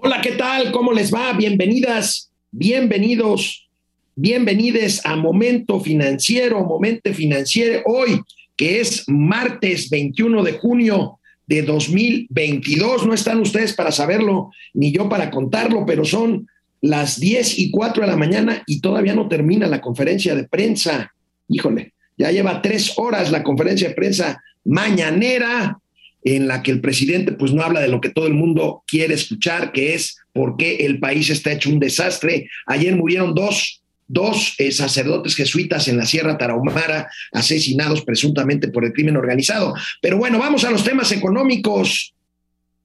Hola, 0.00 0.20
¿qué 0.22 0.32
tal? 0.32 0.70
¿Cómo 0.70 0.92
les 0.92 1.12
va? 1.12 1.32
Bienvenidas, 1.32 2.30
bienvenidos, 2.52 3.68
bienvenides 4.14 5.04
a 5.04 5.16
Momento 5.16 5.80
Financiero, 5.80 6.64
Momento 6.64 7.12
Financiero, 7.12 7.82
hoy 7.84 8.20
que 8.56 8.78
es 8.78 9.08
martes 9.08 9.90
21 9.90 10.44
de 10.44 10.52
junio 10.52 11.18
de 11.48 11.62
2022. 11.62 13.08
No 13.08 13.12
están 13.12 13.40
ustedes 13.40 13.72
para 13.72 13.90
saberlo, 13.90 14.52
ni 14.72 14.92
yo 14.92 15.08
para 15.08 15.32
contarlo, 15.32 15.84
pero 15.84 16.04
son 16.04 16.46
las 16.80 17.18
10 17.18 17.58
y 17.58 17.72
4 17.72 18.02
de 18.04 18.08
la 18.08 18.16
mañana 18.16 18.62
y 18.68 18.80
todavía 18.80 19.14
no 19.14 19.26
termina 19.26 19.66
la 19.66 19.80
conferencia 19.80 20.36
de 20.36 20.44
prensa. 20.44 21.12
Híjole, 21.48 21.92
ya 22.16 22.30
lleva 22.30 22.62
tres 22.62 22.92
horas 22.98 23.32
la 23.32 23.42
conferencia 23.42 23.88
de 23.88 23.94
prensa 23.96 24.40
mañanera 24.64 25.80
en 26.24 26.48
la 26.48 26.62
que 26.62 26.70
el 26.70 26.80
presidente 26.80 27.32
pues 27.32 27.52
no 27.52 27.62
habla 27.62 27.80
de 27.80 27.88
lo 27.88 28.00
que 28.00 28.10
todo 28.10 28.26
el 28.26 28.34
mundo 28.34 28.82
quiere 28.86 29.14
escuchar, 29.14 29.72
que 29.72 29.94
es 29.94 30.18
por 30.32 30.56
qué 30.56 30.76
el 30.86 30.98
país 30.98 31.30
está 31.30 31.52
hecho 31.52 31.70
un 31.70 31.80
desastre. 31.80 32.48
Ayer 32.66 32.96
murieron 32.96 33.34
dos, 33.34 33.82
dos 34.06 34.54
eh, 34.58 34.72
sacerdotes 34.72 35.36
jesuitas 35.36 35.88
en 35.88 35.96
la 35.96 36.06
Sierra 36.06 36.38
Tarahumara, 36.38 37.08
asesinados 37.32 38.02
presuntamente 38.02 38.68
por 38.68 38.84
el 38.84 38.92
crimen 38.92 39.16
organizado. 39.16 39.74
Pero 40.00 40.18
bueno, 40.18 40.38
vamos 40.38 40.64
a 40.64 40.70
los 40.70 40.84
temas 40.84 41.12
económicos. 41.12 42.14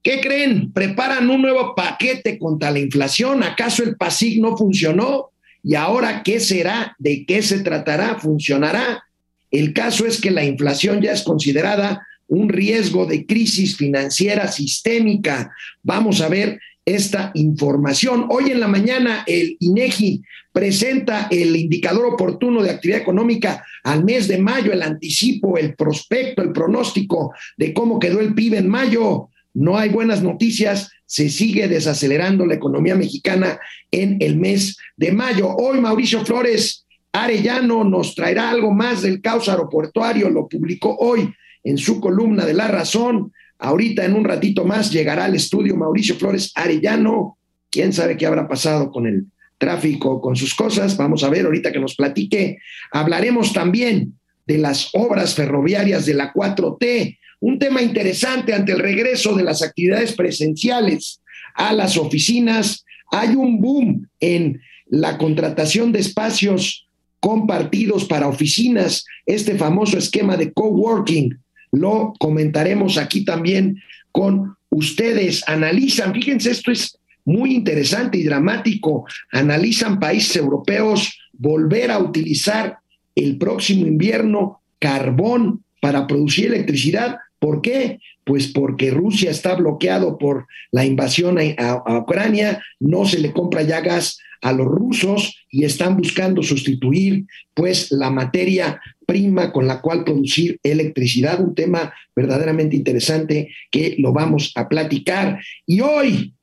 ¿Qué 0.02 0.20
creen? 0.20 0.72
¿Preparan 0.74 1.30
un 1.30 1.42
nuevo 1.42 1.76
paquete 1.76 2.38
contra 2.38 2.72
la 2.72 2.80
inflación? 2.80 3.42
¿Acaso 3.42 3.84
el 3.84 3.96
PASIC 3.96 4.42
no 4.42 4.58
funcionó? 4.58 5.32
¿Y 5.64 5.76
ahora 5.76 6.24
qué 6.24 6.42
será? 6.42 6.94
¿De 7.00 7.26
qué 7.26 7.42
se 7.42 7.62
tratará? 7.62 8.20
¿Funcionará? 8.20 9.04
El 9.50 9.72
caso 9.72 10.06
es 10.06 10.20
que 10.20 10.32
la 10.32 10.44
inflación 10.44 11.02
ya 11.02 11.14
es 11.14 11.24
considerada 11.24 12.06
un 12.34 12.50
riesgo 12.50 13.06
de 13.06 13.26
crisis 13.26 13.78
financiera 13.78 14.48
sistémica. 14.48 15.54
Vamos 15.84 16.22
a 16.22 16.30
ver 16.30 16.60
esta 16.86 17.32
información. 17.36 18.26
Hoy 18.30 18.52
en 18.52 18.60
la 18.60 18.68
mañana 18.68 19.24
el 19.28 19.56
INEGI 19.60 20.24
presenta 20.52 21.28
el 21.30 21.56
indicador 21.56 22.06
oportuno 22.08 22.62
de 22.62 22.72
actividad 22.72 23.02
económica 23.02 23.64
al 23.84 24.04
mes 24.04 24.28
de 24.28 24.40
mayo, 24.40 24.74
el 24.74 24.82
anticipo, 24.82 25.58
el 25.58 25.76
prospecto, 25.76 26.42
el 26.42 26.52
pronóstico 26.52 27.34
de 27.56 27.74
cómo 27.74 28.00
quedó 28.00 28.20
el 28.20 28.34
PIB 28.34 28.56
en 28.56 28.68
mayo. 28.68 29.30
No 29.54 29.78
hay 29.78 29.90
buenas 29.90 30.24
noticias, 30.24 30.90
se 31.06 31.30
sigue 31.30 31.68
desacelerando 31.68 32.46
la 32.46 32.56
economía 32.56 32.96
mexicana 32.96 33.60
en 33.92 34.18
el 34.20 34.38
mes 34.38 34.78
de 34.98 35.12
mayo. 35.12 35.56
Hoy 35.56 35.80
Mauricio 35.80 36.26
Flores 36.26 36.86
Arellano 37.12 37.84
nos 37.84 38.16
traerá 38.16 38.50
algo 38.50 38.72
más 38.72 39.04
del 39.04 39.22
caos 39.22 39.48
aeroportuario, 39.48 40.32
lo 40.32 40.48
publicó 40.48 40.98
hoy 40.98 41.32
en 41.64 41.78
su 41.78 42.00
columna 42.00 42.46
de 42.46 42.54
La 42.54 42.68
Razón. 42.68 43.32
Ahorita 43.60 44.06
en 44.06 44.14
un 44.14 44.26
ratito 44.26 44.66
más 44.66 44.92
llegará 44.92 45.26
al 45.26 45.36
estudio 45.36 45.76
Mauricio 45.76 46.16
Flores 46.16 46.52
Arellano. 46.56 47.38
¿Quién 47.70 47.94
sabe 47.94 48.18
qué 48.18 48.26
habrá 48.26 48.48
pasado 48.48 48.92
con 48.92 49.08
el 49.08 49.26
tráfico, 49.58 50.22
con 50.22 50.36
sus 50.36 50.54
cosas? 50.54 50.98
Vamos 50.98 51.24
a 51.24 51.30
ver 51.30 51.46
ahorita 51.46 51.72
que 51.72 51.80
nos 51.80 51.96
platique. 51.96 52.60
Hablaremos 52.92 53.54
también 53.54 54.14
de 54.46 54.58
las 54.58 54.90
obras 54.94 55.36
ferroviarias 55.36 56.06
de 56.06 56.14
la 56.14 56.34
4T, 56.34 57.18
un 57.40 57.60
tema 57.60 57.82
interesante 57.82 58.54
ante 58.54 58.74
el 58.74 58.80
regreso 58.80 59.36
de 59.36 59.44
las 59.44 59.62
actividades 59.62 60.14
presenciales 60.14 61.22
a 61.56 61.74
las 61.74 61.98
oficinas. 61.98 62.86
Hay 63.12 63.36
un 63.36 63.60
boom 63.60 64.08
en 64.20 64.62
la 64.88 65.18
contratación 65.18 65.92
de 65.92 66.00
espacios 66.00 66.88
compartidos 67.20 68.06
para 68.06 68.28
oficinas, 68.28 69.06
este 69.26 69.56
famoso 69.56 69.98
esquema 69.98 70.36
de 70.36 70.52
coworking 70.52 71.43
lo 71.74 72.14
comentaremos 72.20 72.98
aquí 72.98 73.26
también 73.26 73.82
con 74.12 74.56
ustedes. 74.70 75.44
Analizan, 75.48 76.14
fíjense, 76.14 76.52
esto 76.52 76.72
es 76.72 76.98
muy 77.26 77.56
interesante 77.56 78.18
y 78.18 78.24
dramático, 78.24 79.06
analizan 79.32 80.00
países 80.00 80.36
europeos 80.36 81.20
volver 81.34 81.90
a 81.90 82.00
utilizar 82.00 82.78
el 83.16 83.38
próximo 83.38 83.88
invierno 83.88 84.62
carbón 84.80 85.64
para 85.82 86.06
producir 86.06 86.48
electricidad. 86.48 87.18
¿Por 87.40 87.62
qué? 87.62 88.00
Pues 88.24 88.48
porque 88.48 88.92
Rusia 88.92 89.32
está 89.32 89.56
bloqueado 89.56 90.18
por 90.18 90.46
la 90.72 90.86
invasión 90.86 91.38
a, 91.58 91.98
Ucrania, 92.00 92.64
no 92.80 93.06
se 93.06 93.20
le 93.20 93.34
compra 93.34 93.64
ya 93.64 93.82
gas 93.82 94.20
a 94.42 94.54
los 94.54 94.68
rusos 94.68 95.38
y 95.50 95.64
están 95.64 95.98
buscando 95.98 96.44
sustituir 96.44 97.26
pues 97.54 97.92
la 97.92 98.10
materia 98.12 98.80
prima 99.06 99.52
con 99.52 99.68
la 99.68 99.82
cual 99.82 100.04
producir 100.04 100.60
electricidad, 100.64 101.40
un 101.40 101.56
tema 101.56 101.94
verdaderamente 102.16 102.76
interesante 102.76 103.50
que 103.72 103.96
lo 104.00 104.14
vamos 104.14 104.52
a 104.56 104.68
platicar. 104.68 105.40
Y 105.66 105.82
hoy, 105.82 106.34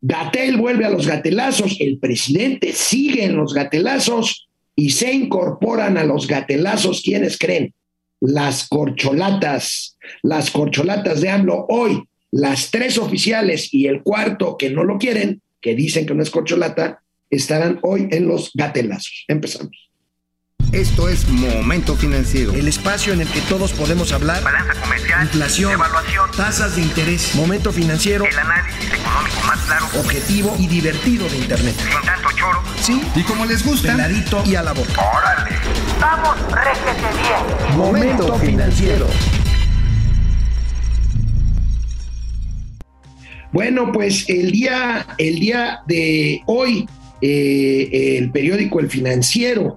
Gatel 0.00 0.56
vuelve 0.56 0.84
a 0.84 0.90
los 0.90 1.06
gatelazos, 1.06 1.76
el 1.80 1.98
presidente 1.98 2.72
sigue 2.72 3.24
en 3.24 3.36
los 3.36 3.54
gatelazos 3.54 4.48
y 4.76 4.90
se 4.90 5.12
incorporan 5.12 5.96
a 5.96 6.04
los 6.04 6.26
gatelazos, 6.26 7.02
¿quiénes 7.02 7.38
creen? 7.38 7.72
Las 8.20 8.68
corcholatas, 8.68 9.96
las 10.22 10.50
corcholatas 10.50 11.20
de 11.20 11.30
AMLO 11.30 11.66
hoy, 11.68 12.02
las 12.30 12.70
tres 12.70 12.98
oficiales 12.98 13.72
y 13.72 13.86
el 13.86 14.02
cuarto 14.02 14.56
que 14.58 14.70
no 14.70 14.84
lo 14.84 14.98
quieren, 14.98 15.40
que 15.60 15.74
dicen 15.74 16.04
que 16.04 16.14
no 16.14 16.22
es 16.22 16.30
corcholata, 16.30 17.00
estarán 17.30 17.78
hoy 17.82 18.08
en 18.10 18.26
los 18.26 18.50
gatelazos. 18.54 19.24
Empezamos. 19.28 19.83
Esto 20.72 21.08
es 21.08 21.28
Momento 21.28 21.96
Financiero. 21.96 22.52
El 22.52 22.68
espacio 22.68 23.12
en 23.12 23.20
el 23.20 23.28
que 23.28 23.40
todos 23.42 23.72
podemos 23.72 24.12
hablar. 24.12 24.42
Balanza 24.42 24.74
comercial. 24.80 25.22
Inflación. 25.22 25.72
Evaluación. 25.72 26.30
Tasas 26.36 26.76
de 26.76 26.82
interés. 26.82 27.34
Momento 27.34 27.72
Financiero. 27.72 28.24
El 28.24 28.38
análisis 28.38 28.92
económico 28.92 29.46
más 29.46 29.60
claro. 29.60 29.86
Objetivo 29.98 30.56
y 30.58 30.66
divertido 30.66 31.28
de 31.28 31.36
Internet. 31.38 31.74
Sin 31.78 32.02
tanto 32.02 32.28
choro. 32.36 32.62
Sí. 32.80 33.02
Y 33.14 33.22
como 33.22 33.46
les 33.46 33.64
gusta. 33.64 33.92
Peladito 33.92 34.42
y 34.46 34.56
a 34.56 34.62
la 34.62 34.72
boca. 34.72 35.00
¡Órale! 35.00 35.56
¡Vamos, 36.00 36.36
réjete 36.52 37.08
bien! 37.22 37.78
Momento 37.78 38.38
Financiero. 38.38 39.06
Bueno, 43.52 43.92
pues 43.92 44.28
el 44.28 44.50
día, 44.50 45.06
el 45.16 45.38
día 45.38 45.82
de 45.86 46.42
hoy, 46.46 46.88
eh, 47.20 48.16
el 48.18 48.32
periódico 48.32 48.80
El 48.80 48.90
Financiero 48.90 49.76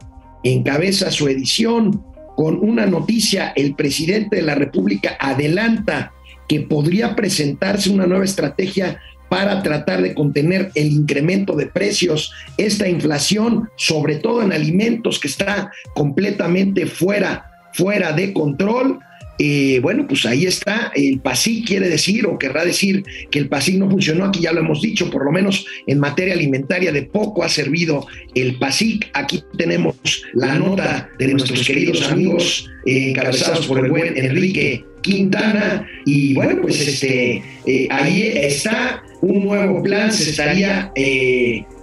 encabeza 0.52 1.12
su 1.12 1.28
edición 1.28 2.04
con 2.36 2.60
una 2.60 2.86
noticia, 2.86 3.52
el 3.56 3.76
presidente 3.76 4.38
de 4.38 4.42
la 4.44 4.56
República 4.56 5.18
adelanta 5.20 6.14
que 6.48 6.62
podría 6.62 7.16
presentarse 7.16 7.90
una 7.90 8.06
nueva 8.06 8.26
estrategia 8.26 9.00
para 9.30 9.62
tratar 9.62 10.02
de 10.02 10.14
contener 10.14 10.72
el 10.76 10.88
incremento 10.88 11.56
de 11.56 11.68
precios, 11.68 12.32
esta 12.58 12.88
inflación, 12.88 13.70
sobre 13.76 14.18
todo 14.18 14.42
en 14.42 14.54
alimentos 14.54 15.20
que 15.20 15.28
está 15.28 15.72
completamente 15.96 16.86
fuera, 16.86 17.52
fuera 17.74 18.14
de 18.14 18.32
control 18.32 19.00
eh, 19.40 19.80
bueno, 19.82 20.08
pues 20.08 20.26
ahí 20.26 20.46
está, 20.46 20.92
el 20.96 21.20
PASIC 21.20 21.68
quiere 21.68 21.90
decir 21.90 22.26
o 22.26 22.40
querrá 22.40 22.66
decir 22.66 23.04
que 23.30 23.40
el 23.40 23.48
PASIC 23.48 23.76
no 23.76 23.90
funcionó, 23.90 24.26
aquí 24.26 24.42
ya 24.42 24.52
lo 24.52 24.62
hemos 24.62 24.82
dicho, 24.82 25.10
por 25.10 25.26
lo 25.26 25.32
menos 25.32 25.66
en 25.86 26.00
materia 26.00 26.34
alimentaria 26.34 26.92
de 26.92 27.04
poco 27.04 27.44
ha 27.44 27.50
servido 27.50 28.08
el 28.36 28.58
PASIC. 28.58 29.10
Aquí 29.14 29.44
tenemos 29.58 29.96
la 30.34 30.58
nota 30.58 31.10
de 31.20 31.28
nuestros 31.28 31.66
queridos 31.66 32.10
amigos 32.10 32.70
eh, 32.86 33.10
encabezados 33.10 33.68
por 33.68 33.84
el 33.84 33.92
buen 33.92 34.18
Enrique 34.18 34.84
Quintana 35.02 35.88
y 36.06 36.34
bueno, 36.34 36.62
pues 36.62 36.88
este, 36.88 37.44
eh, 37.66 37.88
ahí 37.92 38.24
está 38.36 39.04
un 39.22 39.44
nuevo 39.46 39.82
plan, 39.82 40.12
se 40.12 40.30
estaría 40.30 40.92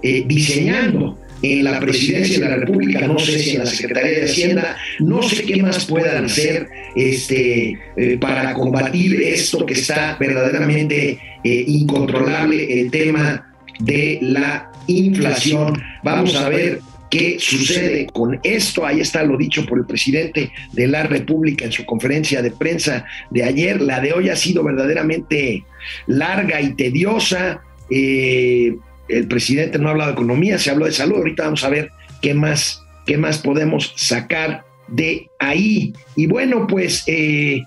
diseñando 0.03 1.19
en 1.45 1.63
la 1.63 1.79
presidencia 1.79 2.41
de 2.41 2.49
la 2.49 2.57
República, 2.57 3.07
no 3.07 3.19
sé 3.19 3.39
si 3.39 3.51
en 3.51 3.59
la 3.59 3.67
Secretaría 3.67 4.21
de 4.21 4.25
Hacienda, 4.25 4.77
no 5.01 5.23
sé 5.23 5.43
qué 5.45 5.63
más 5.63 5.85
puedan 5.85 6.25
hacer 6.25 6.69
este, 6.97 7.79
eh, 7.97 8.17
para 8.19 8.55
combatir 8.55 9.21
esto 9.21 9.67
que 9.67 9.75
está 9.75 10.17
verdaderamente 10.19 11.19
eh, 11.45 11.65
incontrolable, 11.67 12.81
el 12.81 12.91
tema 12.91 13.53
de 13.79 14.19
la 14.23 14.73
inflación. 14.87 15.83
Vamos 16.03 16.35
a 16.35 16.49
ver 16.49 16.81
qué 17.11 17.37
sucede 17.39 18.07
con 18.07 18.41
esto. 18.43 18.87
Ahí 18.87 19.01
está 19.01 19.23
lo 19.23 19.37
dicho 19.37 19.67
por 19.67 19.79
el 19.79 19.85
presidente 19.85 20.51
de 20.73 20.87
la 20.87 21.03
República 21.03 21.67
en 21.67 21.73
su 21.73 21.85
conferencia 21.85 22.41
de 22.41 22.53
prensa 22.53 23.05
de 23.31 23.45
ayer. 23.45 23.83
La 23.83 24.01
de 24.01 24.15
hoy 24.15 24.31
ha 24.31 24.37
sido 24.37 24.65
verdaderamente 24.65 25.63
larga 26.07 26.61
y 26.63 26.73
tediosa. 26.73 27.61
Eh, 27.91 28.77
el 29.09 29.29
presidente 29.29 29.79
no 29.79 29.89
ha 29.89 29.93
hablado 29.93 30.11
de 30.11 30.15
economía, 30.15 30.59
se 30.59 30.71
habló 30.71 30.87
de 30.87 30.93
salud. 30.93 31.17
Ahorita 31.17 31.45
vamos 31.45 31.65
a 31.65 31.69
ver 31.69 31.91
qué 32.23 32.35
más, 32.35 32.83
qué 33.07 33.19
más 33.19 33.39
podemos 33.39 33.93
sacar 33.97 34.65
de 34.89 35.29
ahí. 35.39 35.93
Y 36.17 36.27
bueno, 36.27 36.67
pues 36.67 37.05
eh, 37.07 37.63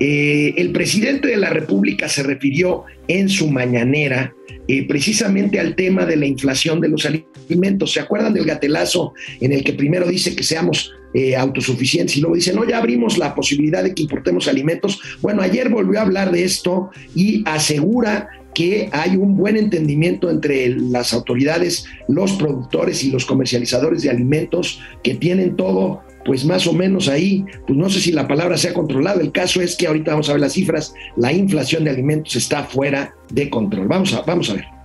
eh, 0.00 0.54
el 0.56 0.72
presidente 0.72 1.28
de 1.28 1.36
la 1.36 1.50
República 1.50 2.08
se 2.08 2.22
refirió 2.22 2.84
en 3.08 3.28
su 3.28 3.50
mañanera 3.50 4.34
eh, 4.68 4.86
precisamente 4.86 5.60
al 5.60 5.76
tema 5.76 6.04
de 6.06 6.16
la 6.16 6.26
inflación 6.26 6.80
de 6.80 6.88
los 6.88 7.06
alimentos. 7.06 7.92
¿Se 7.92 8.00
acuerdan 8.00 8.34
del 8.34 8.44
gatelazo 8.44 9.14
en 9.40 9.52
el 9.52 9.62
que 9.62 9.72
primero 9.72 10.06
dice 10.06 10.34
que 10.34 10.42
seamos 10.42 10.92
autosuficientes 11.38 12.14
y 12.18 12.20
luego 12.20 12.36
dice, 12.36 12.52
no, 12.52 12.68
ya 12.68 12.76
abrimos 12.76 13.16
la 13.16 13.34
posibilidad 13.34 13.82
de 13.82 13.94
que 13.94 14.02
importemos 14.02 14.48
alimentos? 14.48 15.00
Bueno, 15.22 15.40
ayer 15.40 15.70
volvió 15.70 15.98
a 15.98 16.02
hablar 16.02 16.30
de 16.30 16.44
esto 16.44 16.90
y 17.14 17.42
asegura 17.46 18.28
que 18.56 18.88
hay 18.90 19.16
un 19.16 19.36
buen 19.36 19.58
entendimiento 19.58 20.30
entre 20.30 20.70
las 20.70 21.12
autoridades, 21.12 21.84
los 22.08 22.32
productores 22.32 23.04
y 23.04 23.10
los 23.10 23.26
comercializadores 23.26 24.00
de 24.00 24.08
alimentos 24.08 24.80
que 25.02 25.14
tienen 25.14 25.56
todo 25.56 26.00
pues 26.24 26.46
más 26.46 26.66
o 26.66 26.72
menos 26.72 27.08
ahí, 27.08 27.44
pues 27.66 27.78
no 27.78 27.90
sé 27.90 28.00
si 28.00 28.12
la 28.12 28.26
palabra 28.26 28.56
se 28.56 28.70
ha 28.70 28.74
controlado. 28.74 29.20
El 29.20 29.30
caso 29.30 29.60
es 29.60 29.76
que 29.76 29.86
ahorita 29.86 30.12
vamos 30.12 30.30
a 30.30 30.32
ver 30.32 30.40
las 30.40 30.54
cifras, 30.54 30.94
la 31.18 31.34
inflación 31.34 31.84
de 31.84 31.90
alimentos 31.90 32.34
está 32.34 32.64
fuera 32.64 33.14
de 33.30 33.50
control. 33.50 33.88
Vamos 33.88 34.14
a, 34.14 34.22
vamos 34.22 34.48
a 34.48 34.54
ver. 34.54 34.75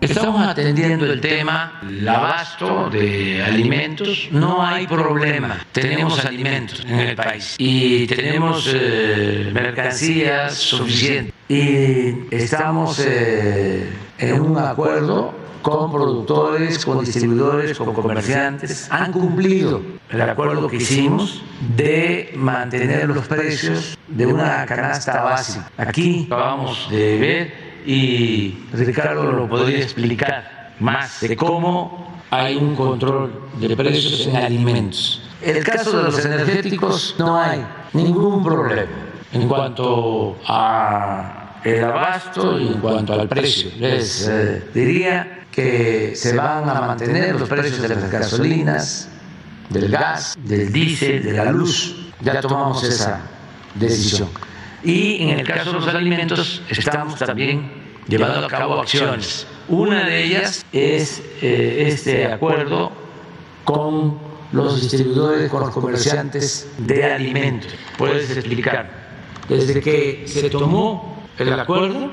Estamos 0.00 0.46
atendiendo 0.46 1.06
el 1.06 1.20
tema, 1.20 1.80
el 1.82 2.06
abasto 2.06 2.90
de 2.90 3.42
alimentos, 3.42 4.28
no 4.30 4.64
hay 4.64 4.86
problema. 4.86 5.64
Tenemos 5.72 6.22
alimentos 6.24 6.84
en 6.86 7.00
el 7.00 7.16
país 7.16 7.54
y 7.58 8.06
tenemos 8.06 8.70
eh, 8.74 9.50
mercancías 9.54 10.54
suficientes. 10.54 11.32
Y 11.48 12.26
estamos 12.30 13.02
eh, 13.04 13.90
en 14.18 14.40
un 14.40 14.58
acuerdo 14.58 15.34
con 15.62 15.90
productores, 15.90 16.84
con 16.84 17.02
distribuidores, 17.02 17.76
con 17.78 17.94
comerciantes. 17.94 18.88
Han 18.90 19.12
cumplido 19.12 19.80
el 20.10 20.20
acuerdo 20.20 20.68
que 20.68 20.76
hicimos 20.76 21.42
de 21.74 22.32
mantener 22.36 23.08
los 23.08 23.26
precios 23.26 23.96
de 24.06 24.26
una 24.26 24.66
canasta 24.66 25.22
básica. 25.22 25.70
Aquí 25.78 26.26
acabamos 26.26 26.88
de 26.90 27.18
ver 27.18 27.65
y 27.86 28.66
Ricardo 28.72 29.30
lo 29.30 29.48
podría 29.48 29.78
explicar 29.78 30.74
más 30.80 31.20
de 31.20 31.36
cómo 31.36 32.20
hay 32.30 32.56
un 32.56 32.74
control 32.74 33.48
de 33.60 33.76
precios 33.76 34.26
en 34.26 34.36
alimentos. 34.36 35.22
En 35.40 35.56
el 35.56 35.64
caso 35.64 35.96
de 35.96 36.02
los 36.04 36.24
energéticos 36.24 37.14
no 37.18 37.40
hay 37.40 37.64
ningún 37.92 38.42
problema 38.42 38.90
en 39.32 39.48
cuanto 39.48 40.36
a 40.46 41.60
el 41.62 41.84
abasto 41.84 42.58
y 42.58 42.68
en 42.68 42.80
cuanto 42.80 43.12
al 43.12 43.28
precio. 43.28 43.70
Les 43.78 44.26
eh, 44.28 44.64
diría 44.74 45.44
que 45.50 46.14
se 46.14 46.36
van 46.36 46.68
a 46.68 46.80
mantener 46.80 47.38
los 47.38 47.48
precios 47.48 47.80
de 47.80 47.88
las 47.88 48.10
gasolinas, 48.10 49.08
del 49.70 49.88
gas, 49.88 50.36
del 50.42 50.72
diésel, 50.72 51.22
de 51.22 51.32
la 51.32 51.50
luz. 51.52 52.10
Ya 52.20 52.40
tomamos 52.40 52.82
esa 52.82 53.20
decisión. 53.74 54.28
Y 54.82 55.22
en 55.22 55.40
el 55.40 55.46
caso 55.46 55.72
de 55.72 55.80
los 55.80 55.88
alimentos 55.88 56.62
estamos 56.68 57.18
también 57.18 57.75
llevando 58.08 58.46
a 58.46 58.48
cabo 58.48 58.80
acciones. 58.80 59.46
Una 59.68 60.06
de 60.06 60.24
ellas 60.24 60.64
es 60.72 61.22
eh, 61.42 61.86
este 61.88 62.26
acuerdo 62.26 62.92
con 63.64 64.18
los 64.52 64.80
distribuidores, 64.80 65.50
con 65.50 65.60
los 65.60 65.70
comerciantes 65.70 66.68
de 66.78 67.04
alimentos. 67.04 67.72
Puedes 67.98 68.30
explicar. 68.30 69.06
Desde 69.48 69.80
que 69.80 70.24
se 70.26 70.48
tomó 70.50 71.22
el 71.38 71.52
acuerdo, 71.52 72.10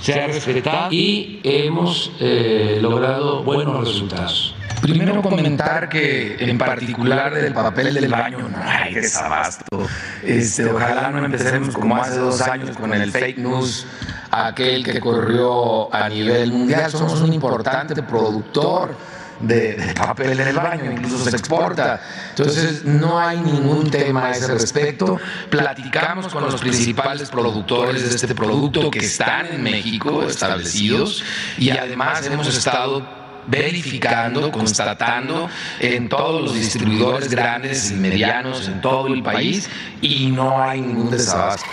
se 0.00 0.20
ha 0.20 0.26
respetado 0.26 0.92
y 0.92 1.40
hemos 1.44 2.12
eh, 2.20 2.78
logrado 2.80 3.42
buenos 3.42 3.86
resultados. 3.86 4.56
Primero 4.80 5.22
comentar 5.22 5.88
que 5.88 6.36
en 6.40 6.58
particular 6.58 7.32
del 7.32 7.54
papel 7.54 7.94
del 7.94 8.08
baño 8.08 8.48
no 8.48 8.58
hay 8.60 8.94
desabasto. 8.94 9.64
Este, 10.24 10.64
ojalá 10.64 11.10
no 11.10 11.24
empecemos 11.24 11.72
como 11.72 11.96
hace 11.96 12.18
dos 12.18 12.40
años 12.40 12.76
con 12.76 12.92
el 12.92 13.12
fake 13.12 13.38
news, 13.38 13.86
aquel 14.32 14.82
que 14.84 14.98
corrió 14.98 15.94
a 15.94 16.08
nivel 16.08 16.52
mundial. 16.52 16.90
Somos 16.90 17.20
un 17.20 17.32
importante 17.32 18.02
productor 18.02 18.96
de, 19.40 19.94
papel 19.96 20.40
en 20.40 20.48
el 20.48 20.56
baño, 20.56 20.90
incluso 20.90 21.24
se 21.24 21.36
exporta. 21.36 22.00
Entonces, 22.30 22.84
no 22.84 23.18
hay 23.18 23.40
ningún 23.40 23.90
tema 23.90 24.26
a 24.26 24.30
ese 24.30 24.46
respecto. 24.48 25.18
Platicamos 25.50 26.32
con 26.32 26.44
los 26.44 26.60
principales 26.60 27.28
productores 27.30 28.08
de 28.08 28.16
este 28.16 28.34
producto 28.34 28.90
que 28.90 29.00
están 29.00 29.46
en 29.46 29.62
México 29.62 30.22
establecidos 30.22 31.22
y 31.58 31.70
además 31.70 32.26
hemos 32.26 32.48
estado 32.48 33.22
verificando, 33.46 34.52
constatando 34.52 35.48
en 35.80 36.08
todos 36.08 36.42
los 36.42 36.54
distribuidores 36.54 37.28
grandes 37.28 37.90
y 37.90 37.94
medianos 37.94 38.68
en 38.68 38.80
todo 38.80 39.08
el 39.08 39.22
país 39.22 39.68
y 40.00 40.30
no 40.30 40.62
hay 40.62 40.80
ningún 40.80 41.10
desabasto. 41.10 41.68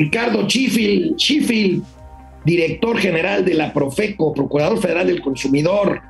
Ricardo 0.00 0.46
Chifil, 0.46 1.14
Chifil, 1.16 1.82
director 2.46 2.96
general 2.96 3.44
de 3.44 3.52
la 3.52 3.70
Profeco, 3.70 4.32
Procurador 4.32 4.80
Federal 4.80 5.06
del 5.06 5.20
Consumidor. 5.20 6.00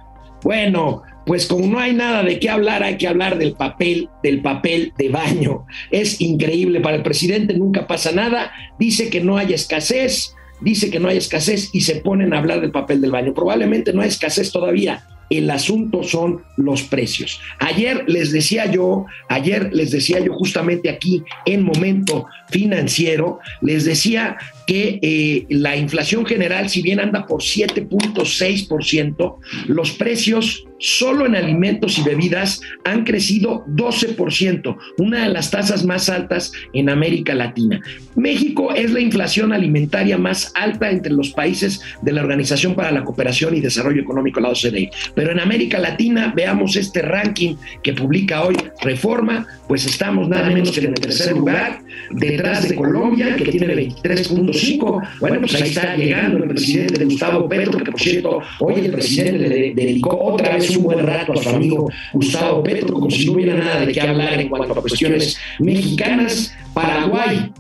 Bueno, 0.45 1.03
pues 1.27 1.49
como 1.49 1.67
no 1.67 1.81
hay 1.81 1.93
nada 1.93 2.23
de 2.23 2.39
qué 2.39 2.49
hablar, 2.49 2.85
hay 2.85 2.97
que 2.97 3.09
hablar 3.09 3.37
del 3.37 3.55
papel, 3.55 4.09
del 4.23 4.43
papel 4.43 4.93
de 4.97 5.09
baño. 5.09 5.67
Es 5.91 6.21
increíble, 6.21 6.79
para 6.79 6.99
el 6.99 7.03
presidente 7.03 7.55
nunca 7.55 7.89
pasa 7.89 8.13
nada, 8.13 8.53
dice 8.79 9.11
que 9.11 9.21
no 9.21 9.37
hay 9.37 9.55
escasez, 9.55 10.37
dice 10.61 10.89
que 10.89 11.01
no 11.01 11.09
hay 11.09 11.17
escasez 11.17 11.71
y 11.73 11.81
se 11.81 11.97
ponen 11.97 12.33
a 12.33 12.39
hablar 12.39 12.61
del 12.61 12.71
papel 12.71 13.01
del 13.01 13.11
baño. 13.11 13.35
Probablemente 13.35 13.93
no 13.93 14.03
hay 14.03 14.09
escasez 14.09 14.53
todavía. 14.53 15.05
El 15.31 15.49
asunto 15.51 16.03
son 16.03 16.43
los 16.57 16.83
precios. 16.83 17.41
Ayer 17.59 18.05
les 18.09 18.33
decía 18.33 18.67
yo, 18.67 19.07
ayer 19.29 19.71
les 19.73 19.91
decía 19.93 20.21
yo 20.21 20.35
justamente 20.35 20.91
aquí 20.91 21.23
en 21.47 21.63
momento 21.63 22.27
financiero, 22.51 23.39
les 23.63 23.85
decía 23.85 24.37
que 24.71 25.01
eh, 25.03 25.47
la 25.49 25.77
inflación 25.77 26.25
general, 26.25 26.69
si 26.69 26.81
bien 26.81 27.01
anda 27.01 27.27
por 27.27 27.43
7.6%, 27.43 29.35
los 29.67 29.91
precios 29.91 30.65
solo 30.81 31.27
en 31.27 31.37
alimentos 31.37 31.99
y 31.99 32.03
bebidas 32.03 32.61
han 32.85 33.05
crecido 33.05 33.65
12%, 33.67 34.77
una 34.99 35.25
de 35.25 35.29
las 35.29 35.51
tasas 35.51 35.85
más 35.85 36.09
altas 36.09 36.53
en 36.73 36.89
América 36.89 37.35
Latina. 37.35 37.83
México 38.17 38.73
es 38.73 38.91
la 38.91 39.01
inflación 39.01 39.53
alimentaria 39.53 40.17
más 40.19 40.53
alta 40.55 40.91
entre 40.91 41.13
los 41.13 41.31
países 41.31 41.81
de 42.03 42.13
la 42.13 42.23
Organización 42.23 42.75
para 42.75 42.91
la 42.91 43.05
Cooperación 43.05 43.55
y 43.55 43.61
Desarrollo 43.61 44.01
Económico, 44.01 44.41
la 44.41 44.49
OCDE. 44.51 44.91
Pero 45.15 45.33
en 45.33 45.41
América 45.41 45.79
Latina, 45.79 46.33
veamos 46.35 46.77
este 46.77 47.03
ranking 47.03 47.57
que 47.83 47.93
publica 47.93 48.43
hoy 48.43 48.57
Reforma, 48.81 49.47
pues 49.69 49.85
estamos 49.85 50.29
nada 50.29 50.49
menos 50.49 50.73
que 50.73 50.81
en 50.81 50.87
el 50.87 50.95
tercer 50.95 51.37
lugar, 51.37 51.83
detrás 52.11 52.69
de 52.69 52.75
Colombia, 52.75 53.37
que 53.37 53.45
tiene 53.45 53.67
23.5. 54.61 55.09
Bueno, 55.21 55.41
pues 55.41 55.55
ahí 55.55 55.69
está 55.69 55.97
llegando 55.97 56.39
el 56.39 56.49
presidente 56.49 57.05
Gustavo 57.05 57.49
Petro, 57.49 57.79
que 57.79 57.91
por 57.91 58.01
cierto, 58.01 58.41
hoy 58.61 58.75
el 58.77 58.93
presidente 58.93 59.49
le 59.49 59.75
dedicó 59.75 60.19
otra 60.23 60.55
vez 60.55 60.71
un 60.77 60.85
buen 60.85 61.05
rato 61.07 61.33
a 61.33 61.37
su 61.37 61.49
amigo 61.49 61.91
Gustavo 62.13 62.63
Petro, 62.63 62.95
como 62.95 63.11
si 63.11 63.27
no 63.27 63.33
hubiera 63.33 63.55
nada 63.55 63.85
de 63.85 63.93
qué 63.93 64.01
hablar 64.01 64.41
en 64.41 64.49
cuanto 64.49 64.73
a 64.73 64.81
cuestiones 64.81 65.37
mexicanas. 65.59 66.55
Paraguay, 66.75 67.51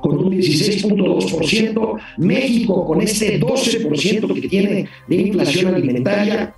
con 0.00 0.18
un 0.18 0.32
16.2%, 0.32 2.00
México 2.18 2.86
con 2.86 3.00
este 3.00 3.40
12% 3.40 4.34
que 4.34 4.48
tiene 4.48 4.88
de 5.06 5.16
inflación 5.16 5.72
alimentaria, 5.74 6.52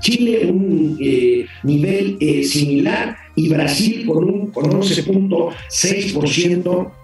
Chile 0.00 0.46
un 0.46 0.98
eh, 1.00 1.46
nivel 1.62 2.16
eh, 2.20 2.42
similar 2.42 3.16
y 3.36 3.48
Brasil 3.48 4.04
con 4.04 4.24
un 4.24 4.48
con 4.48 4.64
11.6% 4.64 7.01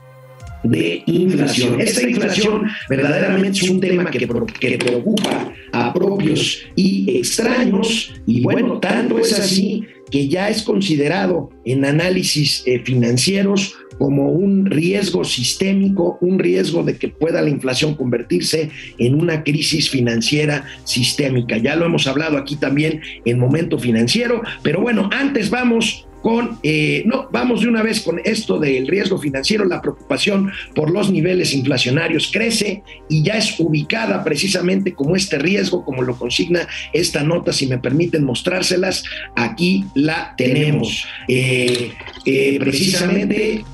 de 0.65 1.03
inflación. 1.07 1.81
Esta 1.81 2.09
inflación 2.09 2.67
verdaderamente 2.89 3.61
es 3.61 3.71
un 3.71 3.81
tema 3.81 4.11
que, 4.11 4.29
que, 4.61 4.79
preocupa 4.79 5.53
a 5.73 5.93
propios 5.93 6.65
y 6.75 7.17
extraños 7.19 8.15
y 8.27 8.41
bueno, 8.41 8.79
tanto 8.79 9.19
es 9.19 9.39
así 9.39 9.87
que 10.11 10.29
ya 10.29 10.49
es 10.49 10.63
considerado 10.63 11.51
en 11.65 11.85
análisis 11.85 12.63
eh, 12.67 12.81
financieros 12.85 13.77
como 13.99 14.31
un 14.31 14.67
riesgo 14.67 15.25
sistémico, 15.25 16.19
un 16.21 16.39
riesgo 16.39 16.83
de 16.85 16.97
que 16.97 17.09
pueda 17.09 17.43
la 17.43 17.51
inflación 17.51 17.95
convertirse 17.95 18.71
en 18.97 19.21
una 19.21 19.43
crisis 19.43 19.91
financiera 19.91 20.65
sistémica. 20.85 21.59
Ya 21.59 21.75
lo 21.75 21.85
hemos 21.85 22.07
hablado 22.07 22.39
aquí 22.39 22.57
también 22.57 23.01
en 23.25 23.39
momento 23.39 23.79
financiero, 23.79 24.43
pero 24.63 24.81
bueno, 24.81 25.11
antes 25.13 25.51
vamos 25.51 26.08
con, 26.23 26.59
eh, 26.63 27.03
no, 27.07 27.29
vamos 27.31 27.61
de 27.61 27.69
una 27.69 27.83
vez 27.83 28.01
con 28.01 28.21
esto 28.25 28.59
del 28.59 28.87
riesgo 28.87 29.19
financiero, 29.19 29.65
la 29.65 29.81
preocupación 29.81 30.51
por 30.75 30.91
los 30.91 31.11
niveles 31.11 31.55
inflacionarios 31.55 32.31
crece 32.33 32.83
y 33.09 33.23
ya 33.23 33.35
es 33.35 33.59
ubicada 33.59 34.25
precisamente 34.25 34.95
como 34.95 35.17
este 35.17 35.39
riesgo, 35.39 35.85
como 35.85 36.03
lo 36.03 36.17
consigna 36.17 36.67
esta 36.93 37.23
nota, 37.23 37.53
si 37.53 37.67
me 37.67 37.79
permiten 37.79 38.25
mostrárselas, 38.25 39.05
aquí 39.37 39.85
la 39.95 40.35
tenemos. 40.37 41.07
Eh, 41.29 41.93
eh, 42.25 42.57
precisamente 42.59 43.65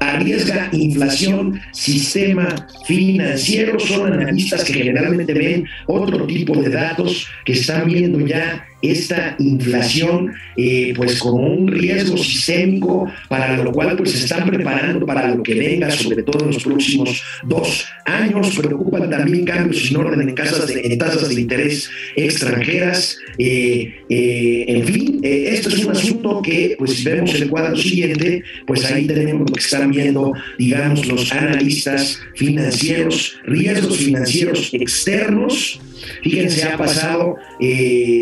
arriesga 0.00 0.68
inflación, 0.72 1.60
sistema 1.72 2.66
financiero. 2.86 3.78
Son 3.78 4.12
analistas 4.12 4.64
que 4.64 4.74
generalmente 4.74 5.32
ven 5.32 5.66
otro 5.86 6.26
tipo 6.26 6.60
de 6.60 6.70
datos 6.70 7.28
que 7.44 7.52
están 7.52 7.86
viendo 7.86 8.24
ya 8.26 8.66
esta 8.90 9.36
inflación 9.38 10.32
eh, 10.56 10.92
pues 10.96 11.18
como 11.18 11.38
un 11.38 11.68
riesgo 11.68 12.16
sistémico 12.16 13.10
para 13.28 13.56
lo 13.56 13.72
cual 13.72 13.96
pues 13.96 14.12
se 14.12 14.18
están 14.18 14.48
preparando 14.48 15.06
para 15.06 15.34
lo 15.34 15.42
que 15.42 15.54
venga, 15.54 15.90
sobre 15.90 16.22
todo 16.22 16.44
en 16.44 16.52
los 16.52 16.62
próximos 16.62 17.22
dos 17.44 17.86
años. 18.04 18.56
Preocupan 18.56 19.10
también 19.10 19.44
cambios 19.44 19.84
sin 19.84 19.96
orden 19.96 20.20
en, 20.20 20.34
casas 20.34 20.66
de, 20.66 20.96
tasas 20.96 21.28
de 21.28 21.40
interés 21.40 21.90
extranjeras. 22.16 23.18
Eh, 23.38 23.94
eh, 24.08 24.64
en 24.68 24.84
fin, 24.84 25.20
esto 25.22 25.68
es 25.70 25.84
un 25.84 25.92
asunto 25.92 26.40
que 26.42 26.76
pues 26.78 26.92
si 26.92 27.04
vemos 27.04 27.34
el 27.34 27.48
cuadro 27.48 27.76
siguiente, 27.76 28.42
pues 28.66 28.84
ahí 28.84 29.06
tenemos 29.06 29.50
que 29.50 29.60
están 29.60 29.90
viendo, 29.90 30.32
digamos, 30.58 31.06
los 31.06 31.32
analistas 31.32 32.20
financieros, 32.34 33.38
riesgos 33.44 33.96
financieros 33.98 34.72
externos 34.72 35.80
Fíjense, 36.22 36.64
ha 36.64 36.76
pasado, 36.76 37.36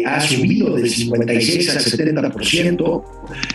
ha 0.06 0.20
subido 0.20 0.51
del 0.60 0.88
56 0.88 1.70
al 1.70 1.82
70% 1.82 3.04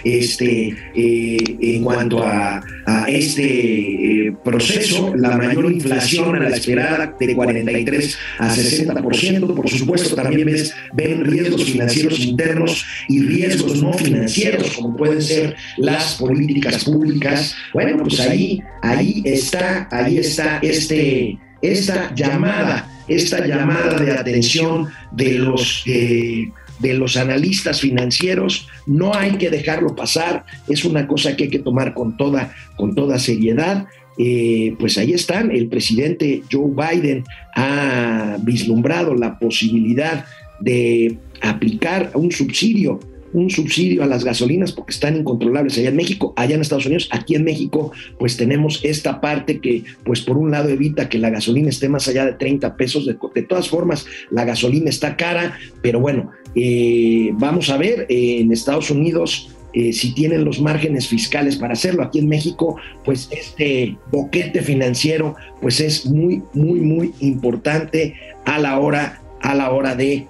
este, 0.04 0.76
eh, 0.96 1.38
en 1.62 1.84
cuanto 1.84 2.24
a, 2.24 2.64
este 3.08 4.28
eh, 4.28 4.34
proceso, 4.44 5.14
la 5.16 5.38
mayor 5.38 5.70
inflación 5.72 6.36
a 6.36 6.50
la 6.50 6.56
esperada 6.56 7.14
de 7.20 7.36
43 7.36 8.18
a 8.40 8.56
60%. 8.56 9.54
Por 9.54 9.70
supuesto, 9.70 10.16
también 10.16 10.56
ven 10.94 11.26
riesgos 11.26 11.66
financieros 11.66 12.20
internos 12.20 12.86
y 13.10 13.24
riesgos 13.24 13.82
no 13.82 13.92
financieros, 13.92 14.72
como 14.72 14.96
pueden 14.96 15.22
ser 15.22 15.56
las 15.78 16.16
políticas 16.16 16.86
públicas. 16.86 17.56
Bueno, 17.74 18.04
pues 18.04 18.22
ahí, 18.22 18.62
ahí 18.82 19.22
está, 19.26 19.90
ahí 19.92 20.18
está 20.18 20.60
este, 20.62 21.38
esta 21.62 22.14
llamada 22.16 22.90
esta 23.08 23.46
llamada 23.46 24.00
de 24.00 24.12
atención 24.12 24.88
de 25.12 25.34
los, 25.34 25.84
eh, 25.88 26.52
de 26.80 26.94
los 26.94 27.18
analistas 27.18 27.82
financieros, 27.82 28.68
no 28.86 29.14
hay 29.14 29.38
que 29.38 29.50
dejarlo 29.50 29.96
pasar, 29.96 30.46
es 30.68 30.86
una 30.86 31.08
cosa 31.08 31.36
que 31.36 31.46
hay 31.46 31.50
que 31.50 31.60
tomar 31.60 31.94
con 31.94 32.18
toda, 32.18 32.54
con 32.76 32.96
toda 32.96 33.20
seriedad. 33.20 33.86
Eh, 34.20 34.76
pues 34.80 34.98
ahí 34.98 35.14
están, 35.14 35.52
el 35.52 35.68
presidente 35.68 36.42
Joe 36.52 36.72
Biden 36.72 37.24
ha 37.56 38.38
vislumbrado 38.42 39.14
la 39.14 39.38
posibilidad 39.38 40.26
de 40.60 41.18
aplicar 41.42 42.12
un 42.16 42.32
subsidio 42.32 43.00
un 43.34 43.50
subsidio 43.50 44.04
a 44.04 44.08
las 44.08 44.24
gasolinas 44.24 44.72
porque 44.72 44.94
están 44.94 45.18
incontrolables 45.18 45.78
allá 45.78 45.90
en 45.90 45.96
México, 45.96 46.34
allá 46.36 46.56
en 46.56 46.62
Estados 46.62 46.86
Unidos, 46.86 47.10
aquí 47.12 47.36
en 47.36 47.44
México, 47.44 47.92
pues 48.18 48.38
tenemos 48.38 48.84
esta 48.84 49.22
parte 49.22 49.60
que, 49.60 49.84
pues 50.04 50.22
por 50.22 50.38
un 50.38 50.52
lado 50.52 50.70
evita 50.70 51.10
que 51.10 51.18
la 51.18 51.30
gasolina 51.30 51.70
esté 51.70 51.90
más 51.90 52.08
allá 52.08 52.26
de 52.26 52.34
30 52.34 52.76
pesos. 52.76 53.06
De, 53.06 53.44
todas 53.44 53.70
formas, 53.70 54.06
la 54.32 54.46
gasolina 54.46 54.90
está 54.90 55.16
cara, 55.16 55.58
pero 55.82 56.00
bueno, 56.00 56.32
eh, 56.60 57.30
vamos 57.34 57.70
a 57.70 57.78
ver, 57.78 58.08
eh, 58.10 58.40
en 58.40 58.52
Estados 58.52 58.90
Unidos 58.90 59.56
eh, 59.74 59.94
si 59.94 60.14
tienen 60.16 60.44
los 60.44 60.60
márgenes 60.60 61.08
fiscales 61.08 61.56
para 61.56 61.74
hacerlo. 61.74 62.02
Aquí 62.02 62.18
en 62.18 62.28
México, 62.28 62.78
pues 63.06 63.30
este 63.32 63.96
boquete 64.12 64.64
financiero, 64.64 65.36
pues 65.62 65.80
es 65.80 66.08
muy, 66.08 66.42
muy, 66.54 66.80
muy 66.80 67.14
importante 67.20 68.16
a 68.46 68.58
la 68.58 68.80
hora, 68.80 69.22
a 69.42 69.54
la 69.54 69.72
hora 69.72 69.94
de 69.94 70.26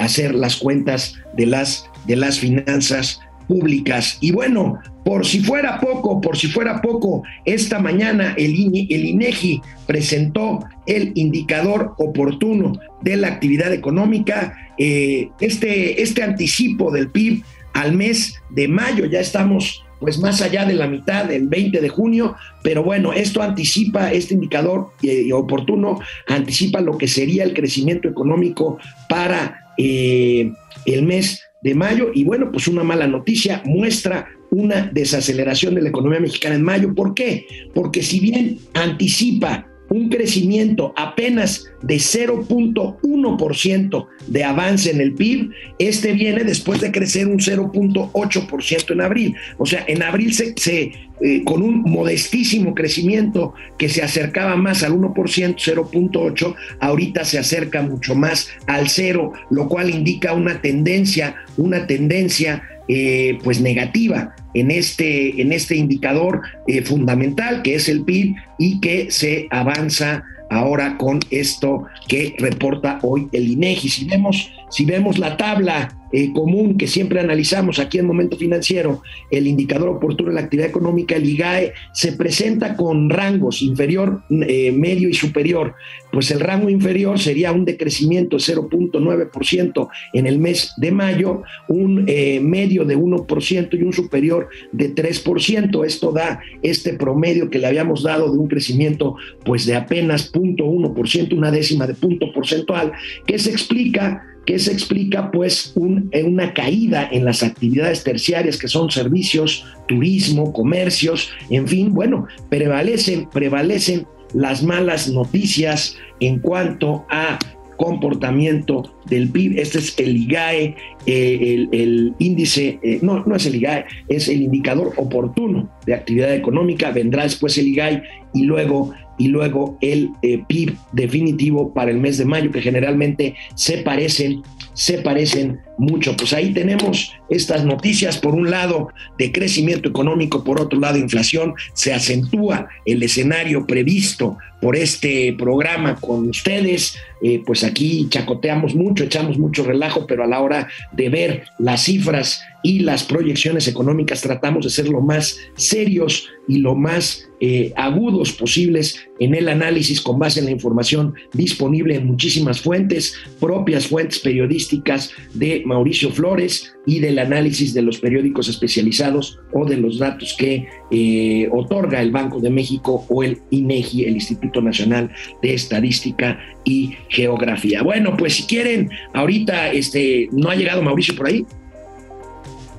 hacer 0.00 0.34
las 0.34 0.56
cuentas 0.56 1.16
de 1.36 1.44
las 1.44 1.90
de 2.06 2.16
las 2.16 2.38
finanzas 2.38 3.20
públicas. 3.46 4.18
Y 4.20 4.32
bueno, 4.32 4.78
por 5.04 5.24
si 5.24 5.40
fuera 5.40 5.80
poco, 5.80 6.20
por 6.20 6.36
si 6.36 6.48
fuera 6.48 6.80
poco, 6.80 7.22
esta 7.44 7.78
mañana 7.78 8.34
el, 8.36 8.52
el 8.90 9.04
INEGI 9.06 9.62
presentó 9.86 10.60
el 10.86 11.12
indicador 11.14 11.94
oportuno 11.98 12.72
de 13.02 13.16
la 13.16 13.28
actividad 13.28 13.72
económica, 13.72 14.56
eh, 14.78 15.30
este, 15.40 16.02
este 16.02 16.22
anticipo 16.22 16.90
del 16.90 17.10
PIB 17.10 17.42
al 17.72 17.92
mes 17.92 18.34
de 18.50 18.68
mayo, 18.68 19.06
ya 19.06 19.20
estamos 19.20 19.82
pues 20.00 20.18
más 20.18 20.42
allá 20.42 20.64
de 20.64 20.74
la 20.74 20.88
mitad, 20.88 21.24
del 21.24 21.48
20 21.48 21.80
de 21.80 21.88
junio, 21.88 22.36
pero 22.62 22.82
bueno, 22.82 23.12
esto 23.12 23.42
anticipa, 23.42 24.12
este 24.12 24.34
indicador 24.34 24.90
eh, 25.02 25.32
oportuno 25.32 26.00
anticipa 26.28 26.80
lo 26.80 26.98
que 26.98 27.08
sería 27.08 27.44
el 27.44 27.54
crecimiento 27.54 28.08
económico 28.08 28.78
para 29.08 29.72
eh, 29.78 30.52
el 30.84 31.02
mes 31.04 31.42
de 31.66 31.74
mayo. 31.74 32.10
Y 32.14 32.22
bueno, 32.22 32.52
pues 32.52 32.68
una 32.68 32.84
mala 32.84 33.08
noticia 33.08 33.60
muestra 33.64 34.28
una 34.50 34.88
desaceleración 34.92 35.74
de 35.74 35.82
la 35.82 35.88
economía 35.88 36.20
mexicana 36.20 36.54
en 36.54 36.62
mayo. 36.62 36.94
¿Por 36.94 37.12
qué? 37.12 37.44
Porque 37.74 38.04
si 38.04 38.20
bien 38.20 38.58
anticipa 38.74 39.66
un 39.88 40.08
crecimiento 40.08 40.92
apenas 40.96 41.66
de 41.82 41.96
0.1% 41.96 44.06
de 44.26 44.44
avance 44.44 44.90
en 44.90 45.00
el 45.00 45.14
PIB, 45.14 45.50
este 45.78 46.12
viene 46.12 46.44
después 46.44 46.80
de 46.80 46.90
crecer 46.90 47.28
un 47.28 47.38
0.8% 47.38 48.92
en 48.92 49.00
abril. 49.00 49.36
O 49.58 49.66
sea, 49.66 49.84
en 49.86 50.02
abril 50.02 50.34
se, 50.34 50.92
eh, 51.20 51.44
con 51.44 51.62
un 51.62 51.82
modestísimo 51.82 52.74
crecimiento 52.74 53.54
que 53.78 53.88
se 53.88 54.02
acercaba 54.02 54.56
más 54.56 54.82
al 54.82 54.92
1%, 54.92 55.14
0.8, 55.14 56.54
ahorita 56.80 57.24
se 57.24 57.38
acerca 57.38 57.82
mucho 57.82 58.14
más 58.14 58.48
al 58.66 58.88
cero, 58.88 59.32
lo 59.50 59.68
cual 59.68 59.90
indica 59.90 60.32
una 60.32 60.60
tendencia, 60.60 61.36
una 61.56 61.86
tendencia 61.86 62.62
eh, 62.88 63.38
pues 63.42 63.60
negativa 63.60 64.34
en 64.54 64.70
este, 64.70 65.40
en 65.40 65.52
este 65.52 65.76
indicador 65.76 66.42
eh, 66.66 66.82
fundamental 66.82 67.62
que 67.62 67.74
es 67.74 67.88
el 67.88 68.04
PIB 68.04 68.34
y 68.58 68.80
que 68.80 69.10
se 69.10 69.48
avanza 69.50 70.24
ahora 70.50 70.96
con 70.96 71.20
esto 71.30 71.84
que 72.08 72.34
reporta 72.38 72.98
hoy 73.02 73.28
el 73.32 73.48
INEGI. 73.48 73.88
Si 73.88 74.04
vemos, 74.04 74.50
si 74.70 74.84
vemos 74.84 75.18
la 75.18 75.36
tabla 75.36 75.96
eh, 76.12 76.32
común 76.32 76.78
que 76.78 76.86
siempre 76.86 77.18
analizamos 77.18 77.78
aquí 77.78 77.98
en 77.98 78.06
Momento 78.06 78.36
Financiero, 78.36 79.02
el 79.30 79.46
indicador 79.46 79.88
oportuno 79.88 80.30
de 80.30 80.36
la 80.36 80.42
actividad 80.42 80.68
económica, 80.68 81.16
el 81.16 81.28
IGAE, 81.28 81.72
se 81.92 82.12
presenta 82.12 82.76
con 82.76 83.10
rangos 83.10 83.60
inferior, 83.60 84.22
eh, 84.30 84.70
medio 84.70 85.08
y 85.08 85.14
superior. 85.14 85.74
Pues 86.12 86.30
el 86.30 86.40
rango 86.40 86.70
inferior 86.70 87.18
sería 87.18 87.52
un 87.52 87.64
decrecimiento 87.64 88.36
de 88.36 88.42
0.9% 88.42 89.88
en 90.12 90.26
el 90.26 90.38
mes 90.38 90.72
de 90.76 90.92
mayo, 90.92 91.42
un 91.68 92.04
eh, 92.06 92.40
medio 92.40 92.84
de 92.84 92.96
1% 92.96 93.68
y 93.78 93.82
un 93.82 93.92
superior 93.92 94.48
de 94.72 94.94
3%. 94.94 95.84
Esto 95.84 96.12
da 96.12 96.40
este 96.62 96.94
promedio 96.94 97.50
que 97.50 97.58
le 97.58 97.66
habíamos 97.66 98.04
dado 98.04 98.30
de 98.30 98.38
un 98.38 98.46
crecimiento 98.46 99.16
pues 99.44 99.66
de 99.66 99.74
apenas 99.74 100.32
0.1%, 100.32 101.36
una 101.36 101.50
décima 101.50 101.86
de 101.86 101.94
punto 101.94 102.32
porcentual, 102.32 102.92
que 103.26 103.38
se 103.38 103.50
explica 103.50 104.22
que 104.46 104.58
se 104.58 104.72
explica 104.72 105.30
pues 105.30 105.74
una 105.74 106.54
caída 106.54 107.08
en 107.10 107.24
las 107.24 107.42
actividades 107.42 108.04
terciarias 108.04 108.56
que 108.56 108.68
son 108.68 108.90
servicios, 108.90 109.64
turismo, 109.88 110.52
comercios, 110.52 111.30
en 111.50 111.66
fin, 111.66 111.92
bueno, 111.92 112.26
prevalecen, 112.48 113.28
prevalecen 113.28 114.06
las 114.32 114.62
malas 114.62 115.08
noticias 115.08 115.96
en 116.20 116.38
cuanto 116.38 117.04
a 117.10 117.38
comportamiento 117.76 118.94
del 119.06 119.28
PIB. 119.28 119.58
Este 119.58 119.78
es 119.78 119.98
el 119.98 120.16
IGAE, 120.16 120.76
eh, 121.06 121.68
el, 121.72 122.14
índice, 122.18 122.78
eh, 122.82 122.98
no, 123.02 123.24
no 123.24 123.36
es 123.36 123.46
el 123.46 123.56
IGAE, 123.56 123.84
es 124.08 124.28
el 124.28 124.42
indicador 124.42 124.92
oportuno 124.96 125.70
de 125.84 125.94
actividad 125.94 126.34
económica. 126.34 126.90
Vendrá 126.90 127.24
después 127.24 127.58
el 127.58 127.68
IGAE 127.68 128.02
y 128.34 128.44
luego 128.44 128.92
y 129.18 129.28
luego 129.28 129.76
el 129.80 130.10
eh, 130.22 130.42
PIB 130.46 130.76
definitivo 130.92 131.72
para 131.72 131.90
el 131.90 131.98
mes 131.98 132.18
de 132.18 132.24
mayo, 132.24 132.50
que 132.50 132.62
generalmente 132.62 133.34
se 133.54 133.78
parecen, 133.78 134.42
se 134.74 134.98
parecen 134.98 135.60
mucho. 135.78 136.16
Pues 136.16 136.32
ahí 136.32 136.52
tenemos 136.52 137.12
estas 137.28 137.64
noticias, 137.64 138.18
por 138.18 138.34
un 138.34 138.50
lado, 138.50 138.88
de 139.18 139.32
crecimiento 139.32 139.88
económico, 139.88 140.44
por 140.44 140.60
otro 140.60 140.78
lado, 140.78 140.98
inflación, 140.98 141.54
se 141.74 141.92
acentúa 141.92 142.68
el 142.84 143.02
escenario 143.02 143.66
previsto 143.66 144.38
por 144.60 144.76
este 144.76 145.34
programa 145.38 145.96
con 145.96 146.28
ustedes, 146.28 146.96
eh, 147.22 147.42
pues 147.44 147.62
aquí 147.62 148.06
chacoteamos 148.08 148.74
mucho, 148.74 149.04
echamos 149.04 149.38
mucho 149.38 149.64
relajo, 149.64 150.06
pero 150.06 150.24
a 150.24 150.26
la 150.26 150.40
hora 150.40 150.68
de 150.92 151.08
ver 151.08 151.44
las 151.58 151.84
cifras 151.84 152.42
y 152.62 152.80
las 152.80 153.04
proyecciones 153.04 153.68
económicas 153.68 154.22
tratamos 154.22 154.64
de 154.64 154.70
ser 154.70 154.88
lo 154.88 155.00
más 155.00 155.38
serios 155.54 156.28
y 156.48 156.58
lo 156.58 156.74
más 156.74 157.28
eh, 157.38 157.72
agudos 157.76 158.32
posibles 158.32 159.06
en 159.20 159.34
el 159.34 159.48
análisis 159.48 160.00
con 160.00 160.18
base 160.18 160.40
en 160.40 160.46
la 160.46 160.52
información 160.52 161.14
disponible 161.32 161.96
en 161.96 162.06
muchísimas 162.06 162.60
fuentes, 162.60 163.14
propias 163.38 163.86
fuentes 163.86 164.18
periodísticas 164.18 165.12
de 165.34 165.62
Mauricio 165.66 166.10
Flores 166.10 166.74
y 166.86 167.00
del 167.00 167.18
análisis 167.18 167.74
de 167.74 167.82
los 167.82 167.98
periódicos 167.98 168.48
especializados 168.48 169.38
o 169.52 169.66
de 169.66 169.76
los 169.76 169.98
datos 169.98 170.34
que 170.38 170.66
eh, 170.90 171.48
otorga 171.52 172.00
el 172.00 172.12
Banco 172.12 172.40
de 172.40 172.50
México 172.50 173.04
o 173.08 173.22
el 173.22 173.38
INEGI, 173.50 174.04
el 174.04 174.14
Instituto 174.14 174.62
Nacional 174.62 175.10
de 175.42 175.54
Estadística 175.54 176.38
y 176.64 176.96
Geografía. 177.08 177.82
Bueno, 177.82 178.16
pues 178.16 178.36
si 178.36 178.44
quieren, 178.44 178.88
ahorita 179.12 179.72
este, 179.72 180.28
no 180.32 180.50
ha 180.50 180.54
llegado 180.54 180.82
Mauricio 180.82 181.16
por 181.16 181.26
ahí. 181.26 181.44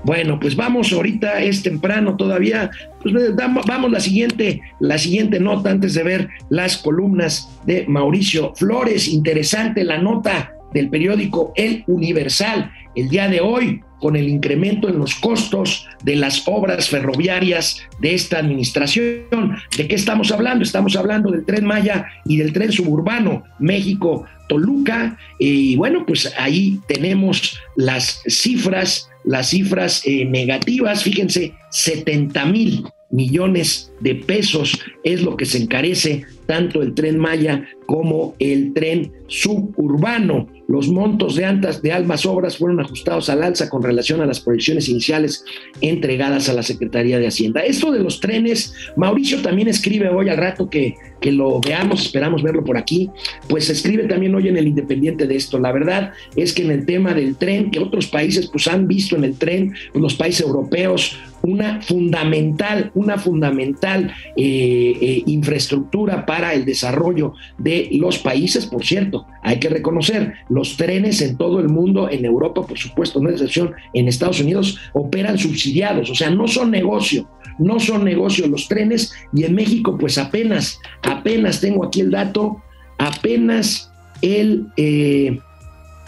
Bueno, 0.03 0.39
pues 0.39 0.55
vamos 0.55 0.93
ahorita, 0.93 1.41
es 1.41 1.63
temprano 1.63 2.15
todavía, 2.15 2.69
pues 3.01 3.13
vamos 3.35 3.91
la 3.91 3.99
siguiente, 3.99 4.61
la 4.79 4.97
siguiente 4.97 5.39
nota 5.39 5.69
antes 5.69 5.95
de 5.95 6.03
ver 6.03 6.29
las 6.49 6.77
columnas 6.77 7.49
de 7.65 7.85
Mauricio 7.87 8.53
Flores. 8.55 9.09
Interesante 9.09 9.83
la 9.83 9.97
nota 9.97 10.53
del 10.73 10.89
periódico 10.89 11.53
El 11.55 11.83
Universal. 11.87 12.71
El 12.95 13.09
día 13.09 13.27
de 13.27 13.41
hoy, 13.41 13.81
con 13.99 14.15
el 14.15 14.27
incremento 14.29 14.89
en 14.89 14.99
los 14.99 15.15
costos 15.15 15.87
de 16.03 16.15
las 16.15 16.47
obras 16.47 16.89
ferroviarias 16.89 17.81
de 17.99 18.13
esta 18.13 18.39
administración. 18.39 19.57
¿De 19.75 19.87
qué 19.87 19.95
estamos 19.95 20.31
hablando? 20.31 20.63
Estamos 20.63 20.95
hablando 20.95 21.31
del 21.31 21.45
tren 21.45 21.65
Maya 21.65 22.07
y 22.25 22.37
del 22.37 22.53
tren 22.53 22.71
suburbano 22.71 23.43
México-Toluca. 23.59 25.17
Y 25.39 25.75
bueno, 25.75 26.05
pues 26.05 26.33
ahí 26.37 26.79
tenemos 26.87 27.59
las 27.75 28.21
cifras, 28.27 29.09
las 29.23 29.49
cifras 29.49 30.01
eh, 30.05 30.25
negativas. 30.25 31.03
Fíjense, 31.03 31.53
70 31.71 32.45
mil 32.45 32.85
millones 33.09 33.91
de 33.99 34.15
pesos 34.15 34.79
es 35.03 35.21
lo 35.21 35.37
que 35.37 35.45
se 35.45 35.57
encarece 35.57 36.25
tanto 36.45 36.81
el 36.81 36.93
tren 36.93 37.19
Maya 37.19 37.67
como 37.85 38.35
el 38.39 38.73
tren 38.73 39.11
suburbano. 39.27 40.47
Los 40.67 40.89
montos 40.89 41.35
de, 41.35 41.45
antas, 41.45 41.81
de 41.81 41.93
almas 41.93 42.25
obras 42.25 42.57
fueron 42.57 42.81
ajustados 42.81 43.29
al 43.29 43.43
alza 43.43 43.69
con 43.69 43.81
relación 43.81 44.19
a 44.19 44.25
las 44.25 44.41
proyecciones 44.41 44.89
iniciales 44.89 45.45
entregadas 45.79 46.49
a 46.49 46.53
la 46.53 46.63
Secretaría 46.63 47.19
de 47.19 47.27
Hacienda. 47.27 47.61
Esto 47.61 47.91
de 47.91 47.99
los 47.99 48.19
trenes, 48.19 48.73
Mauricio 48.97 49.41
también 49.41 49.69
escribe 49.69 50.09
hoy 50.09 50.27
al 50.27 50.37
rato 50.37 50.69
que, 50.69 50.95
que 51.21 51.31
lo 51.31 51.61
veamos, 51.61 52.01
esperamos 52.01 52.43
verlo 52.43 52.65
por 52.65 52.77
aquí, 52.77 53.09
pues 53.47 53.69
escribe 53.69 54.03
también 54.03 54.35
hoy 54.35 54.49
en 54.49 54.57
el 54.57 54.67
Independiente 54.67 55.25
de 55.25 55.35
esto. 55.37 55.57
La 55.57 55.71
verdad 55.71 56.11
es 56.35 56.53
que 56.53 56.63
en 56.63 56.71
el 56.71 56.85
tema 56.85 57.13
del 57.13 57.37
tren, 57.37 57.71
que 57.71 57.79
otros 57.79 58.07
países 58.07 58.47
pues 58.47 58.67
han 58.67 58.87
visto 58.87 59.15
en 59.15 59.23
el 59.23 59.37
tren, 59.37 59.73
los 59.93 60.15
países 60.15 60.45
europeos, 60.45 61.17
una 61.43 61.81
fundamental, 61.81 62.91
una 62.93 63.17
fundamental 63.17 63.86
eh, 63.95 64.03
eh, 64.35 65.23
infraestructura 65.25 66.25
para 66.25 66.53
el 66.53 66.65
desarrollo 66.65 67.33
de 67.57 67.89
los 67.93 68.19
países. 68.19 68.65
Por 68.65 68.85
cierto, 68.85 69.25
hay 69.41 69.59
que 69.59 69.69
reconocer, 69.69 70.33
los 70.49 70.77
trenes 70.77 71.21
en 71.21 71.37
todo 71.37 71.59
el 71.59 71.69
mundo, 71.69 72.09
en 72.09 72.25
Europa, 72.25 72.65
por 72.65 72.77
supuesto, 72.77 73.21
no 73.21 73.29
es 73.29 73.35
excepción, 73.35 73.73
en 73.93 74.07
Estados 74.07 74.39
Unidos, 74.39 74.77
operan 74.93 75.37
subsidiados, 75.37 76.09
o 76.09 76.15
sea, 76.15 76.29
no 76.29 76.47
son 76.47 76.71
negocio, 76.71 77.29
no 77.59 77.79
son 77.79 78.03
negocio 78.03 78.47
los 78.47 78.67
trenes 78.67 79.13
y 79.33 79.43
en 79.43 79.55
México, 79.55 79.97
pues 79.97 80.17
apenas, 80.17 80.79
apenas 81.03 81.61
tengo 81.61 81.85
aquí 81.85 82.01
el 82.01 82.11
dato, 82.11 82.61
apenas 82.97 83.91
el, 84.21 84.67
eh, 84.77 85.39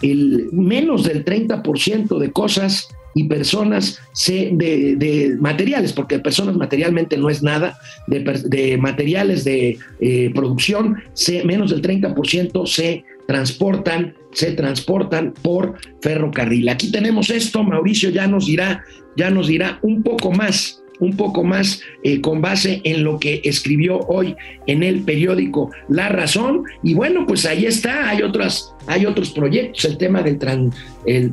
el 0.02 0.48
menos 0.52 1.04
del 1.04 1.24
30% 1.24 2.18
de 2.18 2.32
cosas 2.32 2.88
y 3.14 3.24
personas 3.24 4.00
de, 4.26 5.36
materiales, 5.40 5.92
porque 5.92 6.18
personas 6.18 6.56
materialmente 6.56 7.16
no 7.16 7.30
es 7.30 7.42
nada, 7.42 7.78
de, 8.06 8.78
materiales 8.78 9.44
de 9.44 9.78
eh, 10.00 10.30
producción, 10.34 11.02
menos 11.44 11.70
del 11.70 11.82
30% 11.82 12.66
se 12.66 13.04
transportan, 13.26 14.14
se 14.32 14.52
transportan 14.52 15.34
por 15.42 15.74
ferrocarril. 16.02 16.68
Aquí 16.68 16.90
tenemos 16.90 17.30
esto, 17.30 17.62
Mauricio 17.62 18.10
ya 18.10 18.26
nos 18.26 18.46
dirá, 18.46 18.84
ya 19.16 19.30
nos 19.30 19.48
dirá 19.48 19.78
un 19.82 20.02
poco 20.02 20.32
más 20.32 20.82
un 21.00 21.16
poco 21.16 21.42
más 21.42 21.80
eh, 22.02 22.20
con 22.20 22.40
base 22.40 22.80
en 22.84 23.04
lo 23.04 23.18
que 23.18 23.40
escribió 23.44 23.98
hoy 24.00 24.36
en 24.66 24.82
el 24.82 25.00
periódico 25.00 25.70
La 25.88 26.08
Razón. 26.08 26.64
Y 26.82 26.94
bueno, 26.94 27.26
pues 27.26 27.46
ahí 27.46 27.64
está, 27.66 28.08
hay 28.08 28.22
otras, 28.22 28.74
hay 28.86 29.06
otros 29.06 29.30
proyectos, 29.30 29.84
el 29.84 29.98
tema 29.98 30.22
del, 30.22 30.38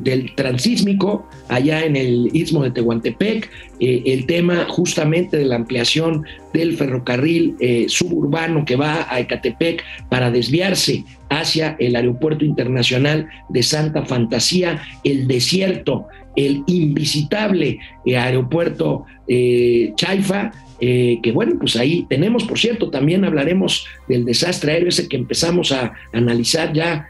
del 0.02 0.34
transísmico 0.34 1.28
allá 1.48 1.84
en 1.84 1.96
el 1.96 2.30
istmo 2.32 2.62
de 2.62 2.70
Tehuantepec, 2.70 3.50
eh, 3.80 4.02
el 4.06 4.26
tema 4.26 4.66
justamente 4.68 5.36
de 5.36 5.44
la 5.44 5.56
ampliación 5.56 6.24
del 6.52 6.76
ferrocarril 6.76 7.56
eh, 7.60 7.86
suburbano 7.88 8.64
que 8.64 8.76
va 8.76 9.06
a 9.08 9.20
Ecatepec 9.20 9.82
para 10.08 10.30
desviarse 10.30 11.04
hacia 11.30 11.76
el 11.78 11.96
aeropuerto 11.96 12.44
internacional 12.44 13.28
de 13.48 13.62
Santa 13.62 14.04
Fantasía, 14.04 14.82
el 15.04 15.26
desierto 15.28 16.08
el 16.38 16.62
invisitable 16.66 17.80
eh, 18.04 18.16
aeropuerto 18.16 19.04
eh, 19.26 19.92
Chaifa, 19.96 20.52
eh, 20.80 21.18
que 21.20 21.32
bueno, 21.32 21.56
pues 21.58 21.74
ahí 21.74 22.06
tenemos, 22.08 22.44
por 22.44 22.58
cierto, 22.58 22.90
también 22.90 23.24
hablaremos 23.24 23.86
del 24.06 24.24
desastre 24.24 24.72
aéreo 24.72 24.88
ese 24.88 25.08
que 25.08 25.16
empezamos 25.16 25.72
a 25.72 25.92
analizar 26.12 26.72
ya 26.72 27.08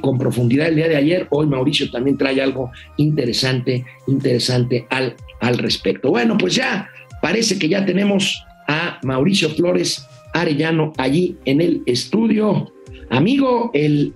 con 0.00 0.16
profundidad 0.16 0.68
el 0.68 0.76
día 0.76 0.88
de 0.88 0.96
ayer. 0.96 1.26
Hoy 1.28 1.46
Mauricio 1.46 1.90
también 1.90 2.16
trae 2.16 2.40
algo 2.40 2.70
interesante, 2.96 3.84
interesante 4.06 4.86
al, 4.88 5.16
al 5.42 5.58
respecto. 5.58 6.08
Bueno, 6.08 6.38
pues 6.38 6.54
ya 6.54 6.88
parece 7.20 7.58
que 7.58 7.68
ya 7.68 7.84
tenemos 7.84 8.42
a 8.68 8.98
Mauricio 9.02 9.50
Flores 9.50 10.06
Arellano 10.32 10.94
allí 10.96 11.36
en 11.44 11.60
el 11.60 11.82
estudio. 11.84 12.73
Amigo, 13.16 13.70
el 13.74 14.12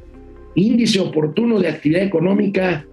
índice 0.55 1.01
oportuno 1.01 1.61
de 1.61 1.69
actividad 1.69 2.03
económica 2.03 2.85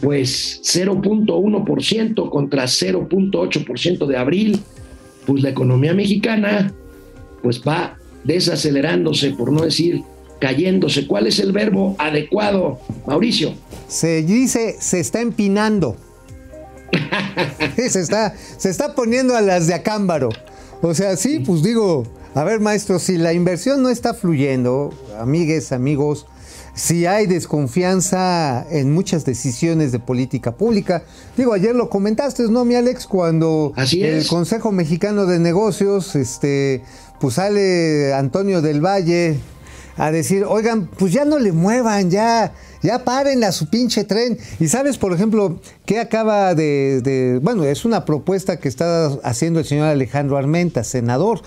pues 0.00 0.60
0.1% 0.64 2.30
contra 2.30 2.64
0.8% 2.64 4.06
de 4.06 4.16
abril, 4.16 4.60
pues 5.26 5.42
la 5.42 5.50
economía 5.50 5.94
mexicana 5.94 6.72
pues 7.42 7.62
va 7.62 7.98
desacelerándose, 8.24 9.30
por 9.32 9.52
no 9.52 9.62
decir 9.62 10.02
cayéndose. 10.40 11.06
¿Cuál 11.06 11.26
es 11.26 11.38
el 11.38 11.52
verbo 11.52 11.94
adecuado, 11.98 12.80
Mauricio? 13.06 13.54
Se 13.86 14.22
dice, 14.22 14.76
se 14.80 15.00
está 15.00 15.20
empinando. 15.20 15.96
se, 17.76 18.00
está, 18.00 18.34
se 18.36 18.70
está 18.70 18.94
poniendo 18.94 19.36
a 19.36 19.42
las 19.42 19.66
de 19.66 19.74
acámbaro. 19.74 20.30
O 20.86 20.92
sea, 20.92 21.16
sí, 21.16 21.38
pues 21.38 21.62
digo, 21.62 22.04
a 22.34 22.44
ver, 22.44 22.60
maestro, 22.60 22.98
si 22.98 23.16
la 23.16 23.32
inversión 23.32 23.82
no 23.82 23.88
está 23.88 24.12
fluyendo, 24.12 24.92
amigues, 25.18 25.72
amigos, 25.72 26.26
si 26.74 27.06
hay 27.06 27.26
desconfianza 27.26 28.66
en 28.70 28.92
muchas 28.92 29.24
decisiones 29.24 29.92
de 29.92 29.98
política 29.98 30.52
pública. 30.52 31.02
Digo, 31.38 31.54
ayer 31.54 31.74
lo 31.74 31.88
comentaste, 31.88 32.42
¿no, 32.50 32.66
mi 32.66 32.74
Alex? 32.74 33.06
Cuando 33.06 33.72
el 33.92 34.26
Consejo 34.26 34.72
Mexicano 34.72 35.24
de 35.24 35.38
Negocios, 35.38 36.16
este, 36.16 36.82
pues 37.18 37.36
sale 37.36 38.12
Antonio 38.12 38.60
del 38.60 38.84
Valle 38.84 39.38
a 39.96 40.10
decir, 40.10 40.44
oigan, 40.46 40.90
pues 40.98 41.14
ya 41.14 41.24
no 41.24 41.38
le 41.38 41.52
muevan, 41.52 42.10
ya, 42.10 42.52
ya 42.84 43.02
paren 43.02 43.42
a 43.44 43.50
su 43.50 43.66
pinche 43.66 44.04
tren. 44.04 44.38
Y 44.60 44.68
sabes, 44.68 44.98
por 44.98 45.14
ejemplo, 45.14 45.58
que 45.86 45.98
acaba 45.98 46.54
de, 46.54 47.00
de, 47.02 47.40
bueno, 47.42 47.64
es 47.64 47.86
una 47.86 48.04
propuesta 48.04 48.60
que 48.60 48.68
está 48.68 49.06
haciendo 49.24 49.58
el 49.58 49.64
señor 49.64 49.88
Alejandro 49.88 50.36
Armenta, 50.36 50.84
senador, 50.84 51.40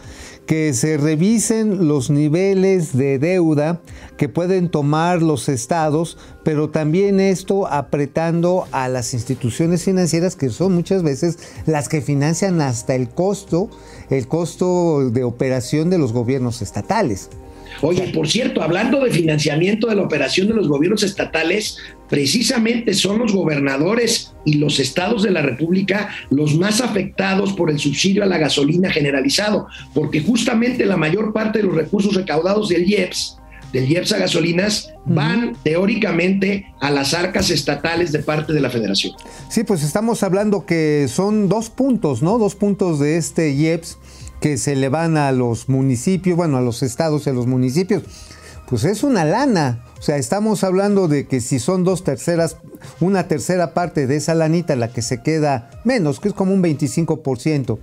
que 0.47 0.73
se 0.73 0.97
revisen 0.97 1.87
los 1.87 2.09
niveles 2.09 2.97
de 2.97 3.19
deuda 3.19 3.81
que 4.17 4.29
pueden 4.29 4.69
tomar 4.69 5.21
los 5.21 5.47
estados, 5.47 6.17
pero 6.43 6.71
también 6.71 7.19
esto 7.19 7.67
apretando 7.67 8.65
a 8.71 8.87
las 8.87 9.13
instituciones 9.13 9.83
financieras 9.83 10.35
que 10.35 10.49
son 10.49 10.73
muchas 10.73 11.03
veces 11.03 11.37
las 11.67 11.87
que 11.87 12.01
financian 12.01 12.61
hasta 12.61 12.95
el 12.95 13.09
costo, 13.09 13.69
el 14.09 14.27
costo 14.27 15.11
de 15.11 15.23
operación 15.23 15.91
de 15.91 15.99
los 15.99 16.13
gobiernos 16.13 16.63
estatales. 16.63 17.29
Oye, 17.81 18.11
por 18.13 18.27
cierto, 18.27 18.61
hablando 18.61 19.03
de 19.03 19.11
financiamiento 19.11 19.87
de 19.87 19.95
la 19.95 20.03
operación 20.03 20.47
de 20.47 20.53
los 20.53 20.67
gobiernos 20.67 21.03
estatales, 21.03 21.77
precisamente 22.09 22.93
son 22.93 23.19
los 23.19 23.33
gobernadores 23.33 24.33
y 24.45 24.55
los 24.55 24.79
estados 24.79 25.23
de 25.23 25.31
la 25.31 25.41
República 25.41 26.09
los 26.29 26.55
más 26.55 26.81
afectados 26.81 27.53
por 27.53 27.69
el 27.69 27.79
subsidio 27.79 28.23
a 28.23 28.27
la 28.27 28.37
gasolina 28.37 28.89
generalizado, 28.89 29.67
porque 29.93 30.21
justamente 30.21 30.85
la 30.85 30.97
mayor 30.97 31.33
parte 31.33 31.59
de 31.59 31.65
los 31.65 31.75
recursos 31.75 32.15
recaudados 32.15 32.69
del 32.69 32.89
IEPS, 32.89 33.37
del 33.73 33.91
IEPS 33.91 34.13
a 34.13 34.17
gasolinas, 34.19 34.93
van 35.05 35.55
teóricamente 35.63 36.65
a 36.79 36.89
las 36.89 37.13
arcas 37.13 37.49
estatales 37.49 38.11
de 38.11 38.19
parte 38.19 38.53
de 38.53 38.61
la 38.61 38.69
federación. 38.69 39.13
Sí, 39.49 39.63
pues 39.63 39.83
estamos 39.83 40.23
hablando 40.23 40.65
que 40.65 41.07
son 41.09 41.49
dos 41.49 41.69
puntos, 41.69 42.21
¿no? 42.21 42.37
Dos 42.37 42.55
puntos 42.55 42.99
de 42.99 43.17
este 43.17 43.51
IEPS 43.51 43.97
que 44.39 44.57
se 44.57 44.75
le 44.75 44.89
van 44.89 45.17
a 45.17 45.31
los 45.31 45.69
municipios, 45.69 46.37
bueno, 46.37 46.57
a 46.57 46.61
los 46.61 46.83
estados 46.83 47.25
y 47.25 47.29
a 47.29 47.33
los 47.33 47.47
municipios, 47.47 48.03
pues 48.67 48.83
es 48.83 49.03
una 49.03 49.25
lana. 49.25 49.83
O 49.97 50.01
sea, 50.01 50.17
estamos 50.17 50.63
hablando 50.63 51.07
de 51.07 51.27
que 51.27 51.41
si 51.41 51.59
son 51.59 51.83
dos 51.83 52.03
terceras, 52.03 52.57
una 52.99 53.27
tercera 53.27 53.73
parte 53.73 54.05
de 54.05 54.17
esa 54.17 54.35
lanita 54.35 54.75
la 54.75 54.89
que 54.91 55.01
se 55.01 55.21
queda 55.23 55.71
menos, 55.83 56.19
que 56.19 56.27
es 56.27 56.33
como 56.33 56.53
un 56.53 56.61
25%, 56.61 57.79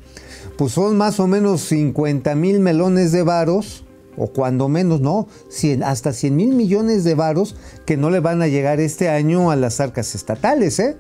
pues 0.56 0.72
son 0.72 0.96
más 0.96 1.18
o 1.18 1.26
menos 1.26 1.62
50 1.62 2.34
mil 2.36 2.60
melones 2.60 3.10
de 3.10 3.22
varos, 3.22 3.84
o 4.16 4.28
cuando 4.28 4.68
menos, 4.68 5.00
no, 5.00 5.26
hasta 5.84 6.12
100 6.12 6.36
mil 6.36 6.54
millones 6.54 7.02
de 7.02 7.14
varos 7.14 7.56
que 7.84 7.96
no 7.96 8.10
le 8.10 8.20
van 8.20 8.42
a 8.42 8.46
llegar 8.46 8.78
este 8.78 9.08
año 9.08 9.50
a 9.50 9.56
las 9.56 9.80
arcas 9.80 10.14
estatales, 10.14 10.78
¿eh? 10.78 10.96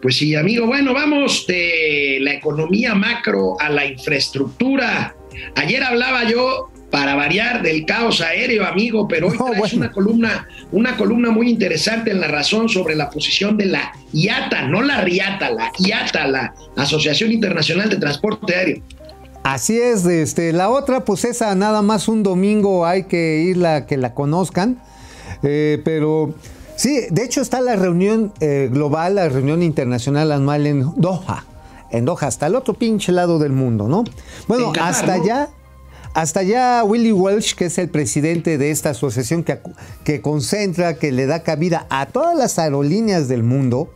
Pues 0.00 0.16
sí, 0.16 0.34
amigo, 0.34 0.66
bueno, 0.66 0.92
vamos 0.92 1.46
de 1.46 2.18
la 2.20 2.34
economía 2.34 2.94
macro 2.94 3.56
a 3.60 3.70
la 3.70 3.86
infraestructura. 3.86 5.14
Ayer 5.54 5.82
hablaba 5.82 6.24
yo 6.24 6.70
para 6.90 7.14
variar 7.14 7.62
del 7.62 7.84
caos 7.84 8.20
aéreo, 8.20 8.64
amigo, 8.64 9.08
pero 9.08 9.28
hoy 9.28 9.36
es 9.64 9.72
una 9.72 9.90
columna, 9.90 10.48
una 10.72 10.96
columna 10.96 11.30
muy 11.30 11.50
interesante 11.50 12.10
en 12.10 12.20
la 12.20 12.28
razón 12.28 12.68
sobre 12.68 12.94
la 12.94 13.10
posición 13.10 13.56
de 13.56 13.66
la 13.66 13.92
IATA, 14.12 14.68
no 14.68 14.82
la 14.82 15.00
RIATA, 15.00 15.50
la 15.50 15.72
IATA, 15.78 16.26
la 16.26 16.54
Asociación 16.76 17.32
Internacional 17.32 17.90
de 17.90 17.96
Transporte 17.96 18.54
Aéreo. 18.54 18.82
Así 19.42 19.78
es, 19.78 20.04
este, 20.06 20.52
la 20.52 20.70
otra, 20.70 21.04
pues 21.04 21.24
esa 21.24 21.54
nada 21.54 21.82
más 21.82 22.08
un 22.08 22.22
domingo 22.22 22.86
hay 22.86 23.04
que 23.04 23.40
irla 23.40 23.86
que 23.86 23.96
la 23.96 24.12
conozcan, 24.12 24.80
eh, 25.42 25.80
pero 25.84 26.34
Sí, 26.76 27.06
de 27.10 27.24
hecho 27.24 27.40
está 27.40 27.60
la 27.60 27.74
reunión 27.76 28.32
eh, 28.40 28.68
global, 28.70 29.16
la 29.16 29.28
reunión 29.28 29.62
internacional 29.62 30.30
anual 30.30 30.66
en 30.66 30.92
Doha. 30.96 31.44
En 31.90 32.04
Doha, 32.04 32.26
hasta 32.26 32.46
el 32.46 32.54
otro 32.54 32.74
pinche 32.74 33.12
lado 33.12 33.38
del 33.38 33.52
mundo, 33.52 33.88
¿no? 33.88 34.04
Bueno, 34.46 34.72
Qatar, 34.72 34.90
hasta 34.90 35.16
¿no? 35.16 35.22
allá, 35.22 35.48
hasta 36.14 36.40
allá 36.40 36.84
Willy 36.84 37.12
Welch, 37.12 37.54
que 37.54 37.66
es 37.66 37.78
el 37.78 37.88
presidente 37.88 38.58
de 38.58 38.70
esta 38.70 38.90
asociación 38.90 39.42
que, 39.42 39.58
que 40.04 40.20
concentra, 40.20 40.94
que 40.94 41.12
le 41.12 41.26
da 41.26 41.42
cabida 41.42 41.86
a 41.88 42.06
todas 42.06 42.36
las 42.36 42.58
aerolíneas 42.58 43.28
del 43.28 43.42
mundo. 43.42 43.90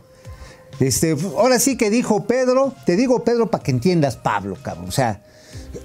Este, 0.79 1.15
ahora 1.37 1.59
sí 1.59 1.77
que 1.77 1.91
dijo 1.91 2.25
Pedro, 2.25 2.73
te 2.87 2.95
digo 2.95 3.23
Pedro 3.23 3.51
para 3.51 3.63
que 3.63 3.69
entiendas 3.69 4.17
Pablo, 4.17 4.57
cabrón. 4.63 4.87
O 4.87 4.91
sea, 4.91 5.21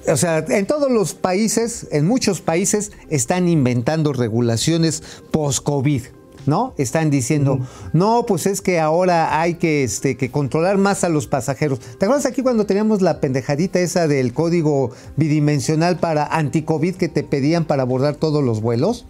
o 0.08 0.16
sea, 0.16 0.38
en 0.48 0.66
todos 0.66 0.90
los 0.90 1.14
países, 1.14 1.86
en 1.90 2.06
muchos 2.06 2.40
países, 2.40 2.92
están 3.10 3.48
inventando 3.48 4.12
regulaciones 4.12 5.02
post-COVID. 5.30 6.02
¿No? 6.46 6.74
Están 6.78 7.10
diciendo, 7.10 7.58
no, 7.92 8.24
pues 8.26 8.46
es 8.46 8.60
que 8.60 8.78
ahora 8.78 9.40
hay 9.40 9.54
que, 9.54 9.82
este, 9.82 10.16
que 10.16 10.30
controlar 10.30 10.78
más 10.78 11.02
a 11.04 11.08
los 11.08 11.26
pasajeros. 11.26 11.80
¿Te 11.80 12.06
acuerdas 12.06 12.26
aquí 12.26 12.42
cuando 12.42 12.66
teníamos 12.66 13.02
la 13.02 13.20
pendejadita 13.20 13.80
esa 13.80 14.06
del 14.06 14.32
código 14.32 14.90
bidimensional 15.16 15.98
para 15.98 16.24
anti-COVID 16.24 16.94
que 16.94 17.08
te 17.08 17.24
pedían 17.24 17.64
para 17.64 17.82
abordar 17.82 18.14
todos 18.14 18.44
los 18.44 18.60
vuelos? 18.60 19.06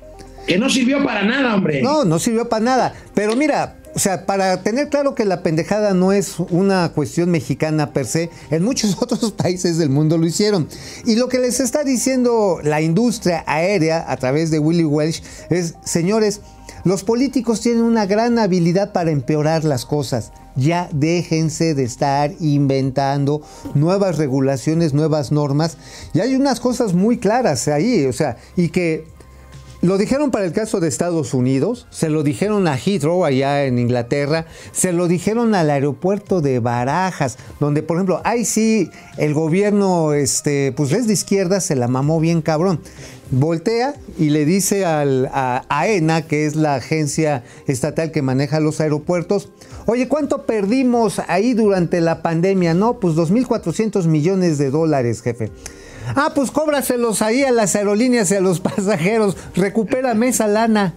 Que 0.46 0.58
no 0.58 0.70
sirvió 0.70 1.04
para 1.04 1.24
nada, 1.24 1.54
hombre. 1.54 1.82
No, 1.82 2.04
no 2.04 2.18
sirvió 2.18 2.48
para 2.48 2.64
nada. 2.64 2.94
Pero 3.14 3.34
mira, 3.34 3.76
o 3.96 3.98
sea, 3.98 4.26
para 4.26 4.62
tener 4.62 4.90
claro 4.90 5.14
que 5.14 5.24
la 5.24 5.42
pendejada 5.42 5.94
no 5.94 6.12
es 6.12 6.38
una 6.38 6.90
cuestión 6.90 7.30
mexicana 7.30 7.94
per 7.94 8.04
se, 8.04 8.28
en 8.50 8.62
muchos 8.62 8.94
otros 9.00 9.32
países 9.32 9.78
del 9.78 9.88
mundo 9.88 10.18
lo 10.18 10.26
hicieron. 10.26 10.68
Y 11.06 11.16
lo 11.16 11.28
que 11.28 11.38
les 11.38 11.60
está 11.60 11.82
diciendo 11.82 12.60
la 12.62 12.82
industria 12.82 13.42
aérea 13.46 14.04
a 14.06 14.18
través 14.18 14.50
de 14.50 14.58
Willy 14.58 14.84
Welch 14.84 15.22
es, 15.48 15.76
señores, 15.82 16.42
los 16.86 17.02
políticos 17.02 17.60
tienen 17.62 17.82
una 17.82 18.06
gran 18.06 18.38
habilidad 18.38 18.92
para 18.92 19.10
empeorar 19.10 19.64
las 19.64 19.84
cosas. 19.84 20.30
Ya 20.54 20.88
déjense 20.92 21.74
de 21.74 21.82
estar 21.82 22.30
inventando 22.38 23.42
nuevas 23.74 24.18
regulaciones, 24.18 24.94
nuevas 24.94 25.32
normas. 25.32 25.78
Y 26.14 26.20
hay 26.20 26.36
unas 26.36 26.60
cosas 26.60 26.94
muy 26.94 27.18
claras 27.18 27.66
ahí, 27.66 28.06
o 28.06 28.12
sea, 28.12 28.36
y 28.56 28.68
que 28.68 29.04
lo 29.82 29.98
dijeron 29.98 30.30
para 30.30 30.44
el 30.44 30.52
caso 30.52 30.80
de 30.80 30.88
Estados 30.88 31.34
Unidos, 31.34 31.86
se 31.90 32.08
lo 32.08 32.22
dijeron 32.22 32.66
a 32.66 32.76
Heathrow 32.76 33.24
allá 33.24 33.64
en 33.64 33.78
Inglaterra, 33.78 34.46
se 34.72 34.92
lo 34.92 35.06
dijeron 35.06 35.54
al 35.54 35.70
aeropuerto 35.70 36.40
de 36.40 36.60
Barajas, 36.60 37.38
donde 37.60 37.82
por 37.82 37.96
ejemplo, 37.96 38.20
ahí 38.24 38.44
sí 38.44 38.90
el 39.18 39.34
gobierno, 39.34 40.14
este, 40.14 40.72
pues 40.76 40.92
es 40.92 41.06
de 41.06 41.12
izquierda, 41.12 41.60
se 41.60 41.76
la 41.76 41.88
mamó 41.88 42.20
bien 42.20 42.42
cabrón. 42.42 42.80
Voltea 43.30 43.96
y 44.18 44.30
le 44.30 44.44
dice 44.44 44.84
al, 44.84 45.28
a 45.32 45.64
AENA, 45.68 46.22
que 46.22 46.46
es 46.46 46.54
la 46.54 46.76
agencia 46.76 47.42
estatal 47.66 48.12
que 48.12 48.22
maneja 48.22 48.60
los 48.60 48.80
aeropuertos, 48.80 49.50
oye, 49.86 50.06
¿cuánto 50.08 50.46
perdimos 50.46 51.20
ahí 51.26 51.52
durante 51.52 52.00
la 52.00 52.22
pandemia? 52.22 52.72
No, 52.74 53.00
pues 53.00 53.14
2.400 53.14 54.06
millones 54.06 54.58
de 54.58 54.70
dólares, 54.70 55.22
jefe. 55.22 55.50
Ah, 56.14 56.32
pues 56.34 56.50
cóbraselos 56.50 57.22
ahí 57.22 57.42
a 57.42 57.50
las 57.50 57.74
aerolíneas 57.74 58.30
y 58.30 58.36
a 58.36 58.40
los 58.40 58.60
pasajeros. 58.60 59.36
Recupérame 59.54 60.28
esa 60.28 60.46
lana. 60.46 60.94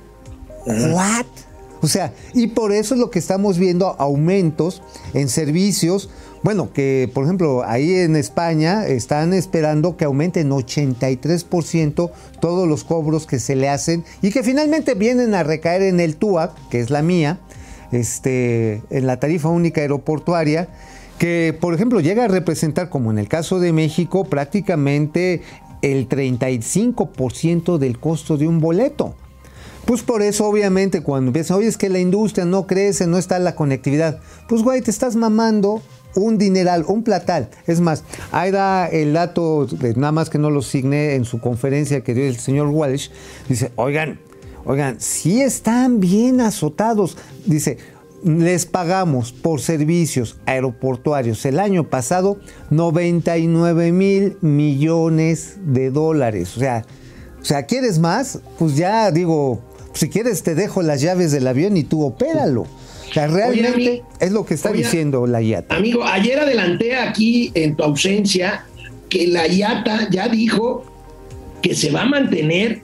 ¿What? 0.66 1.26
O 1.82 1.88
sea, 1.88 2.14
y 2.34 2.48
por 2.48 2.74
eso 2.74 2.94
es 2.94 3.00
lo 3.00 3.10
que 3.10 3.20
estamos 3.20 3.58
viendo 3.58 3.96
aumentos 4.00 4.82
en 5.14 5.30
servicios. 5.30 6.10
Bueno, 6.44 6.72
que 6.72 7.10
por 7.14 7.26
ejemplo 7.26 7.64
ahí 7.66 7.96
en 7.96 8.16
España 8.16 8.86
están 8.86 9.34
esperando 9.34 9.98
que 9.98 10.06
aumenten 10.06 10.50
83% 10.52 12.12
todos 12.40 12.68
los 12.68 12.84
cobros 12.84 13.26
que 13.26 13.40
se 13.40 13.56
le 13.56 13.70
hacen 13.70 14.06
y 14.22 14.32
que 14.32 14.44
finalmente 14.44 14.94
vienen 14.94 15.34
a 15.36 15.44
recaer 15.44 15.82
en 15.82 16.00
el 16.00 16.16
TUAC, 16.16 16.52
que 16.70 16.80
es 16.80 16.90
la 16.90 17.02
mía, 17.02 17.40
este, 17.92 18.84
en 18.90 19.08
la 19.08 19.20
tarifa 19.20 19.50
única 19.50 19.82
aeroportuaria 19.82 20.70
que 21.20 21.56
por 21.60 21.76
ejemplo 21.76 22.00
llega 22.00 22.26
a 22.26 22.28
representar, 22.28 22.90
como 22.90 23.12
en 23.12 23.20
el 23.20 23.28
caso 23.28 23.60
de 23.60 23.74
México, 23.74 24.24
prácticamente 24.24 25.42
el 25.82 26.10
35% 26.10 27.78
del 27.78 28.00
costo 28.00 28.38
de 28.38 28.48
un 28.48 28.60
boleto. 28.60 29.14
Pues 29.86 30.02
por 30.02 30.22
eso 30.22 30.48
obviamente 30.48 31.04
cuando 31.04 31.30
empiezan, 31.30 31.58
oye, 31.58 31.68
es 31.68 31.78
que 31.78 31.90
la 31.90 32.00
industria 32.00 32.46
no 32.46 32.68
crece, 32.68 33.06
no 33.06 33.18
está 33.18 33.38
la 33.40 33.56
conectividad, 33.56 34.20
pues 34.48 34.64
güey, 34.64 34.82
te 34.82 34.92
estás 34.92 35.16
mamando 35.16 35.82
un 36.16 36.38
dineral, 36.38 36.86
un 36.88 37.04
platal. 37.04 37.50
Es 37.68 37.82
más, 37.82 38.04
ahí 38.32 38.52
da 38.52 38.88
el 38.88 39.14
dato, 39.14 39.68
nada 39.96 40.12
más 40.12 40.30
que 40.30 40.38
no 40.38 40.50
lo 40.50 40.62
signé 40.62 41.16
en 41.16 41.26
su 41.26 41.40
conferencia 41.40 42.02
que 42.02 42.14
dio 42.14 42.26
el 42.26 42.38
señor 42.38 42.68
Walsh, 42.68 43.10
dice, 43.48 43.72
oigan, 43.76 44.20
oigan, 44.66 45.00
sí 45.00 45.42
están 45.42 46.00
bien 46.00 46.42
azotados. 46.42 47.18
Dice, 47.46 47.78
les 48.24 48.66
pagamos 48.66 49.32
por 49.32 49.62
servicios 49.62 50.38
aeroportuarios 50.46 51.46
el 51.46 51.60
año 51.60 51.90
pasado 51.90 52.40
99 52.70 53.92
mil 53.92 54.38
millones 54.42 55.58
de 55.64 55.92
dólares. 55.92 56.56
O 56.58 56.60
sea, 56.60 56.86
o 57.42 57.46
sea, 57.46 57.64
¿quieres 57.64 58.00
más? 58.00 58.40
Pues 58.58 58.76
ya 58.76 59.12
digo, 59.12 59.62
si 59.94 60.10
quieres 60.10 60.44
te 60.44 60.56
dejo 60.56 60.82
las 60.82 61.02
llaves 61.02 61.32
del 61.32 61.48
avión 61.48 61.78
y 61.78 61.84
tú 61.84 62.04
opéralo. 62.04 62.62
O 62.62 63.14
sea, 63.14 63.28
realmente 63.28 63.74
Oye, 63.76 64.04
es 64.20 64.32
lo 64.32 64.46
que 64.46 64.54
está 64.54 64.70
oye, 64.70 64.84
diciendo 64.84 65.26
la 65.26 65.42
IATA. 65.42 65.76
Amigo, 65.76 66.04
ayer 66.04 66.40
adelanté 66.40 66.96
aquí 66.96 67.52
en 67.56 67.76
tu 67.76 67.84
ausencia 67.84 68.66
que 69.10 69.28
la 69.28 69.48
IATA 69.48 70.10
ya 70.12 70.28
dijo 70.28 70.86
que 71.62 71.74
se 71.74 71.92
va 71.92 72.04
a 72.04 72.06
mantener, 72.06 72.84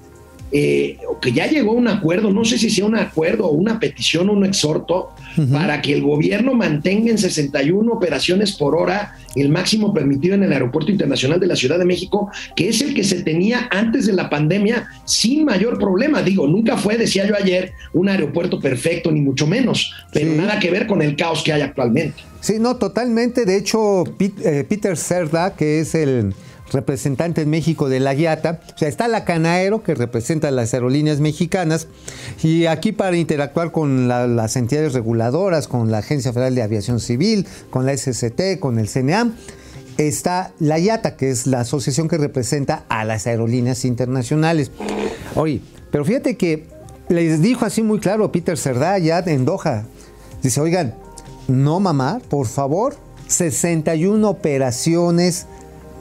eh, 0.51 0.97
que 1.21 1.31
ya 1.31 1.47
llegó 1.47 1.71
a 1.71 1.75
un 1.75 1.87
acuerdo, 1.87 2.31
no 2.31 2.45
sé 2.45 2.57
si 2.57 2.69
sea 2.69 2.85
un 2.85 2.95
acuerdo 2.95 3.45
o 3.47 3.51
una 3.51 3.79
petición 3.79 4.29
o 4.29 4.33
un 4.33 4.45
exhorto, 4.45 5.09
para 5.51 5.81
que 5.81 5.91
el 5.93 6.01
gobierno 6.01 6.53
mantenga 6.53 7.11
en 7.11 7.17
61 7.17 7.91
operaciones 7.91 8.53
por 8.53 8.73
hora 8.75 9.17
el 9.35 9.49
máximo 9.49 9.93
permitido 9.93 10.35
en 10.35 10.43
el 10.43 10.53
Aeropuerto 10.53 10.91
Internacional 10.91 11.41
de 11.41 11.47
la 11.47 11.57
Ciudad 11.57 11.77
de 11.77 11.83
México, 11.83 12.31
que 12.55 12.69
es 12.69 12.79
el 12.81 12.93
que 12.93 13.03
se 13.03 13.21
tenía 13.21 13.67
antes 13.69 14.05
de 14.05 14.13
la 14.13 14.29
pandemia 14.29 14.87
sin 15.03 15.43
mayor 15.43 15.77
problema. 15.77 16.21
Digo, 16.21 16.47
nunca 16.47 16.77
fue, 16.77 16.97
decía 16.97 17.27
yo 17.27 17.35
ayer, 17.35 17.73
un 17.91 18.07
aeropuerto 18.07 18.61
perfecto, 18.61 19.11
ni 19.11 19.19
mucho 19.19 19.45
menos, 19.45 19.91
pero 20.13 20.31
Sí. 20.31 20.37
nada 20.37 20.57
que 20.59 20.71
ver 20.71 20.87
con 20.87 21.01
el 21.01 21.17
caos 21.17 21.43
que 21.43 21.51
hay 21.51 21.61
actualmente. 21.61 22.15
Sí, 22.39 22.53
no, 22.59 22.77
totalmente. 22.77 23.43
De 23.43 23.57
hecho, 23.57 24.03
eh, 24.19 24.63
Peter 24.69 24.95
Cerda, 24.95 25.53
que 25.55 25.79
es 25.81 25.95
el 25.95 26.33
representante 26.71 27.41
en 27.41 27.49
México 27.49 27.89
de 27.89 27.99
la 27.99 28.13
IATA, 28.13 28.59
o 28.73 28.77
sea, 28.77 28.87
está 28.89 29.07
la 29.07 29.23
Canaero, 29.25 29.83
que 29.83 29.93
representa 29.95 30.49
las 30.51 30.73
aerolíneas 30.73 31.19
mexicanas, 31.19 31.87
y 32.43 32.65
aquí 32.65 32.91
para 32.91 33.15
interactuar 33.17 33.71
con 33.71 34.07
la- 34.07 34.27
las 34.27 34.55
entidades 34.55 34.93
reguladoras, 34.93 35.67
con 35.67 35.91
la 35.91 35.99
Agencia 35.99 36.33
Federal 36.33 36.55
de 36.55 36.63
Aviación 36.63 36.99
Civil, 36.99 37.45
con 37.69 37.85
la 37.85 37.93
SCT, 37.93 38.59
con 38.59 38.79
el 38.79 38.87
CNEAM, 38.89 39.35
está 39.97 40.51
la 40.59 40.77
IATA, 40.79 41.15
que 41.15 41.29
es 41.29 41.47
la 41.47 41.61
asociación 41.61 42.07
que 42.07 42.17
representa 42.17 42.83
a 42.89 43.05
las 43.05 43.27
aerolíneas 43.27 43.85
internacionales. 43.85 44.71
Oye, 45.35 45.61
pero 45.91 46.03
fíjate 46.03 46.35
que 46.35 46.67
les 47.07 47.41
dijo 47.41 47.65
así 47.65 47.83
muy 47.83 47.99
claro 47.99 48.31
Peter 48.31 48.57
Cerdá 48.57 48.97
ya 48.97 49.19
en 49.19 49.45
Doha, 49.45 49.83
dice, 50.41 50.59
oigan, 50.59 50.95
no 51.47 51.79
mamar, 51.79 52.21
por 52.23 52.47
favor, 52.47 52.95
61 53.27 54.27
operaciones, 54.29 55.45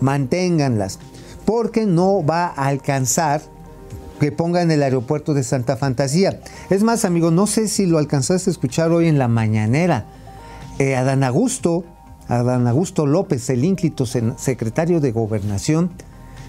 manténganlas, 0.01 0.99
porque 1.45 1.87
no 1.87 2.25
va 2.25 2.47
a 2.47 2.67
alcanzar 2.67 3.43
que 4.21 4.33
pongan 4.33 4.71
el 4.71 4.83
aeropuerto 4.83 5.35
de 5.35 5.43
Santa 5.43 5.77
Fantasía. 5.77 6.41
Es 6.71 6.83
más, 6.83 7.05
amigo, 7.05 7.31
no 7.31 7.47
sé 7.47 7.69
si 7.69 7.87
lo 7.87 7.99
alcanzaste 7.99 8.51
a 8.51 8.53
escuchar 8.53 8.93
hoy 8.93 9.09
en 9.09 9.19
la 9.19 9.29
mañanera. 9.29 10.07
Eh, 10.79 10.97
Adán 10.97 11.25
Augusto, 11.25 11.85
Adán 12.29 12.67
Augusto 12.67 13.07
López, 13.07 13.49
el 13.51 13.65
ínclito 13.65 14.07
secretario 14.07 15.01
de 15.01 15.13
Gobernación, 15.13 15.91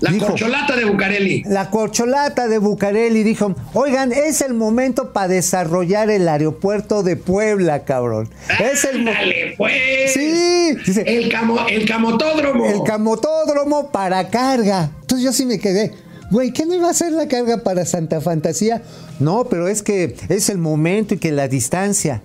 La 0.02 0.12
dijo- 0.12 0.28
corcholata 0.28 0.76
de 0.76 0.86
Bucareli. 0.86 1.44
la 1.48 1.70
corcholata 1.70 2.48
de 2.48 2.58
Bucareli 2.58 3.24
dijo, 3.24 3.56
oigan, 3.74 4.12
es 4.12 4.42
el 4.42 4.54
momento 4.54 5.14
para 5.14 5.30
desarrollar 5.30 6.10
el 6.10 6.28
aeropuerto 6.28 7.02
de 7.02 7.16
Puebla, 7.16 7.86
cabrón. 7.86 8.30
Es 8.60 8.84
el 8.84 9.06
Dale, 9.06 9.54
pues. 9.58 10.12
Sí, 10.14 10.76
dice, 10.86 11.04
El, 11.08 11.32
camo, 11.32 11.66
el 11.70 11.88
camotódromo. 11.88 12.66
el 12.66 12.84
camotódromo 12.84 13.92
para 13.92 14.30
carga. 14.30 14.92
Entonces 15.02 15.24
yo 15.24 15.32
sí 15.32 15.46
me 15.46 15.60
quedé, 15.60 15.94
güey, 16.30 16.52
¿qué 16.52 16.66
no 16.66 16.74
iba 16.76 16.90
a 16.90 16.94
ser 16.94 17.14
la 17.14 17.28
carga 17.28 17.64
para 17.64 17.86
Santa 17.86 18.20
Fantasía? 18.20 18.82
No, 19.20 19.46
pero 19.46 19.68
es 19.70 19.82
que 19.82 20.16
es 20.28 20.50
el 20.50 20.58
momento 20.58 21.14
y 21.14 21.20
que 21.20 21.32
la 21.32 21.48
distancia. 21.48 22.22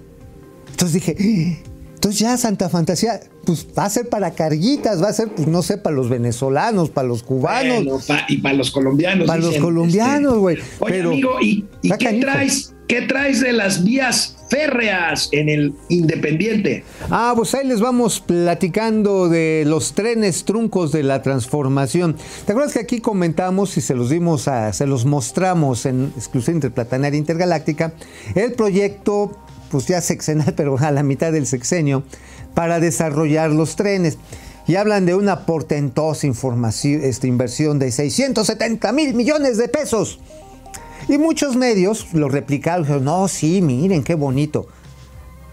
Entonces 0.70 0.94
dije, 0.94 1.62
entonces 1.94 2.18
ya 2.20 2.37
Santa 2.37 2.68
Fantasía, 2.68 3.20
pues 3.44 3.66
va 3.79 3.85
a 3.87 3.90
ser 3.90 4.09
para 4.09 4.33
carguitas, 4.33 5.03
va 5.03 5.09
a 5.09 5.12
ser, 5.12 5.29
pues 5.29 5.48
no 5.48 5.62
sé, 5.62 5.79
para 5.79 5.96
los 5.96 6.09
venezolanos, 6.09 6.90
para 6.90 7.09
los 7.09 7.22
cubanos. 7.22 7.85
Bueno, 7.85 8.00
pa- 8.07 8.24
y 8.29 8.38
para 8.38 8.55
los 8.55 8.70
colombianos. 8.70 9.26
Para 9.26 9.40
los 9.40 9.57
colombianos, 9.57 10.33
este, 10.33 10.38
güey, 10.40 10.57
Oye, 10.81 10.92
pero- 10.94 11.11
amigo, 11.11 11.31
¿y, 11.40 11.64
qué 11.98 12.14
traes? 12.20 12.74
¿Qué 12.87 13.03
traes 13.03 13.40
de 13.40 13.53
las 13.53 13.85
vías 13.85 14.37
férreas 14.50 15.29
en 15.31 15.48
el 15.48 15.74
Independiente. 15.88 16.83
Ah, 17.09 17.35
pues 17.37 17.55
ahí 17.55 17.64
les 17.64 17.81
vamos 17.81 18.18
platicando 18.18 19.29
de 19.29 19.62
los 19.64 19.92
trenes 19.92 20.44
truncos 20.44 20.90
de 20.90 21.05
la 21.05 21.22
transformación. 21.22 22.16
¿Te 22.46 22.50
acuerdas 22.53 22.72
que 22.74 22.81
aquí 22.81 23.00
comentamos 23.00 23.76
y 23.76 23.81
se 23.81 23.94
los 23.94 24.11
dimos 24.11 24.48
a, 24.48 24.72
se 24.72 24.88
los 24.88 25.05
mostramos 25.05 25.87
en 25.87 26.12
exclusiva 26.16 26.57
interplatanaria 26.57 27.16
intergaláctica, 27.16 27.92
el 28.35 28.53
proyecto, 28.55 29.38
pues 29.70 29.87
ya 29.87 30.00
sexenal, 30.00 30.53
pero 30.57 30.76
a 30.79 30.90
la 30.90 31.05
mitad 31.05 31.31
del 31.31 31.46
sexenio, 31.46 32.03
para 32.54 32.80
desarrollar 32.80 33.50
los 33.50 33.76
trenes. 33.76 34.18
Y 34.66 34.76
hablan 34.76 35.06
de 35.06 35.14
una 35.14 35.46
portentosa 35.46 36.26
información, 36.26 37.02
esta 37.02 37.26
inversión 37.26 37.78
de 37.78 37.90
670 37.90 38.92
mil 38.92 39.14
millones 39.14 39.56
de 39.58 39.68
pesos. 39.68 40.20
Y 41.08 41.18
muchos 41.18 41.56
medios 41.56 42.06
lo 42.12 42.28
replicaron, 42.28 42.82
dijeron, 42.84 43.04
no, 43.04 43.26
sí, 43.26 43.62
miren, 43.62 44.04
qué 44.04 44.14
bonito. 44.14 44.68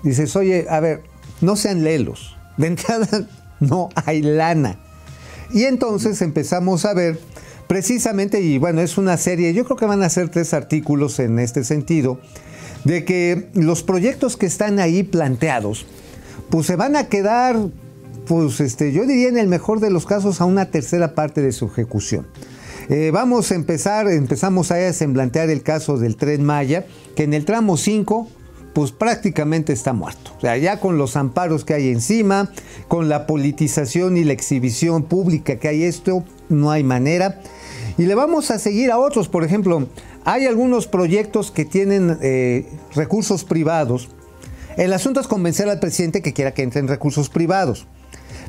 Dices, 0.04 0.36
oye, 0.36 0.68
a 0.70 0.80
ver, 0.80 1.02
no 1.42 1.56
sean 1.56 1.84
lelos. 1.84 2.38
De 2.58 2.68
entrada, 2.68 3.28
no 3.60 3.90
hay 3.96 4.22
lana. 4.22 4.80
Y 5.52 5.64
entonces 5.64 6.22
empezamos 6.22 6.86
a 6.86 6.94
ver, 6.94 7.20
precisamente, 7.68 8.42
y 8.42 8.58
bueno, 8.58 8.82
es 8.82 8.98
una 8.98 9.18
serie, 9.18 9.54
yo 9.54 9.66
creo 9.66 9.78
que 9.78 9.86
van 9.86 10.04
a 10.04 10.10
ser 10.10 10.30
tres 10.30 10.54
artículos 10.54 11.20
en 11.20 11.40
este 11.40 11.64
sentido, 11.64 12.20
de 12.84 13.06
que 13.06 13.50
los 13.54 13.84
proyectos 13.84 14.38
que 14.38 14.46
están 14.46 14.80
ahí 14.80 15.04
planteados, 15.04 15.86
pues 16.50 16.68
se 16.68 16.76
van 16.76 16.96
a 16.96 17.08
quedar, 17.08 17.58
pues 18.28 18.60
este, 18.60 18.92
yo 18.92 19.06
diría 19.06 19.30
en 19.30 19.38
el 19.38 19.48
mejor 19.48 19.80
de 19.80 19.90
los 19.90 20.06
casos, 20.06 20.42
a 20.42 20.46
una 20.46 20.72
tercera 20.72 21.16
parte 21.16 21.42
de 21.42 21.52
su 21.52 21.66
ejecución. 21.66 22.28
Eh, 22.90 23.12
vamos 23.12 23.52
a 23.52 23.56
empezar, 23.56 24.08
empezamos 24.08 24.72
a 24.72 24.94
semblantear 24.94 25.50
el 25.50 25.62
caso 25.62 25.98
del 25.98 26.16
tren 26.16 26.44
Maya, 26.44 26.86
que 27.16 27.24
en 27.24 27.34
el 27.34 27.44
tramo 27.44 27.76
5 27.76 28.30
pues 28.78 28.92
prácticamente 28.92 29.74
está 29.74 29.92
muerto. 29.92 30.32
O 30.38 30.42
sea, 30.42 30.56
ya 30.56 30.80
con 30.80 31.00
los 31.00 31.16
amparos 31.16 31.66
que 31.66 31.74
hay 31.74 31.90
encima, 31.90 32.52
con 32.88 33.10
la 33.10 33.26
politización 33.26 34.18
y 34.18 34.24
la 34.24 34.34
exhibición 34.34 35.02
pública 35.02 35.56
que 35.56 35.68
hay 35.68 35.82
esto, 35.82 36.24
no 36.48 36.70
hay 36.70 36.84
manera. 36.84 37.42
Y 37.98 38.06
le 38.06 38.14
vamos 38.14 38.52
a 38.52 38.60
seguir 38.60 38.92
a 38.92 39.00
otros, 39.00 39.30
por 39.30 39.44
ejemplo, 39.44 39.88
hay 40.26 40.46
algunos 40.46 40.86
proyectos 40.86 41.50
que 41.50 41.66
tienen 41.66 42.20
eh, 42.22 42.68
recursos 42.94 43.44
privados. 43.44 44.10
El 44.78 44.94
asunto 44.94 45.20
es 45.20 45.28
convencer 45.28 45.68
al 45.68 45.80
presidente 45.80 46.22
que 46.22 46.34
quiera 46.34 46.54
que 46.54 46.64
entren 46.64 46.88
recursos 46.88 47.30
privados. 47.30 47.86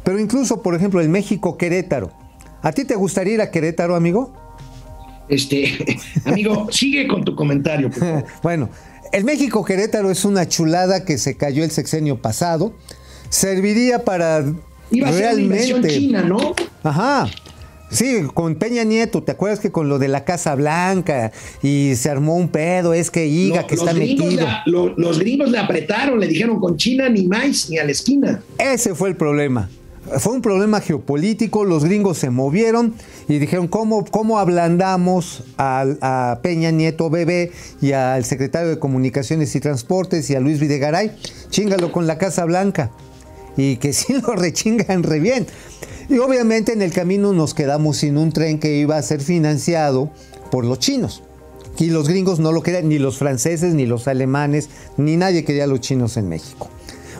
Pero 0.04 0.20
incluso, 0.20 0.62
por 0.62 0.74
ejemplo, 0.74 1.00
el 1.00 1.08
México 1.08 1.56
Querétaro, 1.58 2.12
¿A 2.62 2.72
ti 2.72 2.84
te 2.84 2.96
gustaría 2.96 3.34
ir 3.34 3.40
a 3.40 3.50
Querétaro, 3.50 3.94
amigo? 3.94 4.32
Este, 5.28 5.98
amigo, 6.24 6.68
sigue 6.70 7.06
con 7.06 7.24
tu 7.24 7.34
comentario. 7.34 7.90
Por 7.90 7.98
favor. 8.00 8.24
bueno, 8.42 8.70
el 9.12 9.24
México 9.24 9.64
Querétaro 9.64 10.10
es 10.10 10.24
una 10.24 10.48
chulada 10.48 11.04
que 11.04 11.18
se 11.18 11.36
cayó 11.36 11.64
el 11.64 11.70
sexenio 11.70 12.20
pasado. 12.20 12.74
Serviría 13.28 14.04
para 14.04 14.44
Iba 14.90 15.08
a 15.08 15.12
ser 15.12 15.34
una 15.34 15.42
inversión 15.42 15.82
realmente. 15.82 15.98
china, 15.98 16.22
¿no? 16.22 16.54
Ajá. 16.82 17.28
Sí, 17.90 18.20
con 18.34 18.54
Peña 18.56 18.84
Nieto, 18.84 19.22
¿te 19.22 19.32
acuerdas 19.32 19.60
que 19.60 19.72
con 19.72 19.88
lo 19.88 19.98
de 19.98 20.08
la 20.08 20.24
Casa 20.24 20.54
Blanca 20.54 21.32
y 21.62 21.92
se 21.96 22.10
armó 22.10 22.36
un 22.36 22.48
pedo? 22.48 22.92
Es 22.92 23.10
que 23.10 23.26
Iga 23.26 23.62
Lo- 23.62 23.66
que 23.66 23.74
está 23.76 23.92
metido. 23.94 24.44
la- 24.46 24.62
lo- 24.66 24.94
los 24.96 25.18
gringos 25.18 25.50
le 25.50 25.58
apretaron, 25.58 26.20
le 26.20 26.26
dijeron 26.26 26.60
con 26.60 26.76
China 26.76 27.08
ni 27.08 27.26
más 27.26 27.70
ni 27.70 27.78
a 27.78 27.84
la 27.84 27.92
esquina. 27.92 28.42
Ese 28.58 28.94
fue 28.94 29.08
el 29.08 29.16
problema. 29.16 29.70
Fue 30.18 30.32
un 30.32 30.40
problema 30.40 30.80
geopolítico, 30.80 31.64
los 31.64 31.84
gringos 31.84 32.16
se 32.16 32.30
movieron 32.30 32.94
y 33.28 33.38
dijeron, 33.38 33.68
¿cómo, 33.68 34.06
cómo 34.06 34.38
ablandamos 34.38 35.42
a, 35.58 36.38
Peña 36.42 36.70
Nieto 36.70 37.10
Bebé 37.10 37.52
y 37.82 37.92
al 37.92 38.24
secretario 38.24 38.70
de 38.70 38.78
Comunicaciones 38.78 39.54
y 39.54 39.60
Transportes 39.60 40.30
y 40.30 40.34
a 40.34 40.40
Luis 40.40 40.60
Videgaray? 40.60 41.12
Chingalo 41.50 41.92
con 41.92 42.06
la 42.06 42.16
Casa 42.16 42.44
Blanca. 42.46 42.90
Y 43.58 43.76
que 43.76 43.92
sí 43.94 44.14
lo 44.14 44.34
rechingan 44.34 45.02
re 45.02 45.20
bien. 45.20 45.46
Y 46.08 46.18
obviamente 46.18 46.72
en 46.72 46.80
el 46.80 46.92
camino 46.92 47.32
nos 47.32 47.52
quedamos 47.52 47.98
sin 47.98 48.16
un 48.16 48.32
tren 48.32 48.58
que 48.58 48.78
iba 48.78 48.96
a 48.96 49.02
ser 49.02 49.20
financiado 49.20 50.10
por 50.50 50.64
los 50.64 50.78
chinos. 50.78 51.22
Y 51.78 51.90
los 51.90 52.08
gringos 52.08 52.40
no 52.40 52.50
lo 52.50 52.62
querían, 52.62 52.88
ni 52.88 52.98
los 52.98 53.18
franceses, 53.18 53.74
ni 53.74 53.86
los 53.86 54.08
alemanes, 54.08 54.68
ni 54.96 55.16
nadie 55.16 55.44
quería 55.44 55.64
a 55.64 55.68
los 55.68 55.80
chinos 55.80 56.16
en 56.16 56.28
México. 56.28 56.68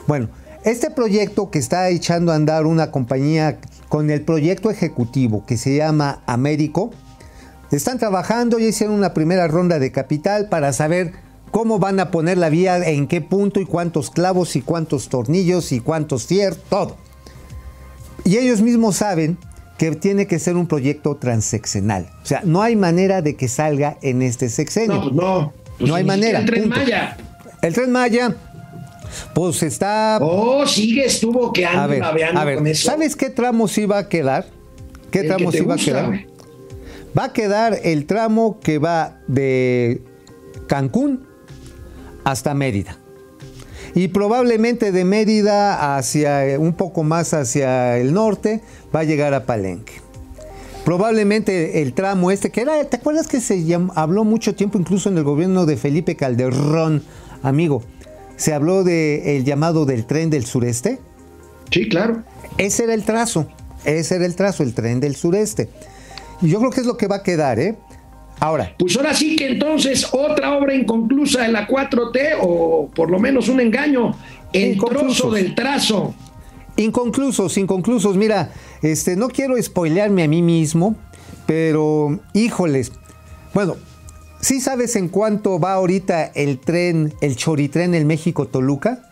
Bueno, 0.07 0.29
este 0.63 0.91
proyecto 0.91 1.51
que 1.51 1.59
está 1.59 1.87
echando 1.89 2.31
a 2.31 2.35
andar 2.35 2.65
una 2.65 2.91
compañía 2.91 3.59
con 3.87 4.09
el 4.09 4.21
proyecto 4.21 4.69
ejecutivo 4.69 5.45
que 5.45 5.55
se 5.55 5.77
llama 5.77 6.21
Américo, 6.25 6.91
están 7.71 7.99
trabajando, 7.99 8.57
ya 8.57 8.65
hicieron 8.65 8.95
una 8.95 9.13
primera 9.13 9.47
ronda 9.47 9.79
de 9.79 9.91
capital 9.91 10.49
para 10.49 10.73
saber 10.73 11.13
cómo 11.51 11.79
van 11.79 11.99
a 11.99 12.11
poner 12.11 12.37
la 12.37 12.49
vía, 12.49 12.77
en 12.77 13.07
qué 13.07 13.21
punto 13.21 13.61
y 13.61 13.65
cuántos 13.65 14.09
clavos 14.09 14.55
y 14.55 14.61
cuántos 14.61 15.09
tornillos 15.09 15.71
y 15.71 15.79
cuántos 15.79 16.25
fier, 16.25 16.55
todo. 16.55 16.97
Y 18.29 18.37
ellos 18.37 18.61
mismos 18.61 18.97
saben 18.97 19.39
que 19.79 19.89
tiene 19.95 20.27
que 20.27 20.37
ser 20.37 20.55
un 20.55 20.67
proyecto 20.67 21.15
transeccional. 21.15 22.05
O 22.21 22.25
sea, 22.27 22.43
no 22.45 22.61
hay 22.61 22.75
manera 22.75 23.23
de 23.23 23.35
que 23.35 23.47
salga 23.47 23.97
en 24.03 24.21
este 24.21 24.49
sexenio. 24.49 24.97
No, 24.97 25.01
pues 25.01 25.13
no. 25.15 25.53
Pues 25.79 25.89
No 25.89 25.95
hay 25.95 26.03
manera, 26.03 26.37
El 26.41 26.45
Tren 26.45 26.61
punto. 26.65 26.77
Maya. 26.77 27.17
El 27.63 27.73
tren 27.73 27.91
Maya, 27.91 28.35
pues 29.33 29.63
está 29.63 30.19
Oh, 30.21 30.63
sigue, 30.67 31.05
estuvo 31.05 31.51
que 31.51 31.65
A 31.65 31.87
ver, 31.87 32.03
a 32.03 32.11
ver, 32.45 32.57
con 32.57 32.67
eso. 32.67 32.91
¿sabes 32.91 33.15
qué 33.15 33.31
tramo 33.31 33.67
sí 33.67 33.87
va 33.87 33.97
a 33.97 34.09
quedar? 34.09 34.45
¿Qué 35.09 35.21
El 35.21 35.27
tramo 35.29 35.51
sí 35.51 35.61
va 35.61 35.73
a 35.73 35.77
quedar? 35.77 36.25
Va 37.17 37.23
a 37.23 37.33
quedar 37.33 37.79
el 37.83 38.05
tramo 38.05 38.59
que 38.59 38.77
va 38.77 39.21
de 39.27 40.03
Cancún 40.67 41.25
hasta 42.23 42.53
Mérida. 42.53 42.95
Y 43.95 44.09
probablemente 44.09 44.91
de 44.91 45.03
Mérida 45.05 45.97
hacia 45.97 46.45
eh, 46.47 46.57
un 46.57 46.73
poco 46.73 47.03
más 47.03 47.33
hacia 47.33 47.97
el 47.97 48.13
norte 48.13 48.61
va 48.95 49.01
a 49.01 49.03
llegar 49.03 49.33
a 49.33 49.45
Palenque. 49.45 49.93
Probablemente 50.85 51.81
el 51.81 51.93
tramo 51.93 52.31
este, 52.31 52.49
que 52.49 52.61
era, 52.61 52.83
¿te 52.85 52.97
acuerdas 52.97 53.27
que 53.27 53.41
se 53.41 53.57
llam- 53.59 53.91
habló 53.95 54.23
mucho 54.23 54.55
tiempo 54.55 54.79
incluso 54.79 55.09
en 55.09 55.17
el 55.17 55.23
gobierno 55.23 55.65
de 55.65 55.77
Felipe 55.77 56.15
Calderón, 56.15 57.03
amigo? 57.43 57.83
Se 58.37 58.53
habló 58.53 58.83
del 58.83 59.43
llamado 59.43 59.85
del 59.85 60.05
tren 60.05 60.29
del 60.29 60.45
sureste. 60.45 60.99
Sí, 61.71 61.89
claro. 61.89 62.23
Ese 62.57 62.85
era 62.85 62.93
el 62.93 63.03
trazo, 63.03 63.47
ese 63.85 64.15
era 64.15 64.25
el 64.25 64.35
trazo, 64.35 64.63
el 64.63 64.73
tren 64.73 64.99
del 64.99 65.15
sureste. 65.15 65.69
Y 66.41 66.47
yo 66.49 66.59
creo 66.59 66.71
que 66.71 66.79
es 66.79 66.85
lo 66.87 66.97
que 66.97 67.07
va 67.07 67.17
a 67.17 67.23
quedar, 67.23 67.59
¿eh? 67.59 67.75
Ahora, 68.39 68.73
Pues 68.77 68.95
ahora 68.95 69.13
sí 69.13 69.35
que 69.35 69.47
entonces 69.49 70.07
otra 70.11 70.57
obra 70.57 70.73
inconclusa 70.73 71.43
de 71.43 71.51
la 71.51 71.67
4T 71.67 72.37
o 72.41 72.89
por 72.95 73.09
lo 73.09 73.19
menos 73.19 73.49
un 73.49 73.59
engaño. 73.59 74.15
El 74.53 74.77
trozo 74.77 75.31
del 75.31 75.53
trazo. 75.53 76.13
inconclusos, 76.77 77.57
inconclusos, 77.57 78.15
mira, 78.15 78.51
este, 78.81 79.15
no 79.15 79.27
quiero 79.27 79.61
spoilearme 79.61 80.23
a 80.23 80.27
mí 80.27 80.41
mismo, 80.41 80.95
pero 81.45 82.19
híjoles, 82.33 82.93
bueno, 83.53 83.75
¿sí 84.39 84.61
sabes 84.61 84.95
en 84.95 85.09
cuánto 85.09 85.59
va 85.59 85.73
ahorita 85.73 86.25
el 86.27 86.59
tren, 86.59 87.13
el 87.21 87.35
choritren 87.35 87.93
el 87.93 88.05
México-Toluca? 88.05 89.09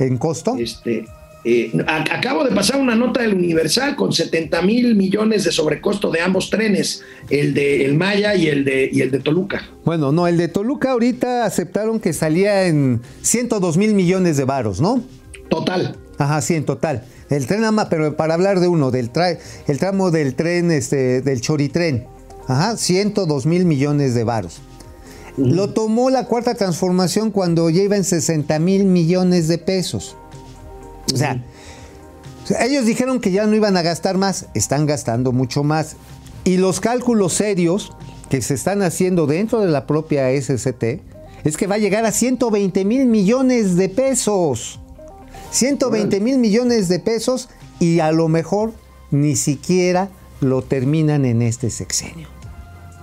¿En 0.00 0.18
costo? 0.18 0.56
Este, 0.58 1.06
eh, 1.44 1.72
a- 1.86 2.16
acabo 2.16 2.44
de 2.44 2.50
pasar 2.54 2.80
una 2.80 2.94
nota 2.94 3.22
del 3.22 3.34
Universal 3.34 3.96
con 3.96 4.12
70 4.12 4.60
mil 4.62 4.94
millones 4.94 5.44
de 5.44 5.52
sobrecosto 5.52 6.10
de 6.10 6.20
ambos 6.20 6.50
trenes, 6.50 7.02
el 7.30 7.54
de 7.54 7.84
el 7.84 7.94
Maya 7.96 8.34
y 8.34 8.48
el 8.48 8.64
de, 8.64 8.88
y 8.92 9.00
el 9.00 9.10
de 9.10 9.20
Toluca. 9.20 9.62
Bueno, 9.84 10.12
no, 10.12 10.26
el 10.26 10.36
de 10.36 10.48
Toluca 10.48 10.92
ahorita 10.92 11.44
aceptaron 11.44 12.00
que 12.00 12.12
salía 12.12 12.66
en 12.66 13.00
102 13.22 13.76
mil 13.76 13.94
millones 13.94 14.36
de 14.36 14.44
varos, 14.44 14.80
¿no? 14.80 15.02
Total. 15.48 15.96
Ajá, 16.18 16.40
sí, 16.42 16.54
en 16.54 16.64
total. 16.64 17.04
El 17.30 17.46
tren 17.46 17.64
ama, 17.64 17.88
pero 17.88 18.16
para 18.16 18.34
hablar 18.34 18.60
de 18.60 18.68
uno, 18.68 18.90
del 18.90 19.12
tra- 19.12 19.38
el 19.66 19.78
tramo 19.78 20.10
del 20.10 20.34
tren, 20.34 20.70
este, 20.70 21.22
del 21.22 21.40
choritren. 21.40 22.06
Ajá, 22.48 22.76
102 22.76 23.46
mil 23.46 23.64
millones 23.64 24.14
de 24.14 24.24
varos. 24.24 24.60
Lo 25.36 25.70
tomó 25.70 26.10
la 26.10 26.26
cuarta 26.26 26.54
transformación 26.54 27.30
cuando 27.30 27.70
ya 27.70 27.82
iba 27.82 27.96
en 27.96 28.04
60 28.04 28.58
mil 28.58 28.84
millones 28.84 29.48
de 29.48 29.58
pesos. 29.58 30.16
O 31.12 31.16
sea, 31.16 32.66
ellos 32.66 32.84
dijeron 32.84 33.20
que 33.20 33.30
ya 33.30 33.46
no 33.46 33.54
iban 33.54 33.76
a 33.76 33.82
gastar 33.82 34.18
más, 34.18 34.46
están 34.54 34.86
gastando 34.86 35.32
mucho 35.32 35.62
más. 35.62 35.96
Y 36.44 36.56
los 36.56 36.80
cálculos 36.80 37.34
serios 37.34 37.92
que 38.28 38.40
se 38.42 38.54
están 38.54 38.82
haciendo 38.82 39.26
dentro 39.26 39.60
de 39.60 39.70
la 39.70 39.86
propia 39.86 40.30
SCT 40.30 40.84
es 41.44 41.56
que 41.56 41.66
va 41.66 41.76
a 41.76 41.78
llegar 41.78 42.04
a 42.04 42.12
120 42.12 42.84
mil 42.84 43.06
millones 43.06 43.76
de 43.76 43.88
pesos. 43.88 44.80
120 45.50 46.20
mil 46.20 46.38
millones 46.38 46.88
de 46.88 46.98
pesos 47.00 47.48
y 47.78 48.00
a 48.00 48.12
lo 48.12 48.28
mejor 48.28 48.72
ni 49.10 49.36
siquiera 49.36 50.10
lo 50.40 50.62
terminan 50.62 51.24
en 51.24 51.42
este 51.42 51.70
sexenio. 51.70 52.39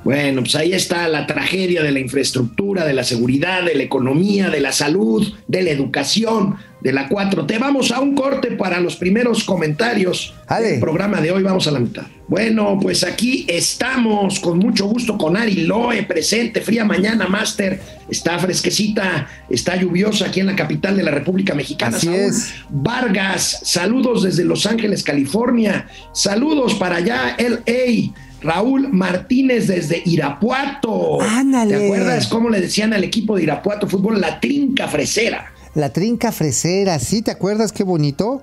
Bueno, 0.07 0.39
pues 0.41 0.55
ahí 0.55 0.71
está 0.71 1.05
la 1.09 1.27
tragedia 1.27 1.83
de 1.83 1.91
la 1.91 1.99
infraestructura, 1.99 2.85
de 2.85 2.93
la 2.93 3.03
seguridad, 3.03 3.63
de 3.63 3.75
la 3.75 3.83
economía, 3.83 4.49
de 4.49 4.61
la 4.61 4.71
salud, 4.71 5.33
de 5.49 5.61
la 5.63 5.71
educación, 5.71 6.55
de 6.79 6.93
la 6.93 7.09
4T. 7.09 7.59
Vamos 7.59 7.91
a 7.91 7.99
un 7.99 8.15
corte 8.15 8.51
para 8.51 8.79
los 8.79 8.95
primeros 8.95 9.43
comentarios 9.43 10.33
Ale. 10.47 10.67
del 10.69 10.79
programa 10.79 11.19
de 11.19 11.31
hoy. 11.31 11.43
Vamos 11.43 11.67
a 11.67 11.71
la 11.71 11.79
mitad. 11.79 12.05
Bueno, 12.29 12.79
pues 12.81 13.03
aquí 13.03 13.45
estamos 13.49 14.39
con 14.39 14.59
mucho 14.59 14.85
gusto 14.85 15.17
con 15.17 15.35
Ari 15.35 15.65
Loe 15.65 16.03
presente. 16.03 16.61
Fría 16.61 16.85
mañana, 16.85 17.27
Master. 17.27 17.81
Está 18.09 18.39
fresquecita, 18.39 19.27
está 19.49 19.75
lluviosa 19.75 20.27
aquí 20.27 20.39
en 20.39 20.45
la 20.45 20.55
capital 20.55 20.95
de 20.95 21.03
la 21.03 21.11
República 21.11 21.53
Mexicana. 21.53 21.97
Así 21.97 22.07
Saúl 22.07 22.19
es. 22.19 22.53
Vargas, 22.69 23.59
saludos 23.63 24.23
desde 24.23 24.45
Los 24.45 24.65
Ángeles, 24.65 25.03
California. 25.03 25.89
Saludos 26.13 26.75
para 26.75 26.95
allá, 26.95 27.35
LA. 27.37 28.13
Raúl 28.47 28.87
Martínez 28.93 29.67
desde 29.67 30.01
Irapuato. 30.05 31.21
Ándale. 31.21 31.77
¿Te 31.77 31.85
acuerdas 31.85 32.27
cómo 32.27 32.49
le 32.49 32.61
decían 32.61 32.93
al 32.93 33.03
equipo 33.03 33.35
de 33.35 33.43
Irapuato 33.43 33.87
Fútbol 33.87 34.21
la 34.21 34.39
trinca 34.39 34.87
fresera? 34.87 35.51
La 35.75 35.91
trinca 35.91 36.31
fresera, 36.31 36.97
¿sí 36.97 37.21
te 37.21 37.31
acuerdas 37.31 37.73
qué 37.73 37.83
bonito? 37.83 38.41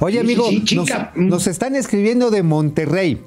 Oye, 0.00 0.18
Sí, 0.18 0.20
amigo, 0.20 0.48
sí, 0.48 0.62
sí, 0.64 0.76
nos, 0.76 0.86
chica. 0.86 1.12
Mm. 1.16 1.28
nos 1.28 1.46
están 1.48 1.74
escribiendo 1.74 2.30
de 2.30 2.44
Monterrey. 2.44 3.20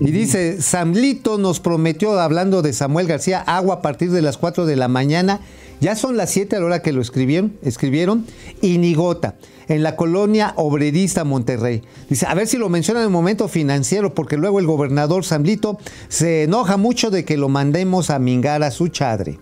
Y 0.00 0.10
dice, 0.10 0.60
Samlito 0.60 1.38
nos 1.38 1.60
prometió, 1.60 2.18
hablando 2.20 2.62
de 2.62 2.72
Samuel 2.72 3.06
García, 3.06 3.40
agua 3.40 3.76
a 3.76 3.82
partir 3.82 4.10
de 4.10 4.22
las 4.22 4.38
4 4.38 4.66
de 4.66 4.76
la 4.76 4.88
mañana. 4.88 5.40
Ya 5.80 5.94
son 5.94 6.16
las 6.16 6.30
7 6.30 6.56
a 6.56 6.60
la 6.60 6.66
hora 6.66 6.82
que 6.82 6.92
lo 6.92 7.00
escribieron, 7.00 7.56
escribieron. 7.62 8.26
Y 8.60 8.78
Nigota, 8.78 9.36
en 9.68 9.82
la 9.82 9.96
colonia 9.96 10.54
obrerista 10.56 11.24
Monterrey. 11.24 11.82
Dice, 12.08 12.26
a 12.26 12.34
ver 12.34 12.46
si 12.46 12.58
lo 12.58 12.68
menciona 12.68 13.00
en 13.00 13.06
el 13.06 13.12
momento 13.12 13.48
financiero, 13.48 14.14
porque 14.14 14.36
luego 14.36 14.58
el 14.58 14.66
gobernador 14.66 15.24
Samlito 15.24 15.78
se 16.08 16.44
enoja 16.44 16.76
mucho 16.76 17.10
de 17.10 17.24
que 17.24 17.36
lo 17.36 17.48
mandemos 17.48 18.10
a 18.10 18.18
mingar 18.18 18.62
a 18.62 18.70
su 18.70 18.88
chadre. 18.88 19.38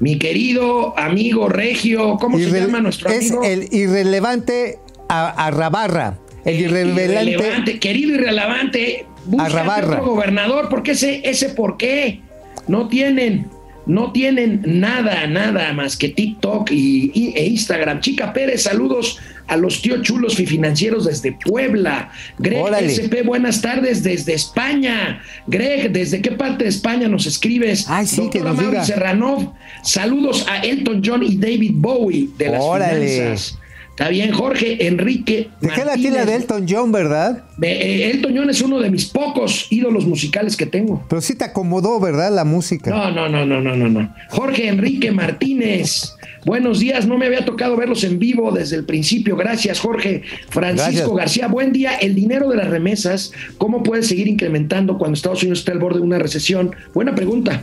Mi 0.00 0.18
querido 0.18 0.98
amigo 0.98 1.48
Regio, 1.48 2.16
¿cómo 2.20 2.38
se 2.38 2.50
llama 2.50 2.80
nuestro 2.80 3.10
es 3.10 3.30
amigo? 3.30 3.44
el 3.44 3.68
irrelevante 3.72 4.78
a, 5.08 5.46
Arrabarra. 5.46 6.18
El 6.44 6.60
irrelevante. 6.60 7.30
Irrelevante, 7.30 7.78
querido 7.78 8.14
irrelevante, 8.14 9.06
Arrabarra. 9.38 10.00
otro 10.00 10.14
gobernador, 10.14 10.68
porque 10.68 10.92
ese, 10.92 11.22
ese 11.28 11.50
por 11.50 11.76
qué 11.76 12.20
no 12.66 12.88
tienen, 12.88 13.48
no 13.86 14.12
tienen 14.12 14.62
nada, 14.64 15.26
nada 15.26 15.72
más 15.72 15.96
que 15.96 16.08
TikTok 16.08 16.70
y, 16.70 17.10
y- 17.14 17.32
e 17.36 17.46
Instagram. 17.46 18.00
Chica 18.00 18.32
Pérez, 18.32 18.62
saludos 18.62 19.18
a 19.48 19.56
los 19.56 19.82
tíos 19.82 20.02
chulos 20.02 20.38
y 20.38 20.46
financieros 20.46 21.04
desde 21.04 21.32
Puebla. 21.32 22.10
Greg 22.38 22.62
Órale. 22.62 22.92
SP, 22.94 23.22
buenas 23.24 23.60
tardes 23.60 24.02
desde 24.02 24.34
España. 24.34 25.20
Greg, 25.46 25.90
¿desde 25.92 26.20
qué 26.22 26.30
parte 26.32 26.64
de 26.64 26.70
España 26.70 27.08
nos 27.08 27.26
escribes? 27.26 27.86
Ay, 27.88 28.06
sí, 28.06 28.30
que 28.30 28.38
nos 28.40 28.54
Mauri 28.56 28.70
diga. 28.70 28.84
Serranov, 28.84 29.52
saludos 29.82 30.46
a 30.48 30.58
Elton 30.60 31.02
John 31.04 31.22
y 31.22 31.36
David 31.36 31.72
Bowie 31.74 32.28
de 32.38 32.48
las 32.50 32.62
Órale. 32.62 33.08
finanzas. 33.08 33.58
Está 34.02 34.10
bien, 34.10 34.32
Jorge 34.32 34.88
Enrique. 34.88 35.48
Aquí 35.58 35.78
la 35.78 35.84
Martínez. 35.84 36.26
de 36.26 36.34
Elton 36.34 36.66
John, 36.68 36.90
¿verdad? 36.90 37.44
Eh, 37.62 38.10
Elton 38.12 38.36
John 38.36 38.50
es 38.50 38.60
uno 38.60 38.80
de 38.80 38.90
mis 38.90 39.06
pocos 39.06 39.68
ídolos 39.70 40.06
musicales 40.06 40.56
que 40.56 40.66
tengo. 40.66 41.06
Pero 41.08 41.22
sí 41.22 41.36
te 41.36 41.44
acomodó, 41.44 42.00
¿verdad? 42.00 42.32
La 42.32 42.44
música. 42.44 42.90
No, 42.90 43.12
no, 43.12 43.28
no, 43.28 43.46
no, 43.46 43.60
no, 43.60 43.76
no, 43.76 43.88
no. 43.88 44.12
Jorge 44.30 44.66
Enrique 44.66 45.12
Martínez. 45.12 46.16
Buenos 46.44 46.80
días, 46.80 47.06
no 47.06 47.16
me 47.16 47.26
había 47.26 47.44
tocado 47.44 47.76
verlos 47.76 48.02
en 48.02 48.18
vivo 48.18 48.50
desde 48.50 48.74
el 48.74 48.86
principio. 48.86 49.36
Gracias, 49.36 49.78
Jorge. 49.78 50.22
Francisco 50.48 51.14
Gracias. 51.14 51.16
García, 51.16 51.46
buen 51.46 51.70
día. 51.72 51.94
El 51.94 52.16
dinero 52.16 52.48
de 52.48 52.56
las 52.56 52.68
remesas, 52.68 53.30
¿cómo 53.56 53.84
puede 53.84 54.02
seguir 54.02 54.26
incrementando 54.26 54.98
cuando 54.98 55.14
Estados 55.14 55.44
Unidos 55.44 55.60
está 55.60 55.70
al 55.70 55.78
borde 55.78 56.00
de 56.00 56.06
una 56.06 56.18
recesión? 56.18 56.74
Buena 56.92 57.14
pregunta. 57.14 57.62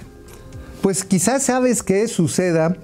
Pues 0.80 1.04
quizás 1.04 1.44
sabes 1.44 1.84
que 1.84 2.08
suceda 2.08 2.78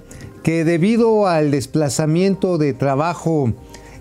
que 0.46 0.64
debido 0.64 1.26
al 1.26 1.50
desplazamiento 1.50 2.56
de 2.56 2.72
trabajo 2.72 3.52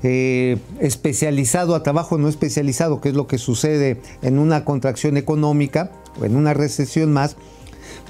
eh, 0.03 0.58
especializado 0.79 1.73
a 1.73 1.81
trabajo 1.81 2.19
no 2.19 2.29
especializado, 2.29 3.01
que 3.01 3.10
es 3.10 3.15
lo 3.15 3.25
que 3.25 3.39
sucede 3.39 3.99
en 4.21 4.38
una 4.38 4.63
contracción 4.63 5.17
económica 5.17 5.89
o 6.21 6.23
en 6.23 6.36
una 6.36 6.53
recesión 6.53 7.12
más, 7.12 7.36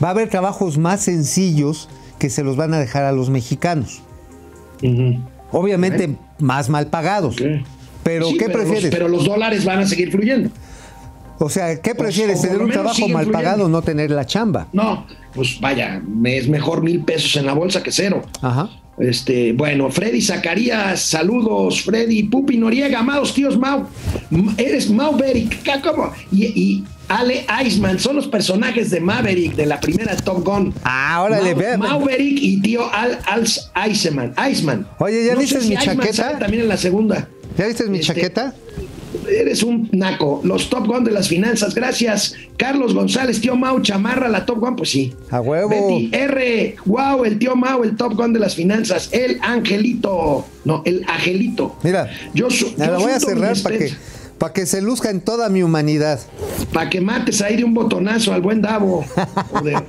va 0.03 0.09
a 0.09 0.11
haber 0.11 0.29
trabajos 0.29 0.77
más 0.77 0.99
sencillos 0.99 1.87
que 2.19 2.29
se 2.29 2.43
los 2.43 2.57
van 2.57 2.73
a 2.73 2.77
dejar 2.77 3.05
a 3.05 3.13
los 3.13 3.29
mexicanos. 3.29 4.01
Obviamente 5.53 6.17
más 6.37 6.67
mal 6.67 6.87
pagados. 6.87 7.37
Pero 8.03 8.27
Sí, 8.27 8.37
¿qué 8.37 8.49
prefieres? 8.49 8.91
pero 8.91 9.07
los 9.07 9.23
dólares 9.23 9.63
van 9.63 9.79
a 9.79 9.87
seguir 9.87 10.11
fluyendo. 10.11 10.49
O 11.39 11.49
sea, 11.49 11.81
¿qué 11.81 11.95
prefieres? 11.95 12.37
o 12.39 12.41
por 12.41 12.49
¿Tener 12.49 12.63
un 12.63 12.71
trabajo 12.71 13.07
mal 13.09 13.27
pagado 13.27 13.65
o 13.65 13.69
no 13.69 13.81
tener 13.81 14.11
la 14.11 14.25
chamba? 14.25 14.67
No, 14.73 15.05
pues 15.33 15.59
vaya, 15.59 16.01
es 16.25 16.47
mejor 16.47 16.81
mil 16.83 17.03
pesos 17.03 17.35
en 17.35 17.45
la 17.45 17.53
bolsa 17.53 17.81
que 17.83 17.91
cero. 17.91 18.23
Ajá. 18.41 18.69
Este, 18.97 19.51
bueno, 19.51 19.91
Freddy 19.91 20.21
Zacarías, 20.21 21.01
saludos, 21.01 21.81
Freddy, 21.83 22.23
Pupi 22.23 22.57
Noriega, 22.57 22.99
amados 22.99 23.33
tíos 23.33 23.57
Mau, 23.57 23.87
eres 24.57 24.89
Maverick, 24.89 25.63
¿qué- 25.63 25.81
¿cómo? 25.83 26.13
Y, 26.31 26.45
y 26.45 26.83
Ale 27.09 27.45
Iceman, 27.65 27.99
son 27.99 28.15
los 28.15 28.27
personajes 28.27 28.89
de 28.91 29.01
Maverick 29.01 29.53
de 29.55 29.65
la 29.65 29.81
primera 29.81 30.15
Top 30.15 30.45
Gun. 30.45 30.73
Ah, 30.85 31.21
órale, 31.23 31.53
Mau- 31.53 31.57
ve- 31.59 31.77
Maverick 31.77 32.39
y 32.41 32.61
tío 32.61 32.89
Al, 32.91 33.19
Al 33.27 33.91
Iceman, 33.91 34.33
Iceman. 34.49 34.87
Oye, 34.99 35.25
¿ya 35.25 35.33
No 35.33 35.41
viste 35.41 35.59
si 35.59 35.67
mi 35.69 35.75
chaqueta? 35.77 36.39
también 36.39 36.63
en 36.63 36.69
la 36.69 36.77
segunda. 36.77 37.27
¿Ya 37.57 37.67
viste 37.67 37.87
mi 37.89 37.99
Este, 37.99 38.13
chaqueta? 38.13 38.53
Eres 39.29 39.63
un 39.63 39.89
naco. 39.93 40.41
Los 40.43 40.69
Top 40.69 40.85
Gun 40.87 41.03
de 41.03 41.11
las 41.11 41.27
finanzas. 41.29 41.73
Gracias. 41.73 42.35
Carlos 42.57 42.93
González, 42.93 43.39
tío 43.41 43.55
Mau, 43.55 43.79
chamarra, 43.81 44.27
la 44.29 44.45
Top 44.45 44.59
Gun. 44.59 44.75
Pues 44.75 44.89
sí. 44.89 45.13
A 45.31 45.39
huevo. 45.41 45.69
Betty 45.69 46.09
R. 46.13 46.75
Wow, 46.85 47.23
el 47.25 47.39
tío 47.39 47.55
Mau, 47.55 47.83
el 47.83 47.95
Top 47.95 48.13
Gun 48.15 48.33
de 48.33 48.39
las 48.39 48.55
finanzas. 48.55 49.09
El 49.11 49.39
angelito. 49.41 50.45
No, 50.65 50.81
el 50.85 51.03
angelito. 51.07 51.77
Mira, 51.83 52.09
yo, 52.33 52.49
su- 52.49 52.73
la 52.77 52.87
yo 52.87 52.99
voy 52.99 53.11
a 53.11 53.19
cerrar 53.19 53.55
para 53.63 53.77
que, 53.77 53.93
para 54.37 54.53
que 54.53 54.65
se 54.65 54.81
luzca 54.81 55.09
en 55.09 55.21
toda 55.21 55.47
mi 55.49 55.63
humanidad. 55.63 56.19
Para 56.73 56.89
que 56.89 56.99
mates 57.01 57.41
ahí 57.41 57.55
de 57.55 57.63
un 57.63 57.73
botonazo 57.73 58.33
al 58.33 58.41
buen 58.41 58.61
Davo. 58.61 59.05
Joder. 59.51 59.83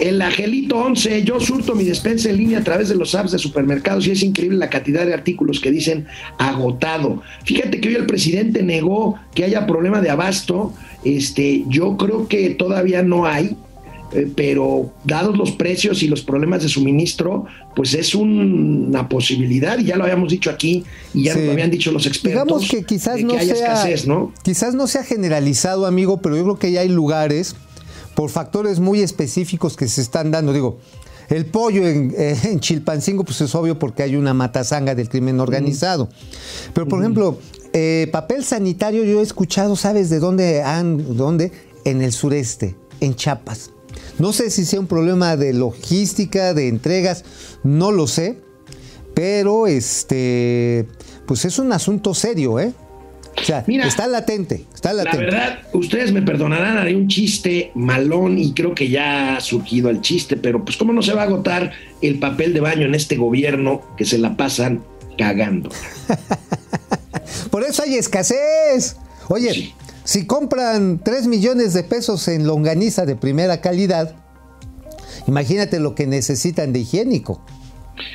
El 0.00 0.22
Angelito 0.22 0.76
11, 0.78 1.22
yo 1.24 1.38
surto 1.40 1.74
mi 1.74 1.84
despensa 1.84 2.30
en 2.30 2.38
línea 2.38 2.58
a 2.60 2.64
través 2.64 2.88
de 2.88 2.94
los 2.96 3.14
apps 3.14 3.32
de 3.32 3.38
supermercados 3.38 4.06
y 4.06 4.12
es 4.12 4.22
increíble 4.22 4.56
la 4.56 4.70
cantidad 4.70 5.04
de 5.04 5.12
artículos 5.12 5.60
que 5.60 5.70
dicen 5.70 6.06
agotado. 6.38 7.22
Fíjate 7.44 7.80
que 7.80 7.88
hoy 7.88 7.94
el 7.96 8.06
presidente 8.06 8.62
negó 8.62 9.16
que 9.34 9.44
haya 9.44 9.66
problema 9.66 10.00
de 10.00 10.10
abasto. 10.10 10.72
Este, 11.04 11.64
yo 11.68 11.96
creo 11.96 12.28
que 12.28 12.50
todavía 12.50 13.02
no 13.02 13.26
hay, 13.26 13.56
eh, 14.12 14.26
pero 14.34 14.90
dados 15.04 15.36
los 15.36 15.52
precios 15.52 16.02
y 16.02 16.08
los 16.08 16.22
problemas 16.22 16.62
de 16.62 16.68
suministro, 16.68 17.44
pues 17.76 17.94
es 17.94 18.14
un- 18.14 18.86
una 18.88 19.08
posibilidad 19.08 19.78
y 19.78 19.84
ya 19.84 19.96
lo 19.96 20.04
habíamos 20.04 20.30
dicho 20.32 20.50
aquí 20.50 20.82
y 21.14 21.24
ya 21.24 21.34
Sí. 21.34 21.44
lo 21.44 21.52
habían 21.52 21.70
dicho 21.70 21.92
los 21.92 22.06
expertos. 22.06 22.42
Digamos 22.44 22.68
que 22.70 22.84
quizás 22.84 23.22
no 23.22 23.34
haya 23.34 23.54
sea 23.54 23.72
escasez, 23.74 24.06
¿no? 24.06 24.32
quizás 24.42 24.74
no 24.74 24.86
sea 24.86 25.04
generalizado, 25.04 25.86
amigo, 25.86 26.20
pero 26.22 26.36
yo 26.36 26.42
creo 26.44 26.58
que 26.58 26.72
ya 26.72 26.80
hay 26.80 26.88
lugares 26.88 27.54
por 28.14 28.30
factores 28.30 28.80
muy 28.80 29.00
específicos 29.00 29.76
que 29.76 29.88
se 29.88 30.00
están 30.00 30.30
dando. 30.30 30.52
Digo, 30.52 30.78
el 31.28 31.46
pollo 31.46 31.86
en, 31.86 32.14
eh, 32.16 32.36
en 32.44 32.60
Chilpancingo, 32.60 33.24
pues 33.24 33.40
es 33.40 33.54
obvio 33.54 33.78
porque 33.78 34.02
hay 34.02 34.16
una 34.16 34.34
matazanga 34.34 34.94
del 34.94 35.08
crimen 35.08 35.40
organizado. 35.40 36.08
Pero, 36.74 36.88
por 36.88 37.00
ejemplo, 37.00 37.38
eh, 37.72 38.08
papel 38.10 38.44
sanitario, 38.44 39.04
yo 39.04 39.20
he 39.20 39.22
escuchado, 39.22 39.76
¿sabes 39.76 40.10
de 40.10 40.18
dónde 40.18 40.62
han, 40.62 41.16
dónde? 41.16 41.52
En 41.84 42.02
el 42.02 42.12
sureste, 42.12 42.76
en 43.00 43.14
Chiapas. 43.14 43.70
No 44.18 44.32
sé 44.32 44.50
si 44.50 44.64
sea 44.64 44.80
un 44.80 44.86
problema 44.86 45.36
de 45.36 45.52
logística, 45.52 46.52
de 46.52 46.68
entregas, 46.68 47.24
no 47.62 47.90
lo 47.92 48.06
sé, 48.06 48.38
pero 49.14 49.66
este, 49.66 50.88
pues 51.26 51.44
es 51.44 51.58
un 51.58 51.72
asunto 51.72 52.12
serio, 52.12 52.58
¿eh? 52.58 52.72
O 53.40 53.44
sea, 53.44 53.64
Mira, 53.66 53.86
está 53.86 54.06
latente, 54.06 54.64
está 54.74 54.92
La 54.92 55.04
verdad, 55.04 55.60
ustedes 55.72 56.12
me 56.12 56.22
perdonarán, 56.22 56.76
haré 56.78 56.94
un 56.94 57.08
chiste 57.08 57.70
malón 57.74 58.38
y 58.38 58.52
creo 58.52 58.74
que 58.74 58.88
ya 58.88 59.36
ha 59.36 59.40
surgido 59.40 59.88
el 59.90 60.00
chiste, 60.00 60.36
pero 60.36 60.64
pues 60.64 60.76
cómo 60.76 60.92
no 60.92 61.02
se 61.02 61.14
va 61.14 61.22
a 61.22 61.24
agotar 61.24 61.72
el 62.02 62.18
papel 62.18 62.52
de 62.52 62.60
baño 62.60 62.86
en 62.86 62.94
este 62.94 63.16
gobierno 63.16 63.82
que 63.96 64.04
se 64.04 64.18
la 64.18 64.36
pasan 64.36 64.82
cagando. 65.16 65.70
Por 67.50 67.64
eso 67.64 67.82
hay 67.82 67.96
escasez. 67.96 68.96
Oye, 69.28 69.52
Sí. 69.52 69.74
si 70.04 70.26
compran 70.26 71.00
3 71.02 71.26
millones 71.26 71.72
de 71.74 71.82
pesos 71.84 72.26
en 72.28 72.46
longaniza 72.46 73.06
de 73.06 73.16
primera 73.16 73.60
calidad, 73.60 74.14
imagínate 75.26 75.78
lo 75.80 75.94
que 75.94 76.06
necesitan 76.06 76.72
de 76.72 76.80
higiénico. 76.80 77.44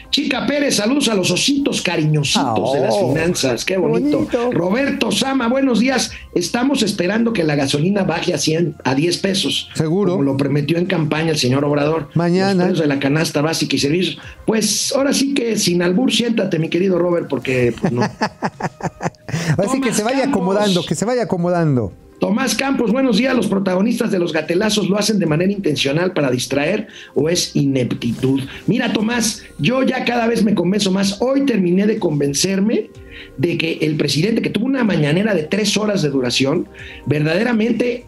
Chica 0.10 0.46
Pérez, 0.48 0.76
saludos 0.76 1.10
a 1.10 1.16
los 1.16 1.30
ositos 1.32 1.82
cariñositos 1.82 2.74
de 2.74 2.80
las 2.82 2.94
Oh, 2.98 3.14
finanzas. 3.14 3.66
Qué 3.66 3.78
bonito. 3.78 4.18
bonito. 4.20 4.52
Roberto 4.52 5.12
Sama, 5.12 5.48
buenos 5.48 5.80
días. 5.80 6.12
Estamos 6.34 6.82
esperando 6.84 7.34
que 7.34 7.44
la 7.44 7.56
gasolina 7.56 8.04
baje 8.04 8.34
a 8.34 8.38
100, 8.38 8.76
a 8.84 8.96
10 8.96 9.18
pesos. 9.18 9.70
Seguro. 9.74 10.14
Como 10.14 10.24
lo 10.24 10.38
prometió 10.38 10.78
en 10.78 10.86
campaña 10.86 11.32
el 11.32 11.38
señor 11.38 11.66
Obrador. 11.66 12.10
Mañana. 12.16 12.68
Los 12.70 12.80
de 12.80 12.88
la 12.88 13.00
canasta 13.00 13.42
básica 13.42 13.76
y 13.76 13.80
servicios. 13.80 14.18
Pues 14.46 14.94
ahora 14.96 15.14
sí 15.14 15.34
que 15.34 15.58
sin 15.58 15.82
albur, 15.82 16.12
siéntate, 16.12 16.60
mi 16.60 16.70
querido 16.70 16.98
Robert, 16.98 17.28
porque 17.30 17.74
pues 17.80 17.92
no. 17.92 18.02
Así 19.58 19.82
que 19.82 19.94
se 19.94 20.04
vaya 20.04 20.22
Campos. 20.22 20.38
acomodando, 20.38 20.86
que 20.86 20.96
se 20.96 21.06
vaya 21.06 21.24
acomodando. 21.24 21.94
Tomás 22.20 22.56
Campos, 22.56 22.92
buenos 22.92 23.18
días. 23.18 23.36
¿Los 23.36 23.48
protagonistas 23.48 24.10
de 24.10 24.20
los 24.20 24.32
gatelazos 24.32 24.90
lo 24.90 24.98
hacen 24.98 25.20
de 25.20 25.26
manera 25.26 25.52
intencional 25.52 26.14
para 26.14 26.32
distraer 26.32 26.88
o 27.14 27.28
es 27.28 27.56
ineptitud? 27.56 28.42
Mira, 28.68 28.94
Tomás, 28.94 29.44
yo 29.60 29.84
ya 29.84 30.06
cada 30.06 30.26
vez 30.26 30.44
me 30.44 30.56
convenzo 30.56 30.92
más. 30.92 31.22
Hoy 31.22 31.46
terminé 31.46 31.86
de 31.86 32.00
convencerme 32.00 32.90
de 33.38 33.58
que 33.58 33.80
el 33.82 33.98
presidente, 33.98 34.42
que 34.42 34.50
tuvo 34.50 34.66
una 34.66 34.86
mañanera 34.86 35.34
de 35.34 35.44
tres 35.44 35.76
horas 35.76 36.02
de 36.02 36.10
duración, 36.10 36.68
verdaderamente 37.06 38.06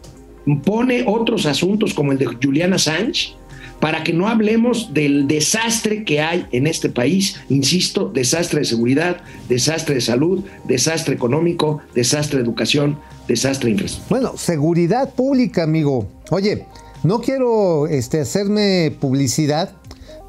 pone 0.64 1.04
otros 1.06 1.44
asuntos 1.44 1.92
como 1.92 2.12
el 2.12 2.18
de 2.18 2.26
Juliana 2.26 2.78
Sánchez 2.78 3.34
para 3.80 4.02
que 4.02 4.12
no 4.12 4.28
hablemos 4.28 4.92
del 4.92 5.28
desastre 5.28 6.04
que 6.04 6.20
hay 6.20 6.46
en 6.52 6.66
este 6.66 6.88
país, 6.88 7.36
insisto, 7.48 8.08
desastre 8.08 8.60
de 8.60 8.64
seguridad, 8.64 9.18
desastre 9.48 9.96
de 9.96 10.00
salud, 10.00 10.44
desastre 10.64 11.14
económico, 11.14 11.80
desastre 11.94 12.38
de 12.38 12.44
educación, 12.44 12.98
desastre 13.28 13.66
de 13.66 13.72
infraestructura. 13.72 14.20
Bueno, 14.20 14.36
seguridad 14.36 15.14
pública, 15.14 15.62
amigo. 15.62 16.08
Oye, 16.30 16.66
no 17.04 17.20
quiero 17.20 17.86
este, 17.86 18.20
hacerme 18.20 18.96
publicidad, 19.00 19.74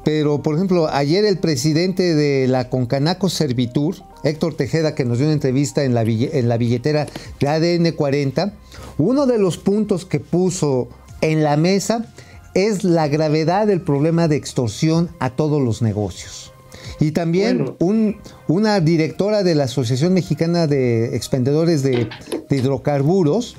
pero 0.04 0.42
por 0.42 0.54
ejemplo, 0.54 0.88
ayer 0.88 1.24
el 1.24 1.38
presidente 1.38 2.14
de 2.14 2.46
la 2.46 2.68
Concanaco 2.68 3.28
Servitur, 3.28 3.96
Héctor 4.22 4.54
Tejeda, 4.54 4.94
que 4.94 5.04
nos 5.04 5.18
dio 5.18 5.26
una 5.26 5.34
entrevista 5.34 5.84
en 5.84 5.94
la, 5.94 6.02
en 6.02 6.48
la 6.48 6.56
billetera 6.56 7.06
de 7.40 7.48
ADN 7.48 7.92
40, 7.92 8.54
uno 8.98 9.26
de 9.26 9.38
los 9.38 9.58
puntos 9.58 10.04
que 10.04 10.20
puso 10.20 10.88
en 11.20 11.42
la 11.42 11.56
mesa 11.56 12.06
es 12.54 12.84
la 12.84 13.08
gravedad 13.08 13.66
del 13.66 13.80
problema 13.80 14.28
de 14.28 14.36
extorsión 14.36 15.10
a 15.18 15.30
todos 15.30 15.60
los 15.62 15.82
negocios. 15.82 16.52
Y 16.98 17.12
también 17.12 17.74
un, 17.78 18.18
una 18.46 18.80
directora 18.80 19.42
de 19.42 19.54
la 19.54 19.64
Asociación 19.64 20.12
Mexicana 20.12 20.66
de 20.66 21.16
Expendedores 21.16 21.82
de, 21.82 22.08
de, 22.48 22.56
Hidrocarburos 22.56 23.56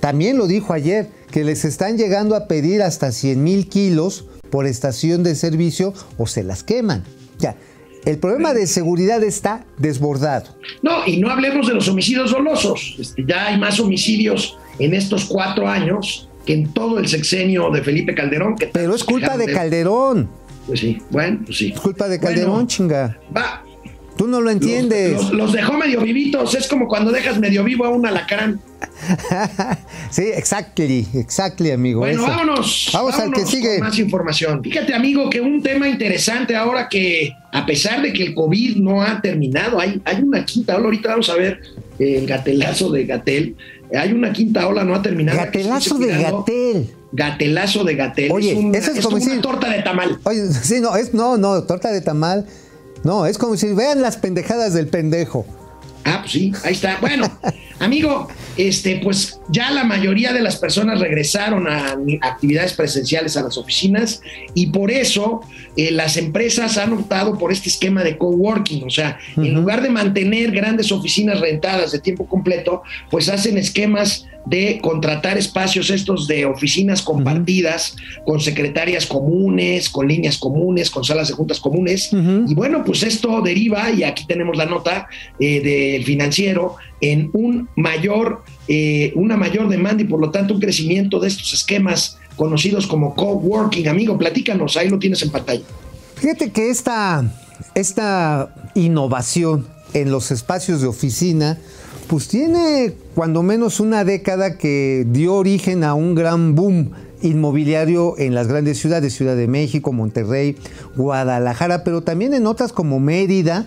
también 0.00 0.36
lo 0.36 0.48
dijo 0.48 0.72
ayer, 0.72 1.08
que 1.30 1.44
les 1.44 1.64
están 1.64 1.96
llegando 1.96 2.34
a 2.34 2.48
pedir 2.48 2.82
hasta 2.82 3.12
100 3.12 3.42
mil 3.42 3.68
kilos 3.68 4.26
por 4.50 4.66
estación 4.66 5.22
de 5.22 5.36
servicio 5.36 5.94
o 6.18 6.26
se 6.26 6.42
las 6.42 6.64
queman. 6.64 7.04
Ya, 7.38 7.54
el 8.04 8.18
problema 8.18 8.52
de 8.52 8.66
seguridad 8.66 9.22
está 9.22 9.64
desbordado. 9.78 10.56
No, 10.82 11.06
y 11.06 11.20
no 11.20 11.30
hablemos 11.30 11.68
de 11.68 11.74
los 11.74 11.88
homicidios 11.88 12.32
dolosos. 12.32 12.96
Este, 12.98 13.24
ya 13.24 13.46
hay 13.46 13.58
más 13.58 13.78
homicidios 13.78 14.58
en 14.80 14.92
estos 14.92 15.26
cuatro 15.26 15.68
años 15.68 16.28
que 16.46 16.54
en 16.54 16.72
todo 16.72 16.98
el 16.98 17.08
sexenio 17.08 17.70
de 17.70 17.82
Felipe 17.82 18.14
Calderón. 18.14 18.56
Que 18.56 18.66
Pero 18.66 18.94
es 18.94 19.04
culpa 19.04 19.36
de 19.36 19.52
Calderón. 19.52 20.28
Pues 20.66 20.80
sí, 20.80 20.98
bueno, 21.10 21.40
pues 21.44 21.58
sí. 21.58 21.72
Es 21.74 21.80
culpa 21.80 22.08
de 22.08 22.18
Calderón, 22.20 22.52
Bueno, 22.52 22.68
chinga. 22.68 23.18
Va. 23.36 23.64
Tú 24.16 24.28
no 24.28 24.40
lo 24.40 24.50
entiendes. 24.50 25.12
Los, 25.14 25.22
los- 25.24 25.32
los 25.34 25.52
dejó 25.52 25.72
medio 25.72 26.00
vivitos. 26.02 26.54
Es 26.54 26.68
como 26.68 26.86
cuando 26.86 27.10
dejas 27.10 27.38
medio 27.40 27.64
vivo 27.64 27.84
a 27.86 27.88
un 27.88 28.06
alacrán. 28.06 28.60
sí, 30.10 30.22
exactly, 30.22 31.06
exactly, 31.14 31.70
amigo. 31.70 32.00
Bueno, 32.00 32.22
eso. 32.22 32.30
vámonos. 32.30 32.90
Vamos 32.92 33.14
al 33.14 33.20
que 33.24 33.30
vámonos 33.30 33.50
sigue. 33.50 33.78
con 33.78 33.88
más 33.88 33.98
información. 33.98 34.62
Fíjate, 34.62 34.94
amigo, 34.94 35.30
que 35.30 35.40
un 35.40 35.62
tema 35.62 35.88
interesante 35.88 36.54
ahora 36.54 36.88
que, 36.88 37.32
a 37.52 37.64
pesar 37.66 38.02
de 38.02 38.12
que 38.12 38.22
el 38.24 38.34
COVID 38.34 38.76
no 38.76 39.02
ha 39.02 39.20
terminado, 39.20 39.80
hay, 39.80 40.00
hay 40.04 40.22
una 40.22 40.44
quinta 40.44 40.76
ola. 40.76 40.84
Ahorita 40.84 41.08
vamos 41.08 41.30
a 41.30 41.34
ver 41.34 41.60
eh, 41.98 42.18
el 42.18 42.26
gatelazo 42.26 42.90
de 42.90 43.04
Gatel. 43.04 43.56
Hay 43.98 44.12
una 44.12 44.32
quinta 44.32 44.66
ola, 44.66 44.84
no 44.84 44.94
ha 44.94 45.02
terminado. 45.02 45.38
Gatelazo 45.38 45.98
de. 45.98 46.06
Gatel. 46.22 46.94
Gatelazo 47.12 47.84
de 47.84 47.94
Gatel. 47.94 48.32
Oye, 48.32 48.52
es, 48.52 48.58
un- 48.58 48.74
eso 48.74 48.90
es 48.92 48.98
es 48.98 49.04
como 49.04 49.16
una 49.16 49.24
decir- 49.26 49.40
torta 49.42 49.68
de 49.70 49.82
tamal. 49.82 50.18
Oye, 50.24 50.50
sí, 50.52 50.80
no, 50.80 50.96
es, 50.96 51.12
no, 51.12 51.36
no, 51.36 51.62
torta 51.64 51.90
de 51.92 52.00
tamal. 52.00 52.46
No, 53.04 53.26
es 53.26 53.36
como 53.36 53.56
si 53.56 53.72
vean 53.74 54.00
las 54.00 54.16
pendejadas 54.16 54.72
del 54.74 54.86
pendejo. 54.88 55.44
Ah, 56.04 56.18
pues 56.20 56.32
sí, 56.32 56.52
ahí 56.64 56.72
está. 56.72 56.98
Bueno, 57.00 57.30
amigo, 57.78 58.28
este, 58.56 59.00
pues 59.02 59.40
ya 59.48 59.70
la 59.70 59.84
mayoría 59.84 60.32
de 60.32 60.42
las 60.42 60.56
personas 60.56 60.98
regresaron 60.98 61.68
a 61.68 61.96
actividades 62.22 62.72
presenciales 62.74 63.36
a 63.36 63.42
las 63.42 63.56
oficinas 63.56 64.20
y 64.54 64.68
por 64.68 64.90
eso 64.90 65.42
eh, 65.76 65.90
las 65.90 66.16
empresas 66.16 66.76
han 66.76 66.92
optado 66.92 67.38
por 67.38 67.52
este 67.52 67.68
esquema 67.68 68.02
de 68.02 68.18
coworking. 68.18 68.84
O 68.84 68.90
sea, 68.90 69.18
en 69.36 69.54
lugar 69.54 69.82
de 69.82 69.90
mantener 69.90 70.50
grandes 70.50 70.90
oficinas 70.92 71.40
rentadas 71.40 71.92
de 71.92 71.98
tiempo 71.98 72.26
completo, 72.26 72.82
pues 73.10 73.28
hacen 73.28 73.56
esquemas 73.56 74.26
de 74.46 74.80
contratar 74.82 75.38
espacios 75.38 75.90
estos 75.90 76.26
de 76.26 76.44
oficinas 76.44 77.02
compartidas 77.02 77.96
con 78.26 78.40
secretarias 78.40 79.06
comunes, 79.06 79.88
con 79.88 80.08
líneas 80.08 80.38
comunes, 80.38 80.90
con 80.90 81.04
salas 81.04 81.28
de 81.28 81.34
juntas 81.34 81.60
comunes. 81.60 82.10
Y 82.12 82.54
bueno, 82.54 82.84
pues 82.84 83.02
esto 83.02 83.40
deriva, 83.40 83.90
y 83.90 84.02
aquí 84.02 84.26
tenemos 84.26 84.56
la 84.56 84.66
nota 84.66 85.06
eh, 85.38 85.60
del 85.60 86.04
financiero, 86.04 86.76
en 87.00 87.30
un 87.32 87.68
mayor, 87.76 88.42
eh, 88.68 89.12
una 89.16 89.36
mayor 89.36 89.68
demanda 89.68 90.02
y 90.02 90.06
por 90.06 90.20
lo 90.20 90.30
tanto 90.30 90.54
un 90.54 90.60
crecimiento 90.60 91.18
de 91.18 91.28
estos 91.28 91.52
esquemas 91.52 92.18
conocidos 92.36 92.86
como 92.86 93.14
coworking. 93.14 93.88
Amigo, 93.88 94.16
platícanos, 94.18 94.76
ahí 94.76 94.88
lo 94.88 94.98
tienes 94.98 95.22
en 95.22 95.30
pantalla. 95.30 95.62
Fíjate 96.16 96.50
que 96.50 96.70
esta, 96.70 97.24
esta 97.74 98.54
innovación 98.74 99.66
en 99.94 100.10
los 100.10 100.30
espacios 100.30 100.80
de 100.80 100.86
oficina, 100.86 101.58
pues 102.12 102.28
tiene 102.28 102.92
cuando 103.14 103.42
menos 103.42 103.80
una 103.80 104.04
década 104.04 104.58
que 104.58 105.06
dio 105.08 105.34
origen 105.34 105.82
a 105.82 105.94
un 105.94 106.14
gran 106.14 106.54
boom 106.54 106.90
inmobiliario 107.22 108.18
en 108.18 108.34
las 108.34 108.48
grandes 108.48 108.78
ciudades, 108.78 109.14
Ciudad 109.14 109.34
de 109.34 109.48
México, 109.48 109.94
Monterrey, 109.94 110.58
Guadalajara, 110.94 111.84
pero 111.84 112.02
también 112.02 112.34
en 112.34 112.46
otras 112.46 112.74
como 112.74 113.00
Mérida, 113.00 113.66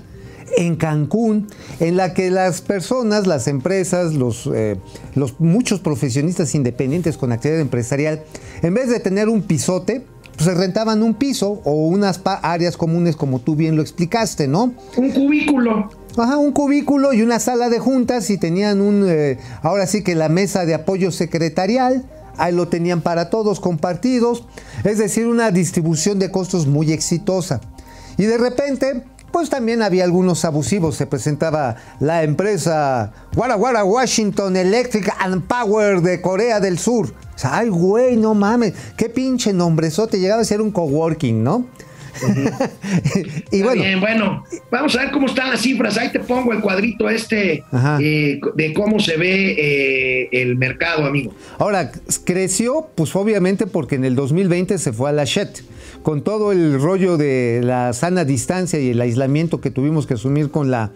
en 0.58 0.76
Cancún, 0.76 1.48
en 1.80 1.98
la 1.98 2.14
que 2.14 2.30
las 2.30 2.62
personas, 2.62 3.26
las 3.26 3.48
empresas, 3.48 4.14
los, 4.14 4.48
eh, 4.54 4.78
los 5.16 5.40
muchos 5.40 5.80
profesionistas 5.80 6.54
independientes 6.54 7.18
con 7.18 7.32
actividad 7.32 7.62
empresarial, 7.62 8.26
en 8.62 8.76
vez 8.76 8.92
de 8.92 9.00
tener 9.00 9.28
un 9.28 9.42
pisote, 9.42 10.06
pues 10.36 10.50
se 10.50 10.54
rentaban 10.54 11.02
un 11.04 11.14
piso 11.14 11.62
o 11.64 11.88
unas 11.88 12.22
áreas 12.42 12.78
comunes 12.78 13.16
como 13.16 13.40
tú 13.40 13.56
bien 13.56 13.76
lo 13.76 13.82
explicaste, 13.82 14.48
¿no? 14.48 14.74
Un 14.98 15.12
cubículo. 15.12 15.90
Ajá, 16.18 16.38
un 16.38 16.52
cubículo 16.52 17.14
y 17.14 17.22
una 17.22 17.40
sala 17.40 17.70
de 17.70 17.80
juntas 17.80 18.30
y 18.30 18.38
tenían 18.38 18.82
un, 18.82 19.06
eh, 19.08 19.38
ahora 19.62 19.86
sí 19.86 20.02
que 20.04 20.16
la 20.16 20.30
mesa 20.30 20.66
de 20.66 20.74
apoyo 20.74 21.12
secretarial, 21.12 22.06
ahí 22.38 22.54
lo 22.54 22.68
tenían 22.68 23.02
para 23.02 23.30
todos 23.30 23.60
compartidos, 23.60 24.46
es 24.84 24.98
decir, 24.98 25.28
una 25.28 25.52
distribución 25.52 26.20
de 26.20 26.32
costos 26.32 26.68
muy 26.68 26.92
exitosa. 26.92 27.60
Y 28.18 28.24
de 28.26 28.38
repente, 28.38 29.04
pues 29.32 29.50
también 29.50 29.82
había 29.82 30.06
algunos 30.06 30.46
abusivos, 30.46 30.96
se 30.96 31.08
presentaba 31.08 31.76
la 32.00 32.24
empresa 32.24 33.12
Wara 33.36 33.58
Wara 33.58 33.84
Washington 33.84 34.56
Electric 34.56 35.14
and 35.20 35.46
Power 35.48 36.02
de 36.02 36.22
Corea 36.22 36.62
del 36.62 36.80
Sur. 36.80 37.14
O 37.36 37.38
sea, 37.38 37.58
ay, 37.58 37.70
güey, 37.70 38.16
no 38.16 38.34
mames, 38.34 38.74
qué 38.98 39.10
pinche 39.10 39.52
nombrezote, 39.52 40.20
llegaba 40.20 40.42
a 40.42 40.46
ser 40.46 40.62
un 40.62 40.72
coworking, 40.72 41.44
¿no? 41.44 41.68
y 43.52 43.58
Está 43.58 43.66
bueno, 43.66 43.84
bien, 43.84 44.00
bueno, 44.00 44.44
vamos 44.72 44.96
a 44.96 45.02
ver 45.02 45.12
cómo 45.12 45.28
están 45.28 45.50
las 45.50 45.62
cifras. 45.62 45.98
Ahí 45.98 46.12
te 46.12 46.20
pongo 46.20 46.54
el 46.54 46.62
cuadrito 46.62 47.10
este 47.10 47.64
eh, 48.00 48.40
de 48.56 48.74
cómo 48.74 49.00
se 49.00 49.18
ve 49.18 49.56
eh, 49.58 50.30
el 50.32 50.56
mercado, 50.56 51.06
amigo. 51.06 51.34
Ahora, 51.58 51.92
creció, 52.24 52.88
pues 52.96 53.16
obviamente 53.16 53.68
porque 53.68 53.96
en 53.96 54.06
el 54.06 54.16
2020 54.16 54.78
se 54.78 54.94
fue 54.94 55.10
a 55.10 55.14
la 55.14 55.26
Shet. 55.26 55.62
Con 56.06 56.22
todo 56.22 56.52
el 56.52 56.80
rollo 56.80 57.18
de 57.18 57.62
la 57.64 57.92
sana 57.94 58.26
distancia 58.26 58.80
y 58.80 58.90
el 58.92 59.02
aislamiento 59.02 59.60
que 59.60 59.72
tuvimos 59.72 60.06
que 60.06 60.14
asumir 60.14 60.52
con 60.52 60.70
la, 60.70 60.92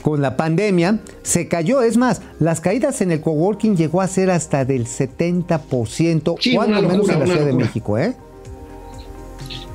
con 0.00 0.22
la 0.22 0.38
pandemia, 0.38 1.00
se 1.22 1.48
cayó. 1.48 1.82
Es 1.82 1.98
más, 1.98 2.22
las 2.40 2.62
caídas 2.62 3.02
en 3.02 3.10
el 3.12 3.20
coworking 3.20 3.76
llegó 3.76 4.00
a 4.00 4.08
ser 4.08 4.30
hasta 4.30 4.64
del 4.64 4.86
70%, 4.86 6.36
Sí, 6.40 6.54
cuando 6.54 6.80
menos 6.80 7.06
en 7.10 7.18
la 7.20 7.26
Ciudad 7.26 7.44
de. 7.44 7.52
México, 7.52 7.98
¿eh? 7.98 8.14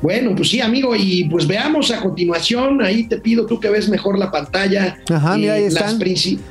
Bueno, 0.01 0.33
pues 0.35 0.49
sí, 0.49 0.59
amigo, 0.59 0.95
y 0.95 1.25
pues 1.25 1.45
veamos 1.45 1.91
a 1.91 1.99
continuación, 2.01 2.81
ahí 2.81 3.03
te 3.03 3.17
pido 3.17 3.45
tú 3.45 3.59
que 3.59 3.69
ves 3.69 3.89
mejor 3.89 4.17
la 4.17 4.31
pantalla. 4.31 4.97
Ajá, 5.07 5.37
mira, 5.37 5.53
ahí 5.53 5.65
eh, 5.65 5.67
están. 5.67 5.99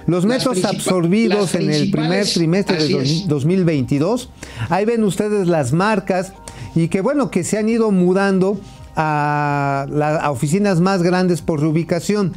Los 0.06 0.26
metros 0.26 0.64
absorbidos 0.64 1.56
en 1.56 1.72
el 1.72 1.90
primer 1.90 2.24
trimestre 2.24 2.76
de 2.76 2.84
así 2.84 2.92
dos- 2.92 3.02
es. 3.02 3.26
2022. 3.26 4.28
Ahí 4.68 4.84
ven 4.84 5.02
ustedes 5.02 5.48
las 5.48 5.72
marcas 5.72 6.34
y 6.78 6.88
que 6.88 7.00
bueno, 7.00 7.30
que 7.30 7.44
se 7.44 7.58
han 7.58 7.68
ido 7.68 7.90
mudando 7.90 8.60
a, 8.96 9.86
la- 9.90 10.16
a 10.16 10.30
oficinas 10.30 10.80
más 10.80 11.02
grandes 11.02 11.40
por 11.42 11.60
reubicación. 11.60 12.32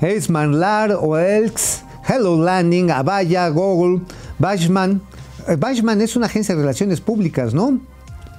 Eisman 0.00 0.60
Lar, 0.60 0.96
Oelx, 1.00 1.82
Hello 2.08 2.42
Landing, 2.42 2.90
Avaya, 2.90 3.48
Google, 3.48 4.02
Bashman. 4.38 5.00
Eh, 5.48 5.56
Bashman 5.56 6.00
es 6.00 6.16
una 6.16 6.26
agencia 6.26 6.54
de 6.54 6.60
relaciones 6.60 7.00
públicas, 7.00 7.54
¿no? 7.54 7.80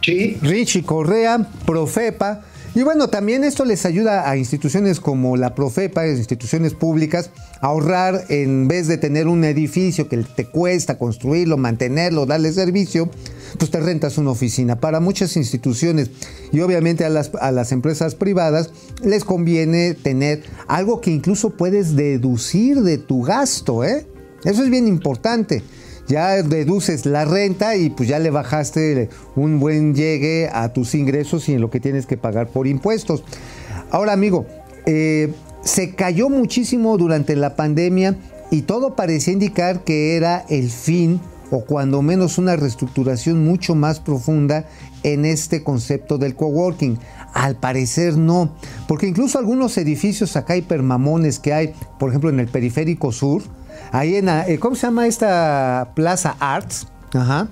Sí, 0.02 0.38
Richie 0.42 0.84
Correa, 0.84 1.48
Profepa. 1.66 2.42
Y 2.78 2.84
bueno, 2.84 3.10
también 3.10 3.44
esto 3.44 3.66
les 3.66 3.88
ayuda 3.88 4.30
a 4.30 4.38
instituciones 4.38 5.00
como 5.00 5.36
la 5.36 5.56
Profepa, 5.56 6.08
instituciones 6.08 6.76
públicas, 6.76 7.32
a 7.60 7.70
ahorrar 7.70 8.26
en 8.30 8.68
vez 8.68 8.88
de 8.88 9.00
tener 9.00 9.28
un 9.28 9.44
edificio 9.46 10.08
que 10.08 10.18
te 10.18 10.46
cuesta 10.46 11.00
construirlo, 11.00 11.58
mantenerlo, 11.58 12.28
darle 12.28 12.54
servicio, 12.54 13.10
pues 13.58 13.72
te 13.72 13.80
rentas 13.80 14.20
una 14.20 14.30
oficina. 14.30 14.80
Para 14.80 15.00
muchas 15.00 15.38
instituciones 15.38 16.12
y 16.52 16.60
obviamente 16.60 17.04
a 17.04 17.10
las, 17.10 17.32
a 17.42 17.52
las 17.52 17.72
empresas 17.72 18.14
privadas 18.14 18.70
les 19.04 19.24
conviene 19.24 19.96
tener 19.96 20.44
algo 20.68 21.02
que 21.02 21.10
incluso 21.10 21.50
puedes 21.50 21.96
deducir 21.96 22.84
de 22.84 23.00
tu 23.00 23.24
gasto, 23.24 23.84
¿eh? 23.84 24.06
Eso 24.44 24.64
es 24.64 24.70
bien 24.70 24.88
importante. 24.88 25.64
Ya 26.08 26.42
deduces 26.42 27.06
la 27.06 27.26
renta 27.26 27.76
y 27.76 27.90
pues 27.90 28.10
ya 28.10 28.20
le 28.20 28.30
bajaste 28.30 29.10
un 29.36 29.60
buen 29.60 29.94
llegue 29.94 30.50
a 30.52 30.72
tus 30.74 30.96
ingresos 30.96 31.50
y 31.50 31.54
en 31.54 31.62
lo 31.62 31.70
que 31.70 31.80
tienes 31.80 32.06
que 32.06 32.18
pagar 32.18 32.48
por 32.48 32.68
impuestos. 32.68 33.24
Ahora, 33.92 34.14
amigo, 34.14 34.46
eh, 34.86 35.34
se 35.62 35.96
cayó 35.96 36.30
muchísimo 36.30 36.98
durante 36.98 37.36
la 37.36 37.56
pandemia 37.56 38.16
y 38.52 38.62
todo 38.62 38.96
parecía 38.96 39.34
indicar 39.34 39.84
que 39.84 40.16
era 40.16 40.46
el 40.50 40.70
fin 40.70 41.20
o 41.52 41.62
cuando 41.62 42.02
menos 42.02 42.38
una 42.38 42.56
reestructuración 42.56 43.46
mucho 43.46 43.76
más 43.76 44.00
profunda 44.00 44.66
en 45.04 45.26
este 45.26 45.64
concepto 45.64 46.18
del 46.18 46.36
coworking. 46.36 47.00
Al 47.34 47.58
parecer 47.58 48.18
no, 48.18 48.56
porque 48.88 49.08
incluso 49.08 49.38
algunos 49.38 49.78
edificios 49.78 50.36
acá 50.36 50.56
hipermamones 50.58 51.40
que 51.40 51.54
hay, 51.54 51.74
por 52.00 52.10
ejemplo 52.10 52.30
en 52.30 52.40
el 52.40 52.48
periférico 52.48 53.12
sur, 53.12 53.44
ahí 53.92 54.16
en, 54.16 54.30
eh, 54.30 54.58
¿cómo 54.60 54.76
se 54.76 54.88
llama 54.88 55.08
esta 55.08 55.92
plaza 55.96 56.36
Arts? 56.40 56.88
Ajá. 57.14 57.48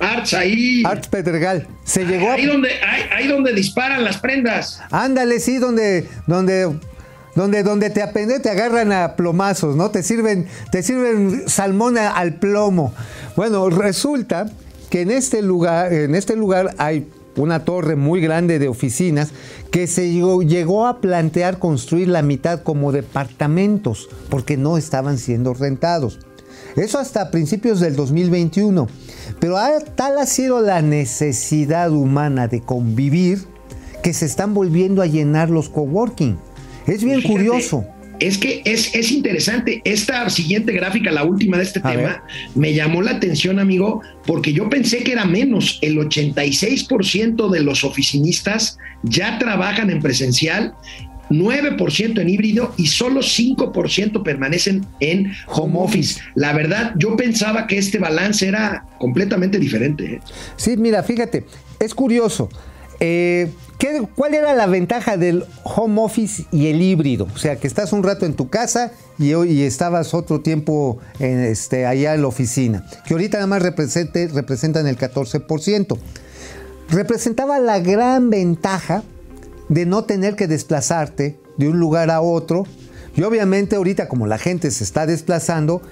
Arts 0.00 0.34
ahí. 0.34 0.82
Arts 0.84 1.08
Pedregal. 1.08 1.68
Se 1.84 2.04
llegó 2.04 2.32
ahí 2.32 2.46
donde 2.46 2.70
ahí, 3.14 3.28
donde 3.28 3.52
disparan 3.52 4.04
las 4.04 4.18
prendas. 4.18 4.80
Ándale, 4.90 5.38
sí, 5.40 5.58
donde 5.58 6.08
donde 6.26 6.72
donde, 7.34 7.62
donde 7.62 7.88
te 7.88 8.02
apende, 8.02 8.40
te 8.40 8.50
agarran 8.50 8.92
a 8.92 9.16
plomazos, 9.16 9.74
¿no? 9.74 9.90
Te 9.90 10.02
sirven, 10.02 10.48
te 10.70 10.82
sirven 10.82 11.48
salmón 11.48 11.96
al 11.96 12.34
plomo. 12.34 12.92
Bueno, 13.36 13.70
resulta 13.70 14.50
que 14.90 15.00
en 15.00 15.10
este 15.10 15.40
lugar, 15.40 15.92
en 15.92 16.14
este 16.14 16.36
lugar 16.36 16.74
hay 16.76 17.08
una 17.36 17.64
torre 17.64 17.96
muy 17.96 18.20
grande 18.20 18.58
de 18.58 18.68
oficinas 18.68 19.32
que 19.70 19.86
se 19.86 20.10
llegó, 20.10 20.86
a 20.86 21.00
plantear 21.00 21.58
construir 21.58 22.08
la 22.08 22.22
mitad 22.22 22.62
como 22.62 22.92
departamentos 22.92 24.08
porque 24.28 24.56
no 24.56 24.76
estaban 24.76 25.18
siendo 25.18 25.54
rentados. 25.54 26.18
Eso 26.76 26.98
hasta 26.98 27.30
principios 27.30 27.80
del 27.80 27.96
2021. 27.96 28.88
Pero 29.40 29.56
tal 29.94 30.18
ha 30.18 30.26
sido 30.26 30.60
la 30.60 30.82
necesidad 30.82 31.90
humana 31.90 32.48
de 32.48 32.60
convivir 32.60 33.44
que 34.02 34.12
se 34.12 34.26
están 34.26 34.54
volviendo 34.54 35.02
a 35.02 35.06
llenar 35.06 35.50
los 35.50 35.68
coworking. 35.68 36.38
Es 36.86 37.04
bien 37.04 37.22
curioso. 37.22 37.84
Es 38.20 38.38
que 38.38 38.62
es, 38.64 38.94
es, 38.94 39.10
interesante. 39.10 39.80
Esta 39.84 40.28
siguiente 40.30 40.72
gráfica, 40.72 41.10
la 41.10 41.24
última 41.24 41.56
de 41.56 41.64
este 41.64 41.80
tema, 41.80 42.22
me 42.54 42.72
llamó 42.72 43.02
la 43.02 43.12
atención, 43.12 43.58
amigo, 43.58 44.02
porque 44.26 44.52
yo 44.52 44.68
pensé 44.68 45.02
que 45.02 45.12
era 45.12 45.24
menos. 45.24 45.78
El 45.82 45.96
86% 45.96 47.50
de 47.50 47.60
los 47.60 47.84
oficinistas 47.84 48.78
ya 49.02 49.38
trabajan 49.38 49.90
en 49.90 50.00
presencial 50.00 50.74
9% 51.32 52.20
en 52.20 52.28
híbrido 52.28 52.74
y 52.76 52.86
solo 52.86 53.20
5% 53.20 54.22
permanecen 54.22 54.86
en 55.00 55.32
home 55.46 55.74
office. 55.76 56.20
La 56.34 56.52
verdad, 56.52 56.92
yo 56.96 57.16
pensaba 57.16 57.66
que 57.66 57.78
este 57.78 57.98
balance 57.98 58.46
era 58.46 58.84
completamente 58.98 59.58
diferente. 59.58 60.14
¿eh? 60.14 60.20
Sí, 60.56 60.76
mira, 60.76 61.02
fíjate, 61.02 61.46
es 61.80 61.94
curioso. 61.94 62.48
Eh, 63.04 63.52
¿Cuál 64.14 64.34
era 64.34 64.54
la 64.54 64.66
ventaja 64.66 65.16
del 65.16 65.44
home 65.64 66.00
office 66.00 66.44
y 66.52 66.68
el 66.68 66.80
híbrido? 66.80 67.26
O 67.34 67.36
sea, 67.36 67.56
que 67.56 67.66
estás 67.66 67.92
un 67.92 68.04
rato 68.04 68.26
en 68.26 68.34
tu 68.34 68.48
casa 68.48 68.92
y, 69.18 69.34
y 69.34 69.62
estabas 69.62 70.14
otro 70.14 70.40
tiempo 70.40 71.00
en, 71.18 71.40
este, 71.40 71.84
allá 71.84 72.14
en 72.14 72.22
la 72.22 72.28
oficina, 72.28 72.86
que 73.04 73.14
ahorita 73.14 73.38
nada 73.38 73.48
más 73.48 73.60
representan 73.60 74.86
el 74.86 74.96
14%. 74.96 75.98
Representaba 76.90 77.58
la 77.58 77.80
gran 77.80 78.30
ventaja 78.30 79.02
de 79.68 79.84
no 79.84 80.04
tener 80.04 80.36
que 80.36 80.46
desplazarte 80.46 81.40
de 81.56 81.68
un 81.68 81.80
lugar 81.80 82.08
a 82.12 82.20
otro. 82.20 82.66
Y 83.16 83.22
obviamente 83.22 83.74
ahorita 83.74 84.08
como 84.08 84.28
la 84.28 84.38
gente 84.38 84.70
se 84.70 84.84
está 84.84 85.06
desplazando, 85.06 85.82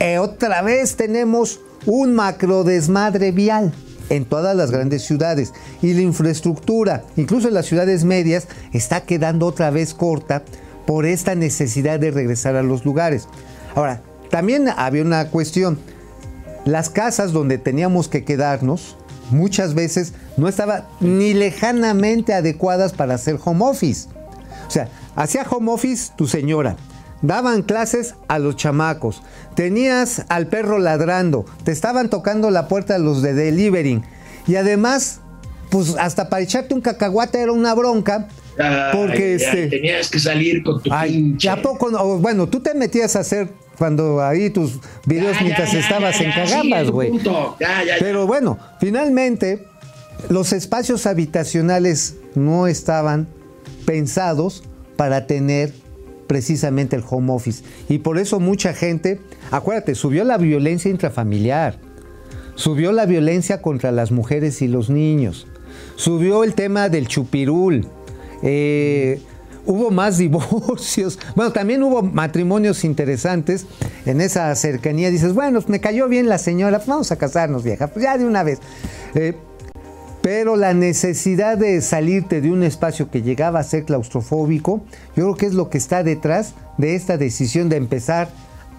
eh, 0.00 0.18
otra 0.18 0.60
vez 0.62 0.96
tenemos 0.96 1.60
un 1.86 2.14
macro 2.14 2.64
desmadre 2.64 3.30
vial 3.30 3.72
en 4.12 4.26
todas 4.26 4.54
las 4.54 4.70
grandes 4.70 5.02
ciudades. 5.04 5.54
Y 5.80 5.94
la 5.94 6.02
infraestructura, 6.02 7.02
incluso 7.16 7.48
en 7.48 7.54
las 7.54 7.66
ciudades 7.66 8.04
medias, 8.04 8.46
está 8.72 9.00
quedando 9.00 9.46
otra 9.46 9.70
vez 9.70 9.94
corta 9.94 10.42
por 10.86 11.06
esta 11.06 11.34
necesidad 11.34 11.98
de 11.98 12.10
regresar 12.10 12.56
a 12.56 12.62
los 12.62 12.84
lugares. 12.84 13.26
Ahora, 13.74 14.02
también 14.30 14.68
había 14.68 15.02
una 15.02 15.28
cuestión. 15.28 15.78
Las 16.66 16.90
casas 16.90 17.32
donde 17.32 17.56
teníamos 17.56 18.08
que 18.08 18.22
quedarnos 18.24 18.96
muchas 19.30 19.74
veces 19.74 20.12
no 20.36 20.46
estaban 20.46 20.84
ni 21.00 21.32
lejanamente 21.32 22.34
adecuadas 22.34 22.92
para 22.92 23.14
hacer 23.14 23.38
home 23.42 23.64
office. 23.64 24.08
O 24.68 24.70
sea, 24.70 24.88
hacía 25.16 25.46
home 25.48 25.72
office 25.72 26.12
tu 26.16 26.26
señora, 26.26 26.76
daban 27.22 27.62
clases 27.62 28.14
a 28.28 28.38
los 28.38 28.56
chamacos, 28.56 29.22
tenías 29.54 30.24
al 30.28 30.48
perro 30.48 30.78
ladrando, 30.78 31.44
te 31.64 31.72
estaban 31.72 32.10
tocando 32.10 32.50
la 32.50 32.68
puerta 32.68 32.98
los 32.98 33.22
de 33.22 33.32
delivering 33.34 34.04
y 34.46 34.56
además, 34.56 35.20
pues 35.70 35.94
hasta 35.98 36.28
para 36.28 36.42
echarte 36.42 36.74
un 36.74 36.80
cacahuate 36.80 37.40
era 37.40 37.52
una 37.52 37.74
bronca. 37.74 38.28
porque 38.92 39.36
este, 39.36 39.68
tenías 39.68 40.10
que 40.10 40.18
salir 40.18 40.62
con 40.62 40.82
tu 40.82 40.90
pinche. 40.90 41.48
¿a 41.48 41.62
poco 41.62 42.18
Bueno, 42.18 42.48
tú 42.48 42.60
te 42.60 42.74
metías 42.74 43.16
a 43.16 43.20
hacer 43.20 43.48
cuando 43.78 44.22
ahí 44.22 44.50
tus 44.50 44.78
videos 45.06 45.36
mientras 45.40 45.72
estabas 45.72 46.20
en 46.20 46.30
cagambas, 46.32 46.90
güey. 46.90 47.12
Pero 47.98 48.26
bueno, 48.26 48.58
finalmente 48.78 49.66
los 50.28 50.52
espacios 50.52 51.06
habitacionales 51.06 52.16
no 52.34 52.66
estaban 52.66 53.26
pensados 53.86 54.62
para 54.96 55.26
tener 55.26 55.72
precisamente 56.32 56.96
el 56.96 57.04
home 57.06 57.30
office. 57.30 57.62
Y 57.90 57.98
por 57.98 58.18
eso 58.18 58.40
mucha 58.40 58.72
gente, 58.72 59.20
acuérdate, 59.50 59.94
subió 59.94 60.24
la 60.24 60.38
violencia 60.38 60.90
intrafamiliar, 60.90 61.76
subió 62.54 62.90
la 62.90 63.04
violencia 63.04 63.60
contra 63.60 63.92
las 63.92 64.10
mujeres 64.12 64.62
y 64.62 64.66
los 64.66 64.88
niños, 64.88 65.46
subió 65.96 66.42
el 66.42 66.54
tema 66.54 66.88
del 66.88 67.06
chupirul, 67.06 67.86
eh, 68.42 69.20
hubo 69.66 69.90
más 69.90 70.16
divorcios, 70.24 71.18
bueno, 71.36 71.52
también 71.52 71.82
hubo 71.82 72.02
matrimonios 72.02 72.82
interesantes 72.82 73.66
en 74.06 74.22
esa 74.22 74.54
cercanía. 74.54 75.10
Dices, 75.10 75.34
bueno, 75.34 75.60
me 75.66 75.80
cayó 75.80 76.08
bien 76.08 76.30
la 76.30 76.38
señora, 76.38 76.78
pues 76.78 76.88
vamos 76.88 77.12
a 77.12 77.16
casarnos, 77.16 77.62
vieja, 77.62 77.88
pues 77.88 78.04
ya 78.04 78.16
de 78.16 78.24
una 78.24 78.42
vez. 78.42 78.58
Eh, 79.14 79.36
pero 80.22 80.56
la 80.56 80.72
necesidad 80.72 81.58
de 81.58 81.80
salirte 81.82 82.40
de 82.40 82.50
un 82.50 82.62
espacio 82.62 83.10
que 83.10 83.22
llegaba 83.22 83.58
a 83.58 83.64
ser 83.64 83.84
claustrofóbico, 83.84 84.82
yo 85.16 85.24
creo 85.24 85.34
que 85.34 85.46
es 85.46 85.54
lo 85.54 85.68
que 85.68 85.78
está 85.78 86.04
detrás 86.04 86.54
de 86.78 86.94
esta 86.94 87.16
decisión 87.16 87.68
de 87.68 87.76
empezar 87.76 88.28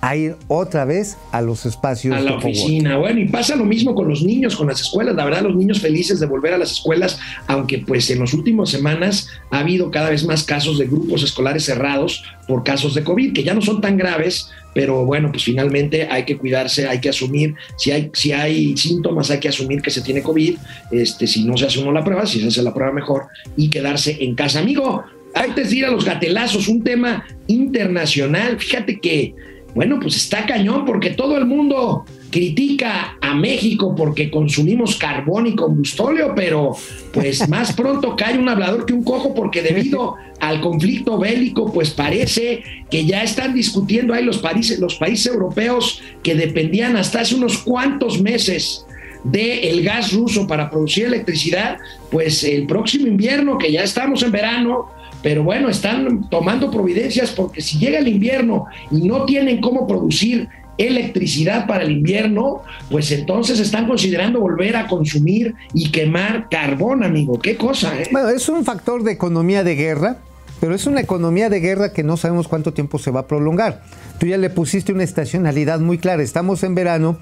a 0.04 0.18
ir 0.18 0.36
otra 0.50 0.84
vez 0.84 1.18
a 1.32 1.42
los 1.42 1.66
espacios. 1.66 2.14
A 2.14 2.20
la 2.20 2.36
oficina. 2.36 2.98
Bueno, 2.98 3.22
y 3.22 3.30
pasa 3.30 3.56
lo 3.56 3.64
mismo 3.64 3.96
con 3.96 4.10
los 4.10 4.22
niños, 4.22 4.54
con 4.54 4.68
las 4.68 4.82
escuelas. 4.82 5.16
La 5.16 5.24
verdad, 5.24 5.44
los 5.44 5.56
niños 5.56 5.80
felices 5.80 6.20
de 6.20 6.26
volver 6.26 6.54
a 6.54 6.58
las 6.58 6.74
escuelas, 6.74 7.18
aunque 7.48 7.78
pues 7.78 8.10
en 8.10 8.20
las 8.20 8.34
últimas 8.34 8.70
semanas 8.70 9.30
ha 9.50 9.60
habido 9.60 9.92
cada 9.92 10.10
vez 10.10 10.26
más 10.26 10.44
casos 10.44 10.78
de 10.78 10.88
grupos 10.88 11.24
escolares 11.24 11.64
cerrados 11.64 12.22
por 12.50 12.66
casos 12.66 12.96
de 12.96 13.04
COVID, 13.06 13.32
que 13.32 13.46
ya 13.46 13.54
no 13.54 13.62
son 13.62 13.80
tan 13.80 13.96
graves, 13.96 14.50
pero 14.76 15.06
bueno, 15.06 15.32
pues 15.32 15.46
finalmente 15.46 16.06
hay 16.12 16.26
que 16.26 16.38
cuidarse, 16.38 16.86
hay 16.86 17.00
que 17.00 17.08
asumir, 17.08 17.56
si 17.78 17.92
hay, 17.92 18.12
si 18.12 18.34
hay 18.34 18.76
síntomas, 18.76 19.32
hay 19.32 19.40
que 19.40 19.48
asumir 19.48 19.82
que 19.82 19.90
se 19.90 20.02
tiene 20.02 20.22
COVID, 20.22 20.58
este, 20.92 21.28
si 21.28 21.46
no 21.46 21.56
se 21.56 21.68
hace 21.68 21.80
uno 21.80 21.94
la 21.94 22.04
prueba, 22.04 22.26
si 22.26 22.42
se 22.42 22.48
hace 22.48 22.62
la 22.62 22.74
prueba 22.74 22.92
mejor, 22.92 23.28
y 23.56 23.70
quedarse 23.70 24.18
en 24.20 24.36
casa. 24.36 24.60
Amigo, 24.60 25.02
antes 25.34 25.70
de 25.70 25.78
ir 25.78 25.86
a 25.86 25.92
los 25.92 26.04
gatelazos, 26.04 26.68
un 26.68 26.84
tema 26.84 27.26
internacional, 27.48 28.60
fíjate 28.60 29.00
que 29.00 29.34
bueno, 29.76 30.00
pues 30.00 30.16
está 30.16 30.46
cañón 30.46 30.86
porque 30.86 31.12
todo 31.12 31.38
el 31.38 31.46
mundo 31.46 32.06
critica 32.30 33.18
a 33.22 33.36
México 33.36 33.94
porque 33.96 34.32
consumimos 34.32 34.96
carbón 34.98 35.48
y 35.48 35.56
combustóleo, 35.56 36.34
pero 36.36 36.76
pues 37.12 37.48
más 37.50 37.74
pronto 37.74 38.16
cae 38.16 38.38
un 38.38 38.50
hablador 38.50 38.86
que 38.86 38.94
un 38.94 39.04
cojo 39.04 39.34
porque 39.34 39.62
debido 39.62 40.16
al 40.40 40.62
conflicto 40.62 41.18
bélico, 41.18 41.72
pues 41.72 41.92
parece 41.92 42.64
que 42.90 43.06
ya 43.06 43.24
están 43.24 43.54
discutiendo 43.54 44.14
ahí 44.14 44.24
los 44.24 44.40
países, 44.40 44.80
los 44.80 44.96
países 44.96 45.28
europeos 45.28 46.02
que 46.22 46.36
dependían 46.36 46.98
hasta 46.98 47.22
hace 47.22 47.36
unos 47.36 47.60
cuantos 47.60 48.22
meses 48.22 48.86
del 49.24 49.84
gas 49.84 50.12
ruso 50.12 50.48
para 50.48 50.70
producir 50.70 51.06
electricidad, 51.06 51.78
pues 52.12 52.44
el 52.44 52.66
próximo 52.68 53.08
invierno, 53.08 53.58
que 53.58 53.72
ya 53.72 53.84
estamos 53.84 54.22
en 54.24 54.32
verano, 54.32 54.90
pero 55.24 55.44
bueno, 55.44 55.70
están 55.70 56.30
tomando 56.30 56.70
providencias 56.70 57.32
porque 57.32 57.62
si 57.62 57.80
llega 57.80 57.98
el 57.98 58.10
invierno 58.10 58.66
y 58.92 59.08
no 59.08 59.26
tienen 59.26 59.62
cómo 59.62 59.88
producir 59.88 60.50
electricidad 60.78 61.66
para 61.66 61.84
el 61.84 61.92
invierno, 61.92 62.64
pues 62.90 63.12
entonces 63.12 63.60
están 63.60 63.88
considerando 63.88 64.40
volver 64.40 64.76
a 64.76 64.88
consumir 64.88 65.56
y 65.74 65.92
quemar 65.92 66.50
carbón, 66.50 67.04
amigo. 67.04 67.40
Qué 67.40 67.56
cosa, 67.56 68.00
¿eh? 68.00 68.10
Bueno, 68.12 68.30
es 68.30 68.50
un 68.50 68.66
factor 68.66 69.04
de 69.04 69.14
economía 69.14 69.64
de 69.64 69.76
guerra, 69.76 70.18
pero 70.60 70.76
es 70.76 70.86
una 70.86 71.00
economía 71.00 71.50
de 71.50 71.60
guerra 71.60 71.94
que 71.94 72.04
no 72.04 72.18
sabemos 72.18 72.48
cuánto 72.48 72.74
tiempo 72.74 73.00
se 73.00 73.12
va 73.12 73.22
a 73.22 73.28
prolongar. 73.28 73.84
Tú 74.20 74.26
ya 74.26 74.38
le 74.38 74.50
pusiste 74.50 74.92
una 74.92 75.04
estacionalidad 75.04 75.80
muy 75.80 76.00
clara. 76.00 76.24
Estamos 76.24 76.64
en 76.64 76.76
verano, 76.76 77.18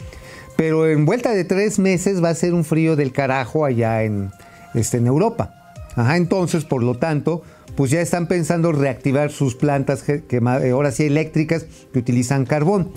pero 0.56 0.90
en 0.90 1.06
vuelta 1.06 1.32
de 1.32 1.44
tres 1.44 1.78
meses 1.78 2.24
va 2.24 2.30
a 2.30 2.36
ser 2.36 2.54
un 2.54 2.64
frío 2.64 2.96
del 2.96 3.12
carajo 3.12 3.66
allá 3.66 4.04
en, 4.04 4.32
este, 4.74 4.98
en 4.98 5.08
Europa. 5.08 5.76
Ajá, 5.96 6.16
entonces, 6.16 6.64
por 6.64 6.84
lo 6.84 6.96
tanto, 6.96 7.44
pues 7.76 7.92
ya 7.92 8.02
están 8.02 8.28
pensando 8.28 8.72
reactivar 8.72 9.32
sus 9.32 9.56
plantas 9.56 10.04
que, 10.04 10.24
eh, 10.30 10.70
ahora 10.72 10.92
sí 10.92 11.04
eléctricas 11.06 11.66
que 11.94 12.00
utilizan 12.00 12.46
carbón. 12.46 12.92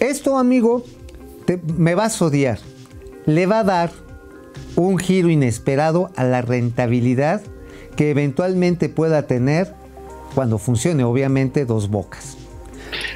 Esto, 0.00 0.38
amigo, 0.38 0.84
te- 1.46 1.60
me 1.78 1.94
vas 1.94 2.20
a 2.20 2.26
odiar. 2.26 2.58
Le 3.26 3.46
va 3.46 3.60
a 3.60 3.64
dar 3.64 3.90
un 4.76 4.98
giro 4.98 5.30
inesperado 5.30 6.10
a 6.16 6.24
la 6.24 6.42
rentabilidad 6.42 7.42
que 7.96 8.10
eventualmente 8.10 8.88
pueda 8.88 9.26
tener 9.26 9.72
cuando 10.34 10.58
funcione, 10.58 11.04
obviamente, 11.04 11.64
dos 11.64 11.88
bocas. 11.88 12.36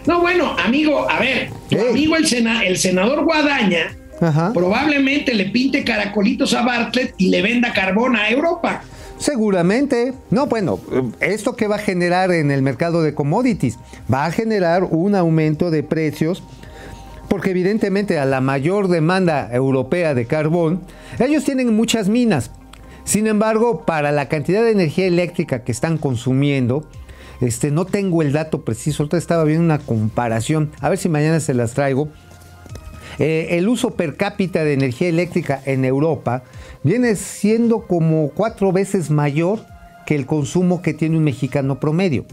No, 0.07 0.20
bueno, 0.20 0.57
amigo, 0.59 1.09
a 1.11 1.18
ver, 1.20 1.51
tu 1.68 1.78
amigo 1.78 2.16
el, 2.16 2.26
sena- 2.26 2.64
el 2.64 2.78
senador 2.78 3.24
Guadaña 3.24 3.97
Ajá. 4.20 4.53
probablemente 4.53 5.34
le 5.34 5.47
pinte 5.47 5.84
caracolitos 5.84 6.55
a 6.55 6.62
Bartlett 6.62 7.14
y 7.18 7.28
le 7.28 7.43
venda 7.43 7.72
carbón 7.72 8.16
a 8.16 8.28
Europa. 8.30 8.82
Seguramente. 9.19 10.14
No, 10.31 10.47
bueno, 10.47 10.79
esto 11.21 11.57
que 11.57 11.66
va 11.66 11.77
a 11.77 11.81
generar 11.81 12.33
en 12.33 12.51
el 12.51 12.62
mercado 12.62 13.03
de 13.03 13.14
commodities 13.14 13.79
va 14.12 14.25
a 14.27 14.33
generar 14.33 14.85
un 14.85 15.14
aumento 15.14 15.71
de 15.71 15.83
precios 15.83 16.43
porque 17.29 17.51
evidentemente 17.51 18.19
a 18.19 18.25
la 18.25 18.41
mayor 18.41 18.89
demanda 18.89 19.51
europea 19.53 20.14
de 20.14 20.27
carbón, 20.27 20.81
ellos 21.19 21.45
tienen 21.45 21.77
muchas 21.77 22.09
minas. 22.09 22.51
Sin 23.05 23.27
embargo, 23.27 23.85
para 23.85 24.12
la 24.12 24.29
cantidad 24.29 24.62
de 24.62 24.71
energía 24.71 25.07
eléctrica 25.07 25.62
que 25.62 25.73
están 25.73 25.99
consumiendo, 25.99 26.89
este, 27.41 27.71
no 27.71 27.85
tengo 27.85 28.23
el 28.23 28.33
dato 28.33 28.62
preciso. 28.62 29.03
Ahorita 29.03 29.19
estaba 29.19 29.45
viendo 29.45 29.64
una 29.64 29.79
comparación. 29.79 30.73
A 30.81 30.89
ver 30.89 30.99
si 30.99 31.09
mañana 31.09 31.41
se 31.41 31.55
las 31.55 31.75
traigo. 31.75 32.09
Eh, 33.19 33.49
el 33.59 33.69
uso 33.69 33.95
per 33.95 34.16
cápita 34.16 34.62
de 34.64 34.75
energía 34.75 35.09
eléctrica 35.09 35.61
en 35.64 35.85
Europa 35.85 36.45
viene 36.83 37.16
siendo 37.16 37.87
como 37.87 38.31
cuatro 38.31 38.73
veces 38.73 39.11
mayor 39.11 39.61
que 40.07 40.14
el 40.14 40.27
consumo 40.27 40.83
que 40.83 40.95
tiene 40.95 41.16
un 41.16 41.25
mexicano 41.25 41.81
promedio. 41.81 42.25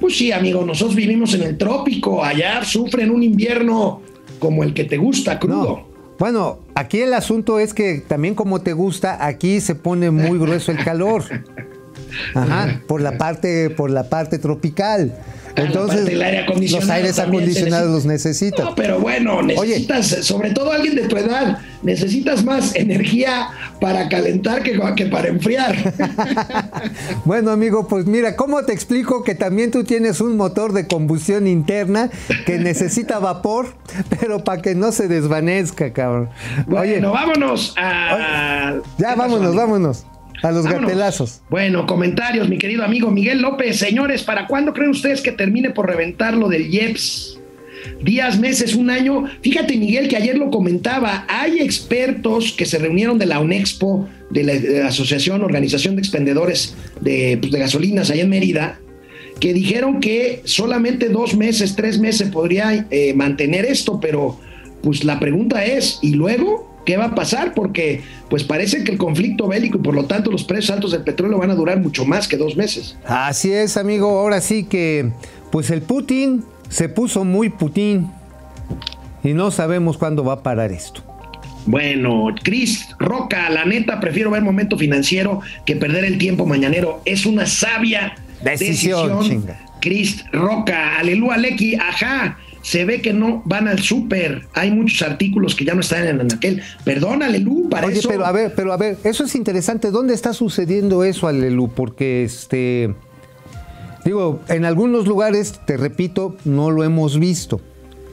Pues 0.00 0.16
sí, 0.16 0.32
amigo, 0.32 0.64
nosotros 0.64 0.96
vivimos 0.96 1.34
en 1.34 1.42
el 1.42 1.58
trópico, 1.58 2.24
allá 2.24 2.64
sufren 2.64 3.10
un 3.10 3.22
invierno 3.22 4.00
como 4.38 4.62
el 4.62 4.74
que 4.74 4.84
te 4.84 4.96
gusta, 4.96 5.38
crudo. 5.38 5.86
No. 5.86 5.88
Bueno, 6.18 6.58
aquí 6.74 7.00
el 7.00 7.14
asunto 7.14 7.60
es 7.60 7.74
que 7.74 8.02
también 8.06 8.34
como 8.34 8.60
te 8.60 8.72
gusta, 8.72 9.24
aquí 9.24 9.60
se 9.60 9.74
pone 9.74 10.10
muy 10.10 10.38
grueso 10.38 10.72
el 10.72 10.82
calor. 10.82 11.24
Ajá, 12.34 12.80
por 12.88 13.00
la 13.00 13.18
parte, 13.18 13.70
por 13.70 13.90
la 13.90 14.08
parte 14.08 14.38
tropical. 14.38 15.16
Entonces, 15.58 16.08
aire 16.08 16.38
acondicionado 16.38 16.86
los 16.86 16.90
aires 16.90 17.18
acondicionados 17.18 17.90
los 17.90 18.04
necesita. 18.04 18.18
necesitas. 18.28 18.64
No, 18.64 18.74
pero 18.74 19.00
bueno, 19.00 19.42
necesitas, 19.42 20.06
sobre 20.06 20.50
todo 20.50 20.72
alguien 20.72 20.94
de 20.94 21.08
tu 21.08 21.16
edad, 21.16 21.58
necesitas 21.82 22.44
más 22.44 22.74
energía 22.74 23.48
para 23.80 24.08
calentar 24.08 24.62
que, 24.62 24.80
que 24.96 25.06
para 25.06 25.28
enfriar. 25.28 25.76
Bueno, 27.24 27.50
amigo, 27.50 27.86
pues 27.88 28.06
mira, 28.06 28.36
¿cómo 28.36 28.64
te 28.64 28.72
explico 28.72 29.22
que 29.22 29.34
también 29.34 29.70
tú 29.70 29.84
tienes 29.84 30.20
un 30.20 30.36
motor 30.36 30.72
de 30.72 30.86
combustión 30.86 31.46
interna 31.46 32.10
que 32.46 32.58
necesita 32.58 33.18
vapor, 33.18 33.74
pero 34.18 34.42
para 34.44 34.62
que 34.62 34.74
no 34.74 34.92
se 34.92 35.08
desvanezca, 35.08 35.92
cabrón? 35.92 36.30
Oye, 36.70 36.92
bueno, 36.92 37.12
vámonos 37.12 37.74
a. 37.76 38.80
ya 38.98 39.10
¿Qué 39.10 39.16
pasó, 39.16 39.16
vámonos, 39.16 39.54
vámonos. 39.54 40.06
A 40.42 40.50
los 40.52 40.64
Vámonos. 40.64 40.90
gatelazos. 40.90 41.40
Bueno, 41.50 41.86
comentarios, 41.86 42.48
mi 42.48 42.58
querido 42.58 42.84
amigo 42.84 43.10
Miguel 43.10 43.40
López. 43.42 43.78
Señores, 43.78 44.22
¿para 44.22 44.46
cuándo 44.46 44.72
creen 44.72 44.90
ustedes 44.90 45.20
que 45.20 45.32
termine 45.32 45.70
por 45.70 45.86
reventar 45.86 46.34
lo 46.34 46.48
del 46.48 46.72
IEPS? 46.72 47.38
Días, 48.02 48.38
meses, 48.38 48.74
un 48.74 48.90
año. 48.90 49.24
Fíjate, 49.42 49.76
Miguel, 49.76 50.08
que 50.08 50.16
ayer 50.16 50.36
lo 50.36 50.50
comentaba. 50.50 51.26
Hay 51.28 51.58
expertos 51.60 52.52
que 52.52 52.66
se 52.66 52.78
reunieron 52.78 53.18
de 53.18 53.26
la 53.26 53.40
UNEXPO, 53.40 54.08
de 54.30 54.44
la, 54.44 54.54
de 54.54 54.80
la 54.80 54.88
Asociación 54.88 55.42
Organización 55.42 55.96
de 55.96 56.02
Expendedores 56.02 56.74
de, 57.00 57.38
pues, 57.40 57.52
de 57.52 57.58
Gasolinas 57.58 58.10
allá 58.10 58.22
en 58.22 58.30
Mérida, 58.30 58.80
que 59.40 59.52
dijeron 59.52 60.00
que 60.00 60.42
solamente 60.44 61.08
dos 61.08 61.36
meses, 61.36 61.76
tres 61.76 61.98
meses 61.98 62.28
podría 62.30 62.86
eh, 62.90 63.14
mantener 63.14 63.64
esto, 63.64 64.00
pero 64.00 64.38
pues 64.82 65.04
la 65.04 65.18
pregunta 65.18 65.64
es, 65.64 65.98
¿y 66.02 66.12
luego 66.12 66.77
qué 66.88 66.96
va 66.96 67.04
a 67.04 67.14
pasar? 67.14 67.52
Porque 67.52 68.00
pues 68.30 68.44
parece 68.44 68.82
que 68.82 68.92
el 68.92 68.96
conflicto 68.96 69.46
bélico 69.46 69.76
y 69.76 69.82
por 69.82 69.94
lo 69.94 70.06
tanto 70.06 70.30
los 70.30 70.44
precios 70.44 70.70
altos 70.70 70.92
del 70.92 71.02
petróleo 71.02 71.36
van 71.36 71.50
a 71.50 71.54
durar 71.54 71.78
mucho 71.78 72.06
más 72.06 72.26
que 72.26 72.38
dos 72.38 72.56
meses. 72.56 72.96
Así 73.04 73.52
es, 73.52 73.76
amigo. 73.76 74.18
Ahora 74.18 74.40
sí 74.40 74.64
que, 74.64 75.10
pues 75.52 75.68
el 75.70 75.82
Putin 75.82 76.44
se 76.70 76.88
puso 76.88 77.26
muy 77.26 77.50
Putin 77.50 78.10
y 79.22 79.34
no 79.34 79.50
sabemos 79.50 79.98
cuándo 79.98 80.24
va 80.24 80.32
a 80.32 80.42
parar 80.42 80.72
esto. 80.72 81.02
Bueno, 81.66 82.34
Cris 82.42 82.88
Roca, 82.98 83.50
la 83.50 83.66
neta, 83.66 84.00
prefiero 84.00 84.30
ver 84.30 84.40
momento 84.40 84.78
financiero 84.78 85.42
que 85.66 85.76
perder 85.76 86.06
el 86.06 86.16
tiempo 86.16 86.46
mañanero. 86.46 87.02
Es 87.04 87.26
una 87.26 87.44
sabia 87.44 88.14
Decisión, 88.42 89.18
decisión. 89.18 89.44
Cris 89.82 90.24
Roca, 90.32 90.96
aleluya, 90.96 91.36
Lecky, 91.36 91.74
ajá. 91.74 92.38
Se 92.68 92.84
ve 92.84 93.00
que 93.00 93.14
no 93.14 93.40
van 93.46 93.66
al 93.66 93.78
súper. 93.78 94.46
Hay 94.52 94.70
muchos 94.70 95.00
artículos 95.00 95.54
que 95.54 95.64
ya 95.64 95.72
no 95.72 95.80
están 95.80 96.06
en 96.06 96.20
aquel. 96.20 96.60
Perdón, 96.84 97.22
Alelu, 97.22 97.66
para 97.70 97.86
Oye, 97.86 98.00
eso. 98.00 98.10
pero 98.10 98.26
a 98.26 98.32
ver, 98.32 98.52
pero 98.54 98.74
a 98.74 98.76
ver, 98.76 98.98
eso 99.04 99.24
es 99.24 99.34
interesante. 99.36 99.90
¿Dónde 99.90 100.12
está 100.12 100.34
sucediendo 100.34 101.02
eso, 101.02 101.28
Alelu? 101.28 101.68
Porque 101.68 102.24
este. 102.24 102.94
Digo, 104.04 104.40
en 104.48 104.66
algunos 104.66 105.06
lugares, 105.06 105.58
te 105.64 105.78
repito, 105.78 106.36
no 106.44 106.70
lo 106.70 106.84
hemos 106.84 107.18
visto. 107.18 107.58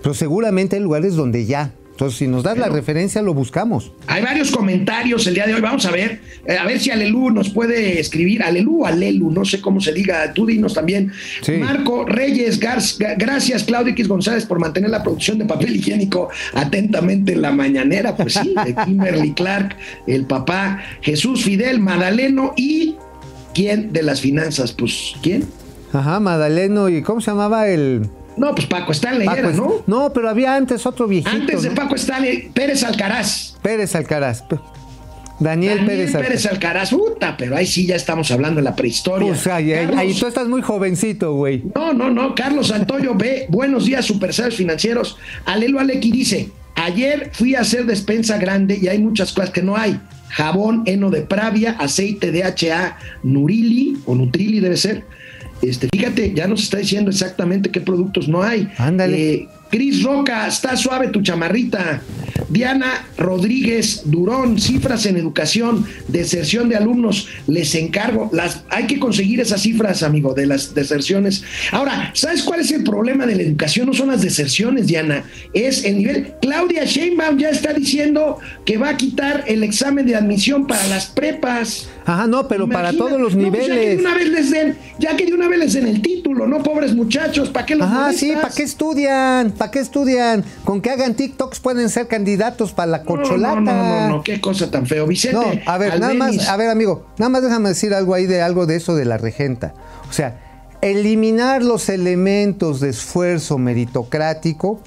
Pero 0.02 0.14
seguramente 0.14 0.78
hay 0.78 0.82
lugares 0.82 1.16
donde 1.16 1.46
ya. 1.46 1.74
Entonces, 1.96 2.20
si 2.20 2.28
nos 2.28 2.44
das 2.44 2.58
la 2.58 2.68
referencia, 2.68 3.22
lo 3.22 3.34
buscamos. 3.34 3.94
Hay 4.08 4.22
varios 4.22 4.52
comentarios 4.52 5.26
el 5.28 5.34
día 5.34 5.48
de 5.48 5.54
hoy. 5.56 5.62
Vamos 5.62 5.86
a 5.86 5.92
ver, 5.92 6.20
eh, 6.46 6.58
a 6.58 6.66
ver 6.66 6.78
si 6.82 6.92
Alelu 6.92 7.30
nos 7.32 7.50
puede 7.52 8.02
escribir. 8.02 8.44
Alelu 8.44 8.82
o 8.82 8.86
Alelu, 8.86 9.32
no 9.32 9.46
sé 9.46 9.62
cómo 9.62 9.80
se 9.80 9.94
diga. 9.94 10.34
Tú 10.34 10.46
dinos 10.46 10.74
también. 10.74 11.14
Sí. 11.42 11.54
Marco 11.54 12.04
Reyes, 12.06 12.60
Gar- 12.60 12.80
Ga- 13.00 13.16
gracias 13.18 13.64
Claudio 13.64 13.94
X 13.94 14.10
González 14.10 14.46
por 14.46 14.60
mantener 14.60 14.90
la 14.90 15.04
producción 15.04 15.38
de 15.38 15.46
papel 15.46 15.74
higiénico 15.78 16.28
atentamente 16.54 17.32
en 17.32 17.42
la 17.42 17.52
mañanera. 17.54 18.14
Pues 18.18 18.34
sí, 18.34 18.54
de 18.66 18.76
Kimberly 18.86 19.32
Clark, 19.34 19.78
el 20.06 20.26
papá 20.26 20.84
Jesús 21.02 21.44
Fidel, 21.46 21.80
Madaleno 21.80 22.54
y 22.58 22.96
¿quién 23.54 23.94
de 23.94 24.04
las 24.04 24.20
finanzas? 24.20 24.74
Pues 24.74 25.14
¿quién? 25.24 25.46
Ajá, 25.94 26.20
Madaleno 26.20 26.90
y 26.90 27.02
¿cómo 27.04 27.22
se 27.22 27.32
llamaba 27.32 27.70
el. 27.70 28.10
No, 28.38 28.54
pues 28.54 28.68
Paco 28.68 28.92
Stanley 28.92 29.26
Paco 29.26 29.40
era, 29.40 29.52
¿no? 29.52 29.84
No, 29.88 30.12
pero 30.14 30.30
había 30.30 30.56
antes 30.56 30.86
otro 30.86 31.08
viejito. 31.08 31.30
Antes 31.30 31.62
de 31.64 31.70
¿no? 31.70 31.76
Paco 31.76 31.96
Stanley, 31.96 32.50
Pérez 32.54 32.84
Alcaraz. 32.84 33.56
Pérez 33.62 33.96
Alcaraz. 33.96 34.44
Daniel, 35.40 35.78
Daniel 35.80 35.86
Pérez 35.86 36.08
Alcaraz. 36.16 36.28
Pérez 36.28 36.46
Alcaraz, 36.46 36.90
puta, 36.92 37.36
pero 37.38 37.56
ahí 37.58 37.66
sí 37.68 37.86
ya 37.86 37.96
estamos 37.96 38.32
hablando 38.32 38.58
de 38.62 38.64
la 38.64 38.76
prehistoria. 38.76 39.28
Pues, 39.28 39.48
ahí, 39.48 39.72
Carlos- 39.72 39.98
ahí 39.98 40.14
tú 40.14 40.28
estás 40.28 40.48
muy 40.48 40.62
jovencito, 40.62 41.34
güey. 41.34 41.64
No, 41.76 41.94
no, 41.94 42.10
no. 42.10 42.34
Carlos 42.36 42.68
Santoyo 42.68 43.16
ve. 43.16 43.46
Buenos 43.50 43.86
días, 43.86 44.06
supersabios 44.06 44.56
financieros. 44.56 45.18
Alelo 45.46 45.80
Alequi 45.80 46.12
dice: 46.12 46.50
Ayer 46.76 47.32
fui 47.34 47.56
a 47.56 47.62
hacer 47.62 47.86
despensa 47.86 48.38
grande 48.38 48.78
y 48.82 48.88
hay 48.88 49.00
muchas 49.00 49.34
cosas 49.34 49.50
que 49.50 49.62
no 49.62 49.76
hay. 49.76 50.00
Jabón, 50.30 50.84
heno 50.86 51.10
de 51.10 51.22
pravia, 51.22 51.72
aceite 51.80 52.32
de 52.32 52.44
HA, 52.44 52.98
Nurili 53.24 53.98
o 54.06 54.16
Nutrili 54.16 54.60
debe 54.60 54.78
ser. 54.78 55.04
Este, 55.70 55.88
fíjate, 55.92 56.34
ya 56.34 56.48
nos 56.48 56.64
está 56.64 56.78
diciendo 56.78 57.12
exactamente 57.12 57.70
qué 57.72 57.82
productos 57.82 58.28
no 58.28 58.44
hay. 58.44 58.72
Ándale. 58.78 59.34
Eh, 59.34 59.50
Cris 59.70 60.04
Roca, 60.04 60.48
está 60.48 60.76
suave 60.78 61.08
tu 61.10 61.22
chamarrita. 61.22 62.02
Diana 62.50 63.08
Rodríguez 63.18 64.04
Durón, 64.06 64.60
cifras 64.60 65.06
en 65.08 65.18
educación, 65.18 65.86
deserción 66.08 66.70
de 66.70 66.76
alumnos, 66.76 67.28
les 67.48 67.74
encargo. 67.76 68.30
Las, 68.32 68.64
hay 68.70 68.86
que 68.88 69.00
conseguir 69.00 69.40
esas 69.40 69.62
cifras, 69.62 70.04
amigo, 70.04 70.34
de 70.34 70.46
las 70.46 70.76
deserciones. 70.76 71.44
Ahora, 71.72 72.12
¿sabes 72.14 72.44
cuál 72.44 72.60
es 72.60 72.72
el 72.72 72.84
problema 72.84 73.26
de 73.26 73.36
la 73.36 73.42
educación? 73.42 73.88
No 73.88 73.94
son 73.94 74.10
las 74.10 74.22
deserciones, 74.22 74.88
Diana, 74.88 75.24
es 75.54 75.84
el 75.86 75.98
nivel. 75.98 76.34
Claudia 76.42 76.86
Sheinbaum 76.86 77.38
ya 77.38 77.50
está 77.50 77.74
diciendo 77.74 78.38
que 78.66 78.78
va 78.78 78.90
a 78.90 78.98
quitar 78.98 79.44
el 79.48 79.64
examen 79.64 80.06
de 80.06 80.16
admisión 80.16 80.68
para 80.68 80.86
las 80.88 81.08
prepas. 81.08 81.90
Ajá, 82.06 82.28
no, 82.28 82.48
pero 82.48 82.70
para 82.70 82.94
todos 82.94 83.20
los 83.20 83.36
No, 83.36 83.50
pues 83.52 83.66
ya 83.68 83.74
que 83.74 83.80
de 83.80 83.86
niveles. 83.96 84.00
una 84.06 84.14
vez 84.16 84.30
les 84.30 84.52
den, 84.52 84.78
ya 85.00 85.16
que 85.18 85.26
de 85.26 85.34
una 85.34 85.48
vez 85.48 85.60
les 85.60 85.74
den 85.74 85.88
el 85.88 86.02
título, 86.02 86.48
¿no? 86.48 86.62
Pobres 86.62 86.94
muchachos, 86.94 87.50
¿para 87.50 87.66
qué 87.66 87.76
los 87.76 87.88
Ajá, 87.88 88.14
sí? 88.14 88.34
¿para 88.40 88.54
qué 88.54 88.62
estudian? 88.64 89.52
¿Para 89.52 89.65
qué 89.72 89.80
estudian? 89.80 90.44
Con 90.64 90.82
que 90.82 90.90
hagan 90.90 91.16
TikToks 91.16 91.60
pueden 91.60 91.90
ser 91.90 92.08
candidatos 92.08 92.74
para 92.74 92.88
la 92.88 93.04
corcholata. 93.04 93.60
No, 93.60 93.62
no, 93.62 93.84
no, 93.84 94.08
no, 94.18 94.24
qué 94.24 94.42
cosa 94.42 94.72
tan 94.72 94.86
feo. 94.86 95.08
Vicente, 95.08 95.38
No, 95.38 95.72
a 95.72 95.78
ver, 95.78 96.00
nada 96.00 96.14
más, 96.14 96.48
a 96.48 96.58
ver, 96.58 96.70
amigo, 96.70 97.06
nada 97.18 97.30
más 97.30 97.44
déjame 97.44 97.70
decir 97.70 97.94
algo 97.94 98.14
ahí 98.14 98.26
de 98.26 98.42
algo 98.42 98.66
de 98.66 98.76
eso 98.76 98.96
de 98.96 99.06
la 99.06 99.18
regenta. 99.18 99.74
O 100.10 100.14
sea, 100.14 100.42
eliminar 100.82 101.64
los 101.64 101.90
elementos 101.90 102.80
de 102.80 102.90
esfuerzo 102.90 103.58
meritocrático 103.58 104.82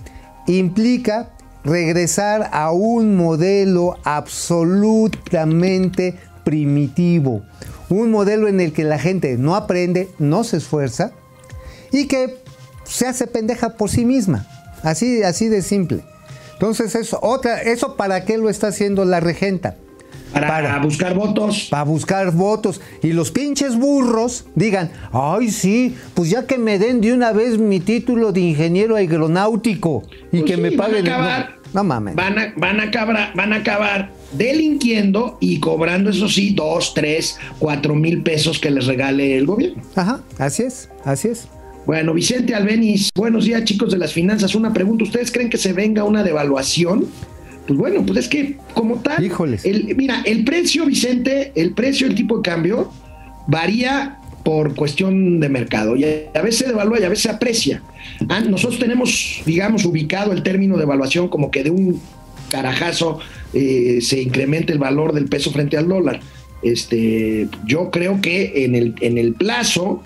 implica 0.46 1.30
regresar 1.64 2.50
a 2.52 2.72
un 2.72 3.16
modelo 3.16 3.96
absolutamente 4.04 6.14
primitivo. 6.44 7.42
Un 7.90 8.10
modelo 8.10 8.48
en 8.48 8.60
el 8.60 8.72
que 8.72 8.84
la 8.84 8.98
gente 8.98 9.36
no 9.38 9.54
aprende, 9.54 10.08
no 10.18 10.44
se 10.44 10.58
esfuerza 10.58 11.12
y 11.90 12.06
que 12.06 12.36
se 12.84 13.06
hace 13.06 13.26
pendeja 13.26 13.76
por 13.76 13.90
sí 13.90 14.04
misma. 14.04 14.46
Así, 14.82 15.22
así 15.22 15.48
de 15.48 15.62
simple. 15.62 16.00
Entonces, 16.54 16.94
eso, 16.94 17.18
otra, 17.22 17.62
¿eso 17.62 17.96
para 17.96 18.24
qué 18.24 18.36
lo 18.38 18.48
está 18.50 18.68
haciendo 18.68 19.04
la 19.04 19.20
regenta? 19.20 19.76
para, 20.32 20.46
para- 20.46 20.78
buscar 20.80 21.14
votos. 21.14 21.68
Para 21.70 21.84
buscar 21.84 22.32
votos. 22.32 22.80
Y 23.02 23.12
los 23.12 23.30
pinches 23.30 23.76
burros 23.78 24.44
digan, 24.54 24.90
ay 25.12 25.50
sí, 25.50 25.96
pues 26.14 26.28
ya 26.30 26.46
que 26.46 26.58
me 26.58 26.78
den 26.78 27.00
de 27.00 27.12
una 27.14 27.32
vez 27.32 27.58
mi 27.58 27.80
título 27.80 28.30
de 28.32 28.40
ingeniero 28.40 28.96
aeronáutico 28.96 30.02
y 30.30 30.40
Pues 30.40 30.44
que 30.44 30.54
sí, 30.56 30.60
me 30.60 30.70
van 30.70 30.80
a 30.80 30.82
paguen. 30.88 31.06
acabar, 31.08 31.56
No 31.72 31.82
mames. 31.84 32.14
van 32.14 32.38
a, 32.38 32.52
van 32.56 32.78
a 32.80 32.82
acabar, 32.84 33.32
van 33.34 33.52
a 33.54 33.56
acabar 33.56 34.10
delinquiendo 34.32 35.38
y 35.40 35.60
cobrando, 35.60 36.10
eso 36.10 36.28
sí, 36.28 36.52
dos, 36.54 36.92
tres, 36.94 37.38
cuatro 37.58 37.94
mil 37.94 38.22
pesos 38.22 38.58
que 38.58 38.70
les 38.70 38.86
regale 38.86 39.36
el 39.38 39.46
gobierno. 39.46 39.82
Ajá, 39.94 40.20
así 40.38 40.64
es, 40.64 40.90
así 41.04 41.28
es. 41.28 41.48
Bueno, 41.88 42.12
Vicente 42.12 42.54
Albeniz, 42.54 43.08
buenos 43.14 43.46
días 43.46 43.64
chicos 43.64 43.90
de 43.90 43.96
las 43.96 44.12
finanzas. 44.12 44.54
Una 44.54 44.74
pregunta, 44.74 45.04
¿ustedes 45.04 45.32
creen 45.32 45.48
que 45.48 45.56
se 45.56 45.72
venga 45.72 46.04
una 46.04 46.22
devaluación? 46.22 47.06
Pues 47.66 47.78
bueno, 47.78 48.04
pues 48.04 48.18
es 48.18 48.28
que 48.28 48.56
como 48.74 48.96
tal, 49.00 49.24
Híjoles. 49.24 49.64
el- 49.64 49.96
mira, 49.96 50.20
el 50.26 50.44
precio, 50.44 50.84
Vicente, 50.84 51.50
el 51.54 51.72
precio, 51.72 52.06
el 52.06 52.14
tipo 52.14 52.36
de 52.36 52.42
cambio 52.42 52.92
varía 53.46 54.18
por 54.44 54.74
cuestión 54.74 55.40
de 55.40 55.48
mercado 55.48 55.96
y 55.96 56.04
a 56.04 56.42
veces 56.42 56.58
se 56.58 56.66
devalúa 56.66 57.00
y 57.00 57.04
a 57.04 57.08
veces 57.08 57.22
se 57.22 57.30
aprecia. 57.30 57.82
Ah, 58.28 58.40
nosotros 58.40 58.78
tenemos, 58.78 59.40
digamos, 59.46 59.86
ubicado 59.86 60.32
el 60.32 60.42
término 60.42 60.76
de 60.76 60.82
evaluación 60.82 61.28
como 61.28 61.50
que 61.50 61.64
de 61.64 61.70
un 61.70 61.98
carajazo 62.50 63.18
eh, 63.54 64.00
se 64.02 64.20
incrementa 64.20 64.74
el 64.74 64.78
valor 64.78 65.14
del 65.14 65.24
peso 65.24 65.50
frente 65.52 65.78
al 65.78 65.88
dólar. 65.88 66.20
Este, 66.62 67.48
yo 67.66 67.90
creo 67.90 68.20
que 68.20 68.64
en 68.66 68.74
el, 68.74 68.94
en 69.00 69.16
el 69.16 69.32
plazo, 69.32 70.02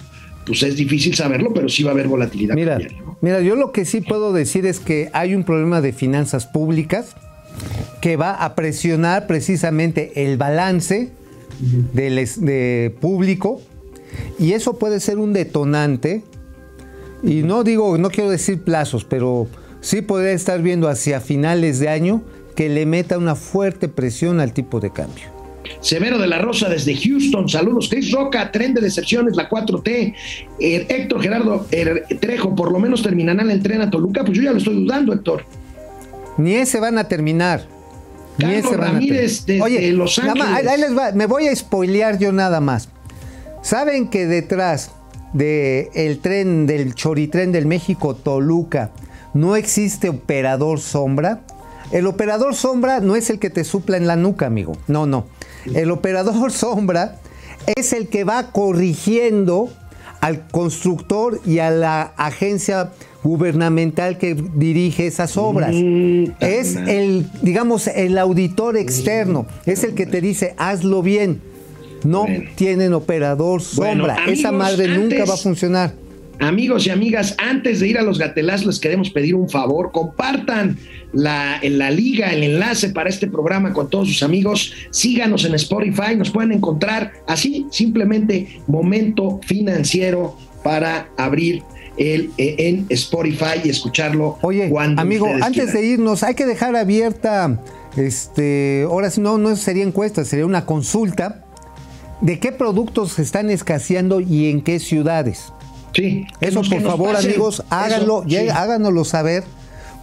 pues 0.46 0.62
es 0.62 0.76
difícil 0.76 1.14
saberlo, 1.14 1.52
pero 1.54 1.68
sí 1.68 1.82
va 1.82 1.90
a 1.90 1.94
haber 1.94 2.08
volatilidad. 2.08 2.54
Mira, 2.54 2.74
cambiaria, 2.74 3.02
¿no? 3.02 3.18
mira, 3.20 3.40
yo 3.40 3.56
lo 3.56 3.72
que 3.72 3.84
sí 3.84 4.00
puedo 4.00 4.32
decir 4.32 4.66
es 4.66 4.80
que 4.80 5.10
hay 5.12 5.34
un 5.34 5.44
problema 5.44 5.80
de 5.80 5.92
finanzas 5.92 6.46
públicas 6.46 7.14
que 8.00 8.16
va 8.16 8.32
a 8.34 8.54
presionar 8.54 9.26
precisamente 9.26 10.24
el 10.24 10.36
balance 10.36 11.10
del 11.92 12.16
de 12.16 12.94
público 13.00 13.60
y 14.38 14.52
eso 14.52 14.78
puede 14.78 14.98
ser 15.00 15.18
un 15.18 15.32
detonante 15.32 16.24
y 17.22 17.42
no 17.42 17.62
digo, 17.62 17.96
no 17.98 18.10
quiero 18.10 18.30
decir 18.30 18.62
plazos, 18.62 19.04
pero 19.04 19.46
sí 19.80 20.02
podría 20.02 20.32
estar 20.32 20.60
viendo 20.60 20.88
hacia 20.88 21.20
finales 21.20 21.78
de 21.78 21.88
año 21.88 22.22
que 22.56 22.68
le 22.68 22.84
meta 22.84 23.16
una 23.16 23.36
fuerte 23.36 23.88
presión 23.88 24.40
al 24.40 24.52
tipo 24.52 24.80
de 24.80 24.90
cambio. 24.90 25.41
Severo 25.80 26.18
de 26.18 26.26
la 26.26 26.38
Rosa 26.38 26.68
desde 26.68 26.94
Houston, 26.96 27.48
saludos. 27.48 27.88
Chris 27.88 28.10
Roca, 28.10 28.50
tren 28.50 28.74
de 28.74 28.80
decepciones, 28.80 29.36
la 29.36 29.48
4T. 29.48 30.14
Eh, 30.58 30.86
Héctor 30.88 31.22
Gerardo 31.22 31.66
eh, 31.70 32.02
Trejo, 32.20 32.54
por 32.54 32.72
lo 32.72 32.78
menos 32.78 33.02
terminarán 33.02 33.50
el 33.50 33.62
tren 33.62 33.80
a 33.82 33.90
Toluca. 33.90 34.24
Pues 34.24 34.36
yo 34.38 34.44
ya 34.44 34.52
lo 34.52 34.58
estoy 34.58 34.74
dudando, 34.74 35.12
Héctor. 35.12 35.44
Ni 36.38 36.54
ese 36.54 36.80
van 36.80 36.98
a 36.98 37.08
terminar. 37.08 37.66
Ni 38.38 38.44
Carlos 38.46 38.64
ese 38.64 38.76
van 38.76 38.88
a 38.88 38.92
Ramírez 38.92 39.44
terminar. 39.44 39.70
desde 39.70 39.92
Los 39.92 40.18
más, 40.18 40.28
Ángeles. 40.28 40.68
ahí 40.68 40.80
les 40.80 40.96
va, 40.96 41.12
me 41.12 41.26
voy 41.26 41.46
a 41.48 41.54
spoilear 41.56 42.18
yo 42.18 42.32
nada 42.32 42.60
más. 42.60 42.88
¿Saben 43.62 44.08
que 44.08 44.26
detrás 44.26 44.90
del 45.32 45.88
el 45.94 46.18
tren, 46.18 46.66
del 46.66 46.94
choritren 46.94 47.52
del 47.52 47.66
México 47.66 48.14
Toluca, 48.16 48.90
no 49.34 49.56
existe 49.56 50.08
operador 50.08 50.80
sombra? 50.80 51.40
El 51.92 52.06
operador 52.06 52.54
sombra 52.54 53.00
no 53.00 53.16
es 53.16 53.28
el 53.28 53.38
que 53.38 53.50
te 53.50 53.64
supla 53.64 53.98
en 53.98 54.06
la 54.06 54.16
nuca, 54.16 54.46
amigo. 54.46 54.72
No, 54.88 55.06
no. 55.06 55.26
El 55.74 55.90
operador 55.90 56.50
sombra 56.52 57.18
es 57.76 57.92
el 57.92 58.08
que 58.08 58.24
va 58.24 58.50
corrigiendo 58.52 59.68
al 60.20 60.46
constructor 60.48 61.40
y 61.44 61.58
a 61.58 61.70
la 61.70 62.02
agencia 62.16 62.90
gubernamental 63.24 64.18
que 64.18 64.34
dirige 64.34 65.06
esas 65.06 65.36
obras. 65.36 65.72
Mm, 65.74 66.24
es 66.40 66.76
el, 66.76 67.26
digamos, 67.40 67.86
el 67.88 68.18
auditor 68.18 68.76
externo. 68.76 69.46
Es 69.66 69.84
el 69.84 69.94
que 69.94 70.06
te 70.06 70.20
dice, 70.20 70.54
hazlo 70.58 71.02
bien. 71.02 71.40
No 72.04 72.22
Bueno. 72.22 72.50
tienen 72.56 72.92
operador 72.94 73.62
Bueno, 73.76 74.06
sombra. 74.06 74.26
Esa 74.26 74.50
madre 74.50 74.88
nunca 74.88 75.24
va 75.24 75.34
a 75.34 75.36
funcionar. 75.36 75.92
Amigos 76.42 76.88
y 76.88 76.90
amigas, 76.90 77.36
antes 77.38 77.78
de 77.78 77.86
ir 77.86 77.98
a 77.98 78.02
los 78.02 78.18
gatelazos, 78.18 78.66
les 78.66 78.80
queremos 78.80 79.10
pedir 79.10 79.36
un 79.36 79.48
favor. 79.48 79.92
Compartan 79.92 80.76
la, 81.12 81.60
la 81.62 81.88
liga, 81.92 82.32
el 82.32 82.42
enlace 82.42 82.88
para 82.88 83.08
este 83.08 83.28
programa 83.28 83.72
con 83.72 83.88
todos 83.88 84.08
sus 84.08 84.24
amigos. 84.24 84.74
Síganos 84.90 85.44
en 85.44 85.54
Spotify, 85.54 86.16
nos 86.16 86.30
pueden 86.30 86.50
encontrar 86.50 87.12
así, 87.28 87.68
simplemente 87.70 88.60
momento 88.66 89.38
financiero 89.46 90.36
para 90.64 91.10
abrir 91.16 91.62
el 91.96 92.30
eh, 92.38 92.56
en 92.58 92.86
Spotify 92.88 93.60
y 93.62 93.68
escucharlo 93.68 94.38
Oye, 94.42 94.68
cuando 94.68 95.00
amigo, 95.00 95.28
antes 95.28 95.52
quieran. 95.52 95.74
de 95.74 95.86
irnos, 95.86 96.24
hay 96.24 96.34
que 96.34 96.46
dejar 96.46 96.74
abierta, 96.74 97.60
este, 97.96 98.84
ahora 98.88 99.10
sí, 99.10 99.20
no, 99.20 99.38
no 99.38 99.54
sería 99.54 99.84
encuesta, 99.84 100.24
sería 100.24 100.46
una 100.46 100.66
consulta 100.66 101.44
de 102.20 102.40
qué 102.40 102.50
productos 102.50 103.20
están 103.20 103.48
escaseando 103.48 104.20
y 104.20 104.50
en 104.50 104.62
qué 104.62 104.80
ciudades. 104.80 105.52
Sí, 105.94 106.26
Eso, 106.40 106.62
por 106.62 106.82
favor, 106.82 107.12
pasen. 107.14 107.30
amigos, 107.30 107.62
háganlo, 107.70 108.20
Eso, 108.20 108.28
lleg- 108.28 108.44
sí. 108.44 108.48
háganoslo 108.48 109.04
saber, 109.04 109.44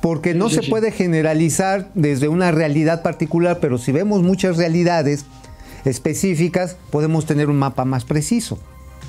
porque 0.02 0.34
no 0.34 0.50
Sí, 0.50 0.56
se 0.56 0.62
sí, 0.64 0.70
puede 0.70 0.92
generalizar 0.92 1.90
desde 1.96 2.28
una 2.28 2.52
realidad 2.52 3.02
particular, 3.02 3.60
pero 3.60 3.78
si 3.78 3.92
vemos 3.92 4.22
muchas 4.22 4.58
realidades 4.58 5.26
específicas, 5.86 6.78
podemos 6.92 7.26
tener 7.26 7.50
un 7.50 7.58
mapa 7.58 7.86
más 7.86 8.06
preciso. 8.06 8.60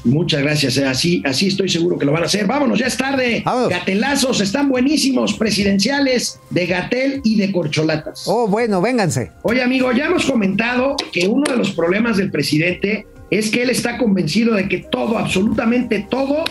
Muchas 0.03 0.41
gracias, 0.41 0.79
eh, 0.79 0.87
así, 0.87 1.23
así 1.27 1.49
estoy 1.49 1.69
seguro 1.69 1.99
que 1.99 2.07
lo 2.07 2.13
van 2.13 2.23
a 2.23 2.27
hacer. 2.27 2.47
Vámonos, 2.47 2.79
ya 2.79 2.87
es 2.87 2.97
tarde. 2.97 3.43
Vámonos. 3.45 3.69
Gatelazos 3.69 4.41
están 4.41 4.71
buenísimos, 4.71 5.35
presidenciales 5.35 6.41
de 6.49 6.67
Gatel 6.67 7.21
y 7.23 7.37
de 7.37 7.53
Corcholatas. 7.53 8.23
Oh, 8.27 8.49
bueno, 8.49 8.81
vénganse. 8.81 9.31
Oye, 9.43 9.63
amigo, 9.63 9.93
ya 9.93 10.07
hemos 10.07 10.25
comentado 10.25 10.97
que 11.13 11.29
uno 11.29 11.45
de 11.51 11.57
los 11.59 11.73
problemas 11.73 12.17
del 12.17 12.31
presidente 12.31 13.07
es 13.31 13.51
que 13.51 13.63
él 13.63 13.69
está 13.69 13.99
convencido 13.99 14.55
de 14.55 14.69
que 14.69 14.79
todo, 14.79 15.19
absolutamente 15.19 16.07
todo, 16.11 16.45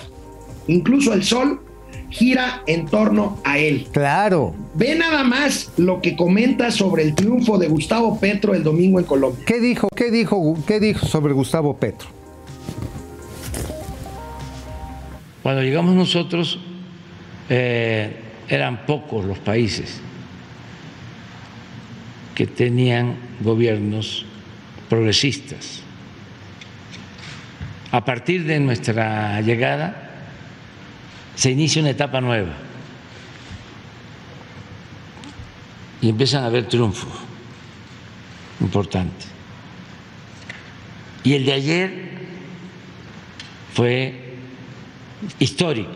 incluso 0.69 1.13
el 1.13 1.23
sol, 1.23 1.61
gira 2.09 2.63
en 2.67 2.85
torno 2.85 3.39
a 3.43 3.57
él. 3.57 3.87
Claro. 3.91 4.55
Ve 4.73 4.95
nada 4.95 5.23
más 5.23 5.71
lo 5.77 6.01
que 6.01 6.15
comenta 6.15 6.71
sobre 6.71 7.03
el 7.03 7.15
triunfo 7.15 7.57
de 7.57 7.67
Gustavo 7.67 8.19
Petro 8.19 8.53
el 8.53 8.63
domingo 8.63 8.99
en 8.99 9.05
Colombia. 9.05 9.43
¿Qué 9.45 9.59
dijo, 9.59 9.87
qué 9.95 10.11
dijo, 10.11 10.57
qué 10.67 10.79
dijo 10.79 11.05
sobre 11.05 11.33
Gustavo 11.33 11.77
Petro? 11.77 12.09
Cuando 15.43 15.61
llegamos 15.61 15.95
nosotros, 15.95 16.59
eh, 17.49 18.13
eran 18.47 18.85
pocos 18.85 19.25
los 19.25 19.39
países 19.39 20.01
que 22.35 22.45
tenían 22.47 23.15
gobiernos 23.41 24.25
progresistas. 24.89 25.81
A 27.91 28.05
partir 28.05 28.45
de 28.45 28.59
nuestra 28.59 29.41
llegada, 29.41 30.08
se 31.39 31.51
inicia 31.51 31.81
una 31.81 31.91
etapa 31.91 32.19
nueva 32.19 32.51
y 36.01 36.09
empiezan 36.09 36.43
a 36.43 36.47
haber 36.47 36.67
triunfos 36.67 37.13
importantes. 38.59 39.29
Y 41.23 41.35
el 41.35 41.45
de 41.45 41.53
ayer 41.53 42.09
fue 43.73 44.35
histórico. 45.39 45.91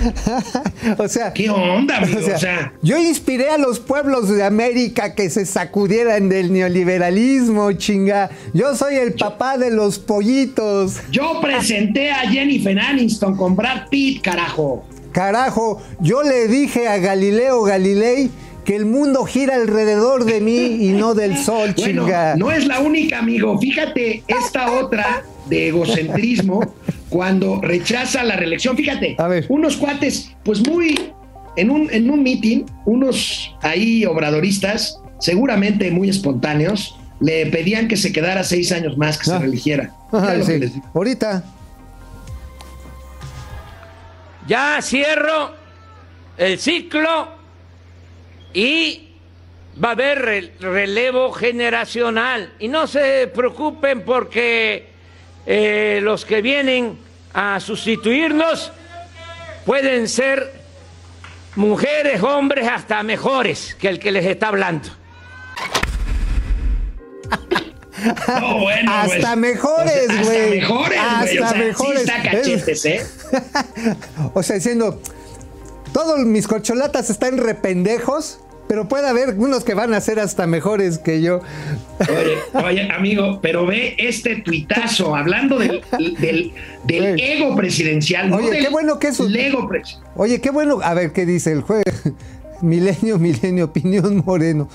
O 0.98 1.08
sea, 1.08 1.32
¿Qué 1.32 1.50
onda, 1.50 1.98
amigo? 1.98 2.18
o 2.20 2.22
sea, 2.22 2.36
O 2.36 2.38
sea, 2.38 2.72
yo 2.82 2.98
inspiré 2.98 3.50
a 3.50 3.58
los 3.58 3.80
pueblos 3.80 4.28
de 4.28 4.42
América 4.42 5.14
que 5.14 5.28
se 5.30 5.44
sacudieran 5.46 6.28
del 6.28 6.52
neoliberalismo, 6.52 7.72
chinga. 7.72 8.30
Yo 8.54 8.74
soy 8.76 8.96
el 8.96 9.12
papá 9.14 9.58
de 9.58 9.70
los 9.70 9.98
pollitos. 9.98 10.96
yo 11.10 11.40
presenté 11.40 12.10
a 12.10 12.20
Jennifer 12.30 12.78
Aniston 12.78 13.36
con 13.36 13.56
Brad 13.56 13.88
Pitt, 13.90 14.22
carajo. 14.22 14.84
Carajo, 15.12 15.82
yo 16.00 16.22
le 16.22 16.46
dije 16.48 16.86
a 16.88 16.98
Galileo 16.98 17.62
Galilei 17.62 18.30
que 18.64 18.76
el 18.76 18.84
mundo 18.86 19.24
gira 19.24 19.56
alrededor 19.56 20.24
de 20.24 20.40
mí 20.40 20.56
y 20.86 20.92
no 20.92 21.14
del 21.14 21.36
sol, 21.44 21.74
Bueno, 21.76 22.04
chinga. 22.04 22.36
no 22.36 22.50
es 22.52 22.66
la 22.66 22.80
única, 22.80 23.18
amigo. 23.18 23.58
Fíjate, 23.58 24.22
esta 24.28 24.70
otra 24.72 25.22
de 25.46 25.68
egocentrismo, 25.68 26.60
cuando 27.10 27.60
rechaza 27.60 28.22
la 28.24 28.36
reelección, 28.36 28.76
fíjate, 28.76 29.16
A 29.18 29.28
ver. 29.28 29.44
unos 29.48 29.76
cuates, 29.76 30.34
pues 30.44 30.66
muy, 30.66 31.12
en 31.56 31.70
un, 31.70 31.88
en 31.92 32.10
un 32.10 32.22
meeting, 32.22 32.64
unos 32.86 33.54
ahí 33.62 34.06
obradoristas, 34.06 34.96
seguramente 35.18 35.90
muy 35.90 36.08
espontáneos, 36.08 36.96
le 37.20 37.44
pedían 37.46 37.86
que 37.88 37.96
se 37.98 38.12
quedara 38.12 38.42
seis 38.44 38.72
años 38.72 38.96
más, 38.96 39.18
que 39.18 39.24
se 39.26 39.32
Ah. 39.32 39.38
Ajá, 40.12 40.34
sí. 40.46 40.58
les 40.58 40.72
digo. 40.74 40.86
Ahorita. 40.94 41.44
Ya 44.46 44.78
cierro 44.82 45.52
el 46.36 46.58
ciclo 46.58 47.28
y 48.54 49.08
va 49.82 49.90
a 49.90 49.92
haber 49.92 50.18
re- 50.18 50.52
relevo 50.60 51.30
generacional. 51.32 52.52
Y 52.58 52.68
no 52.68 52.86
se 52.86 53.28
preocupen 53.34 54.02
porque 54.04 54.88
eh, 55.52 55.98
los 56.00 56.24
que 56.24 56.42
vienen 56.42 56.96
a 57.34 57.58
sustituirnos 57.58 58.70
pueden 59.66 60.06
ser 60.06 60.52
mujeres, 61.56 62.22
hombres, 62.22 62.68
hasta 62.68 63.02
mejores 63.02 63.74
que 63.74 63.88
el 63.88 63.98
que 63.98 64.12
les 64.12 64.26
está 64.26 64.46
hablando. 64.46 64.88
No, 68.28 68.60
bueno, 68.60 68.92
Hasta 68.94 69.18
pues, 69.18 69.36
mejores, 69.36 70.08
o 70.08 70.12
sea, 70.12 70.22
güey. 70.22 70.60
Hasta 70.60 70.68
mejores, 70.68 71.00
güey. 71.20 71.38
O 71.38 71.44
Hasta 71.44 71.48
sea, 71.48 71.58
mejores. 71.58 72.00
Sí 72.00 72.08
está 72.08 72.22
cachetes, 72.22 72.84
¿eh? 72.84 73.06
O 74.34 74.42
sea, 74.44 74.54
diciendo, 74.54 75.02
todos 75.92 76.20
mis 76.20 76.46
corcholatas 76.46 77.10
están 77.10 77.38
rependejos, 77.38 78.38
pero 78.70 78.86
puede 78.86 79.08
haber 79.08 79.30
unos 79.36 79.64
que 79.64 79.74
van 79.74 79.92
a 79.94 80.00
ser 80.00 80.20
hasta 80.20 80.46
mejores 80.46 80.98
que 80.98 81.20
yo. 81.20 81.40
Oye, 82.08 82.64
oye, 82.64 82.88
amigo, 82.92 83.40
pero 83.42 83.66
ve 83.66 83.96
este 83.98 84.36
tuitazo 84.36 85.16
hablando 85.16 85.58
del, 85.58 85.80
del, 86.20 86.52
del 86.84 87.14
Güey. 87.16 87.32
ego 87.32 87.56
presidencial. 87.56 88.32
Oye, 88.32 88.60
qué 88.60 88.68
bueno 88.68 89.00
que 89.00 89.08
eso- 89.08 89.26
ego. 89.28 89.68
Oye, 90.14 90.40
qué 90.40 90.50
bueno. 90.50 90.78
A 90.84 90.94
ver, 90.94 91.12
¿qué 91.12 91.26
dice 91.26 91.50
el 91.50 91.62
juez? 91.62 91.82
Milenio, 92.62 93.18
milenio, 93.18 93.64
opinión 93.64 94.22
moreno. 94.24 94.68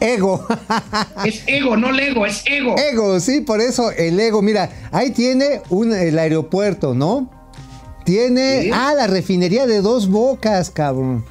Ego. 0.00 0.46
Es 1.26 1.42
ego, 1.46 1.76
no 1.76 1.92
lego, 1.92 2.24
es 2.24 2.42
ego. 2.46 2.74
ego, 2.78 3.20
sí, 3.20 3.42
por 3.42 3.60
eso 3.60 3.90
el 3.92 4.18
ego. 4.18 4.40
Mira, 4.40 4.70
ahí 4.92 5.10
tiene 5.10 5.60
un, 5.68 5.92
el 5.92 6.18
aeropuerto, 6.18 6.94
¿no? 6.94 7.28
Tiene. 8.06 8.62
Sí. 8.62 8.70
Ah, 8.72 8.94
la 8.96 9.08
refinería 9.08 9.66
de 9.66 9.82
dos 9.82 10.08
bocas, 10.08 10.70
cabrón. 10.70 11.22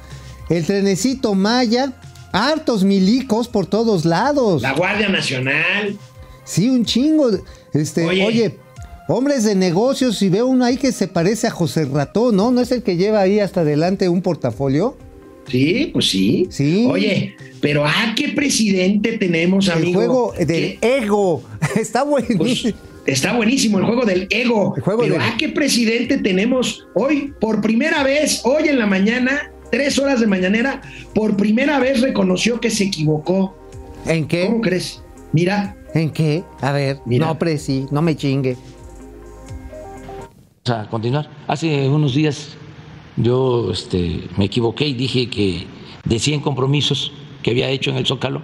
El 0.48 0.64
trenecito 0.66 1.34
Maya. 1.34 1.94
Hartos 2.32 2.82
milicos 2.84 3.48
por 3.48 3.66
todos 3.66 4.04
lados. 4.04 4.62
La 4.62 4.72
Guardia 4.72 5.08
Nacional. 5.08 5.96
Sí, 6.44 6.68
un 6.68 6.84
chingo. 6.84 7.30
Este, 7.72 8.04
Oye. 8.06 8.24
oye. 8.24 8.58
hombres 9.08 9.44
de 9.44 9.54
negocios, 9.54 10.18
si 10.18 10.28
veo 10.28 10.46
uno 10.46 10.64
ahí 10.64 10.76
que 10.76 10.92
se 10.92 11.08
parece 11.08 11.46
a 11.46 11.50
José 11.50 11.84
Ratón, 11.84 12.36
¿no? 12.36 12.50
¿No 12.50 12.60
es 12.60 12.72
el 12.72 12.82
que 12.82 12.96
lleva 12.96 13.20
ahí 13.20 13.38
hasta 13.40 13.60
adelante 13.60 14.08
un 14.08 14.22
portafolio? 14.22 14.96
Sí, 15.48 15.90
pues 15.92 16.08
sí. 16.08 16.46
Sí. 16.50 16.86
Oye, 16.88 17.34
pero 17.60 17.84
¿a 17.84 18.14
qué 18.16 18.28
presidente 18.28 19.18
tenemos, 19.18 19.68
amigo? 19.68 19.88
el 20.00 20.06
juego 20.08 20.34
del 20.38 20.78
ego. 20.80 21.42
Está 21.76 22.04
pues, 22.04 22.26
buenísimo. 22.38 22.74
está 23.06 23.32
buenísimo 23.36 23.78
el 23.80 23.84
juego 23.84 24.04
del 24.04 24.26
ego. 24.30 24.74
El 24.76 24.82
juego 24.82 25.02
pero 25.02 25.14
del- 25.14 25.22
¿a 25.22 25.36
qué 25.36 25.48
presidente 25.48 26.18
tenemos 26.18 26.86
hoy, 26.94 27.34
por 27.40 27.60
primera 27.60 28.02
vez, 28.04 28.40
hoy 28.44 28.68
en 28.68 28.78
la 28.78 28.86
mañana, 28.86 29.50
tres 29.72 29.98
horas 29.98 30.20
de 30.20 30.26
mañanera, 30.26 30.82
por 31.14 31.34
primera 31.34 31.80
vez 31.80 32.02
reconoció 32.02 32.60
que 32.60 32.68
se 32.68 32.84
equivocó? 32.84 33.56
¿En 34.04 34.28
qué? 34.28 34.46
¿Cómo 34.46 34.60
crees? 34.60 35.02
Mira, 35.32 35.74
¿En 35.94 36.10
qué? 36.10 36.44
A 36.60 36.72
ver, 36.72 37.00
Mira. 37.06 37.26
no, 37.26 37.38
presi, 37.38 37.86
no 37.90 38.02
me 38.02 38.14
chingue. 38.14 38.56
Vamos 40.66 40.86
a 40.86 40.90
continuar. 40.90 41.28
Hace 41.48 41.88
unos 41.88 42.14
días 42.14 42.50
yo 43.16 43.70
este, 43.72 44.28
me 44.36 44.44
equivoqué 44.44 44.86
y 44.86 44.94
dije 44.94 45.28
que 45.28 45.66
de 46.04 46.18
100 46.18 46.40
compromisos 46.40 47.12
que 47.42 47.50
había 47.50 47.68
hecho 47.68 47.90
en 47.90 47.96
el 47.96 48.06
Zócalo, 48.06 48.42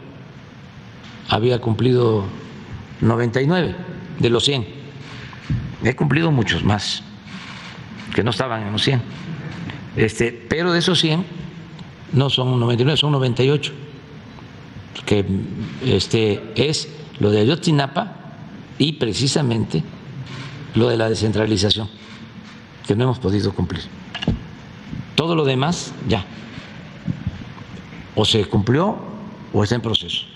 había 1.29 1.61
cumplido 1.61 2.25
99 3.03 3.77
de 4.19 4.31
los 4.31 4.45
100. 4.45 4.67
He 5.85 5.95
cumplido 5.95 6.33
muchos 6.33 6.65
más 6.65 7.03
que 8.15 8.25
no 8.25 8.31
estaban 8.31 8.63
en 8.63 8.73
los 8.73 8.83
100. 8.83 9.03
Este, 9.99 10.31
pero 10.31 10.73
de 10.73 10.79
esos 10.79 11.01
100 11.01 11.25
no 12.13 12.31
son 12.31 12.61
99, 12.61 12.97
son 12.97 13.11
98. 13.13 13.73
Que 15.05 15.25
este, 15.85 16.53
es 16.55 16.89
lo 17.19 17.31
de 17.31 17.41
Ayotzinapa 17.41 18.15
y 18.79 18.93
precisamente 18.93 19.83
lo 20.77 20.89
de 20.89 20.97
la 20.97 21.09
descentralización, 21.09 21.89
que 22.87 22.95
no 22.95 23.05
hemos 23.05 23.19
podido 23.19 23.53
cumplir. 23.53 23.83
Todo 25.17 25.35
lo 25.35 25.45
demás 25.45 25.93
ya. 26.09 26.25
O 28.15 28.25
se 28.25 28.45
cumplió 28.45 28.97
o 29.53 29.65
está 29.65 29.75
en 29.75 29.83
proceso. 29.83 30.27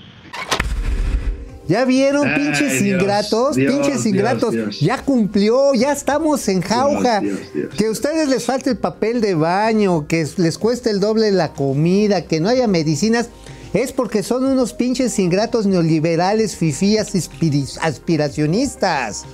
¿Ya 1.68 1.84
vieron, 1.84 2.26
Ay, 2.26 2.40
pinches 2.40 2.82
Dios, 2.82 3.00
ingratos? 3.00 3.56
Dios, 3.56 3.72
pinches 3.72 4.06
ingratos. 4.06 4.52
Dios. 4.52 4.80
Ya 4.80 5.02
cumplió, 5.02 5.74
ya 5.74 5.92
estamos 5.92 6.48
en 6.48 6.60
jauja. 6.60 7.22
Que 7.76 7.86
a 7.86 7.90
ustedes 7.90 8.28
les 8.28 8.44
falte 8.44 8.70
el 8.70 8.78
papel 8.78 9.20
de 9.20 9.34
baño, 9.34 10.06
que 10.08 10.26
les 10.36 10.58
cueste 10.58 10.90
el 10.90 11.00
doble 11.00 11.30
la 11.30 11.52
comida, 11.52 12.22
que 12.22 12.40
no 12.40 12.48
haya 12.48 12.66
medicinas. 12.66 13.28
Es 13.72 13.92
porque 13.92 14.22
son 14.22 14.44
unos 14.44 14.74
pinches 14.74 15.18
ingratos 15.18 15.66
neoliberales, 15.66 16.56
fifías, 16.56 17.12
aspiracionistas. 17.80 19.24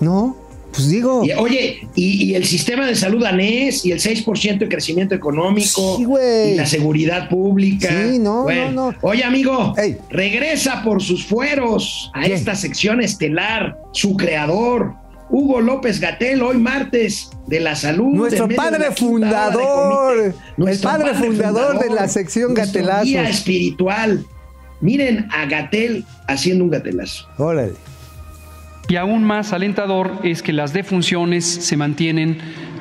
¿No? 0.00 0.43
Pues 0.74 0.88
digo. 0.90 1.24
y, 1.24 1.32
oye, 1.32 1.88
y, 1.94 2.24
y 2.24 2.34
el 2.34 2.44
sistema 2.44 2.86
de 2.86 2.94
salud 2.94 3.22
danés 3.22 3.84
y 3.86 3.92
el 3.92 4.00
6% 4.00 4.58
de 4.58 4.68
crecimiento 4.68 5.14
económico 5.14 5.96
Sí, 5.98 6.04
güey. 6.04 6.52
y 6.52 6.54
la 6.56 6.66
seguridad 6.66 7.28
pública. 7.28 7.88
Sí, 7.88 8.18
no, 8.18 8.42
Bueno, 8.42 8.70
no, 8.72 8.90
no. 8.92 8.98
Oye, 9.02 9.22
amigo, 9.24 9.74
Ey. 9.76 9.96
regresa 10.10 10.82
por 10.82 11.02
sus 11.02 11.24
fueros 11.24 12.10
a 12.14 12.24
esta 12.26 12.54
sección 12.54 13.00
estelar, 13.00 13.78
su 13.92 14.16
creador, 14.16 14.94
Hugo 15.30 15.60
López 15.60 16.00
Gatel, 16.00 16.42
hoy 16.42 16.58
martes 16.58 17.30
de 17.46 17.60
la 17.60 17.74
salud. 17.76 18.12
Nuestro 18.14 18.46
de 18.46 18.54
padre 18.54 18.90
fundador, 18.92 20.34
comité. 20.56 20.72
el 20.72 20.78
padre 20.80 21.14
fundador 21.14 21.78
de 21.78 21.90
la 21.90 22.08
sección 22.08 22.54
nuestro 22.54 22.82
guía 23.02 23.28
espiritual. 23.28 24.24
Miren 24.80 25.26
a 25.32 25.46
Gatel 25.46 26.04
haciendo 26.28 26.64
un 26.64 26.70
gatelazo. 26.70 27.26
Órale. 27.38 27.72
Y 28.88 28.96
aún 28.96 29.24
más 29.24 29.52
alentador 29.52 30.18
es 30.22 30.42
que 30.42 30.52
las 30.52 30.72
defunciones 30.72 31.44
se 31.44 31.76
mantienen 31.76 32.38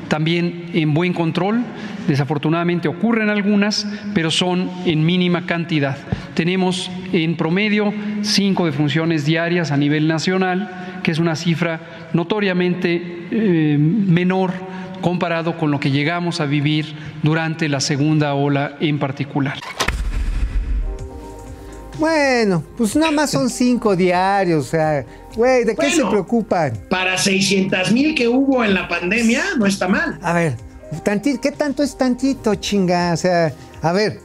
también 0.09 0.69
en 0.73 0.93
buen 0.93 1.13
control. 1.13 1.63
Desafortunadamente 2.07 2.87
ocurren 2.89 3.29
algunas, 3.29 3.87
pero 4.13 4.29
son 4.29 4.69
en 4.85 5.05
mínima 5.05 5.45
cantidad. 5.45 5.97
Tenemos 6.33 6.91
en 7.13 7.37
promedio 7.37 7.93
cinco 8.21 8.65
defunciones 8.65 9.25
diarias 9.25 9.71
a 9.71 9.77
nivel 9.77 10.07
nacional, 10.07 10.99
que 11.03 11.11
es 11.11 11.19
una 11.19 11.35
cifra 11.35 12.09
notoriamente 12.13 13.01
eh, 13.31 13.77
menor 13.79 14.51
comparado 15.01 15.57
con 15.57 15.71
lo 15.71 15.79
que 15.79 15.91
llegamos 15.91 16.41
a 16.41 16.45
vivir 16.45 16.93
durante 17.23 17.67
la 17.69 17.79
segunda 17.79 18.33
ola 18.33 18.77
en 18.79 18.99
particular. 18.99 19.57
Bueno, 21.99 22.63
pues 22.75 22.95
nada 22.95 23.11
más 23.11 23.31
son 23.31 23.49
cinco 23.49 23.95
diarios, 23.95 24.65
o 24.65 24.69
sea, 24.69 25.05
güey, 25.35 25.63
¿de 25.63 25.75
qué 25.75 25.91
se 25.91 26.05
preocupan? 26.05 26.73
Para 26.89 27.17
600 27.17 27.91
mil 27.91 28.15
que 28.15 28.27
hubo 28.27 28.63
en 28.63 28.73
la 28.73 28.87
pandemia, 28.87 29.43
no 29.57 29.65
está 29.65 29.87
mal. 29.87 30.19
A 30.21 30.33
ver, 30.33 30.55
tanti- 31.03 31.39
¿qué 31.39 31.51
tanto 31.51 31.83
es 31.83 31.97
tantito, 31.97 32.55
chinga? 32.55 33.13
O 33.13 33.17
sea, 33.17 33.53
a 33.81 33.91
ver, 33.91 34.19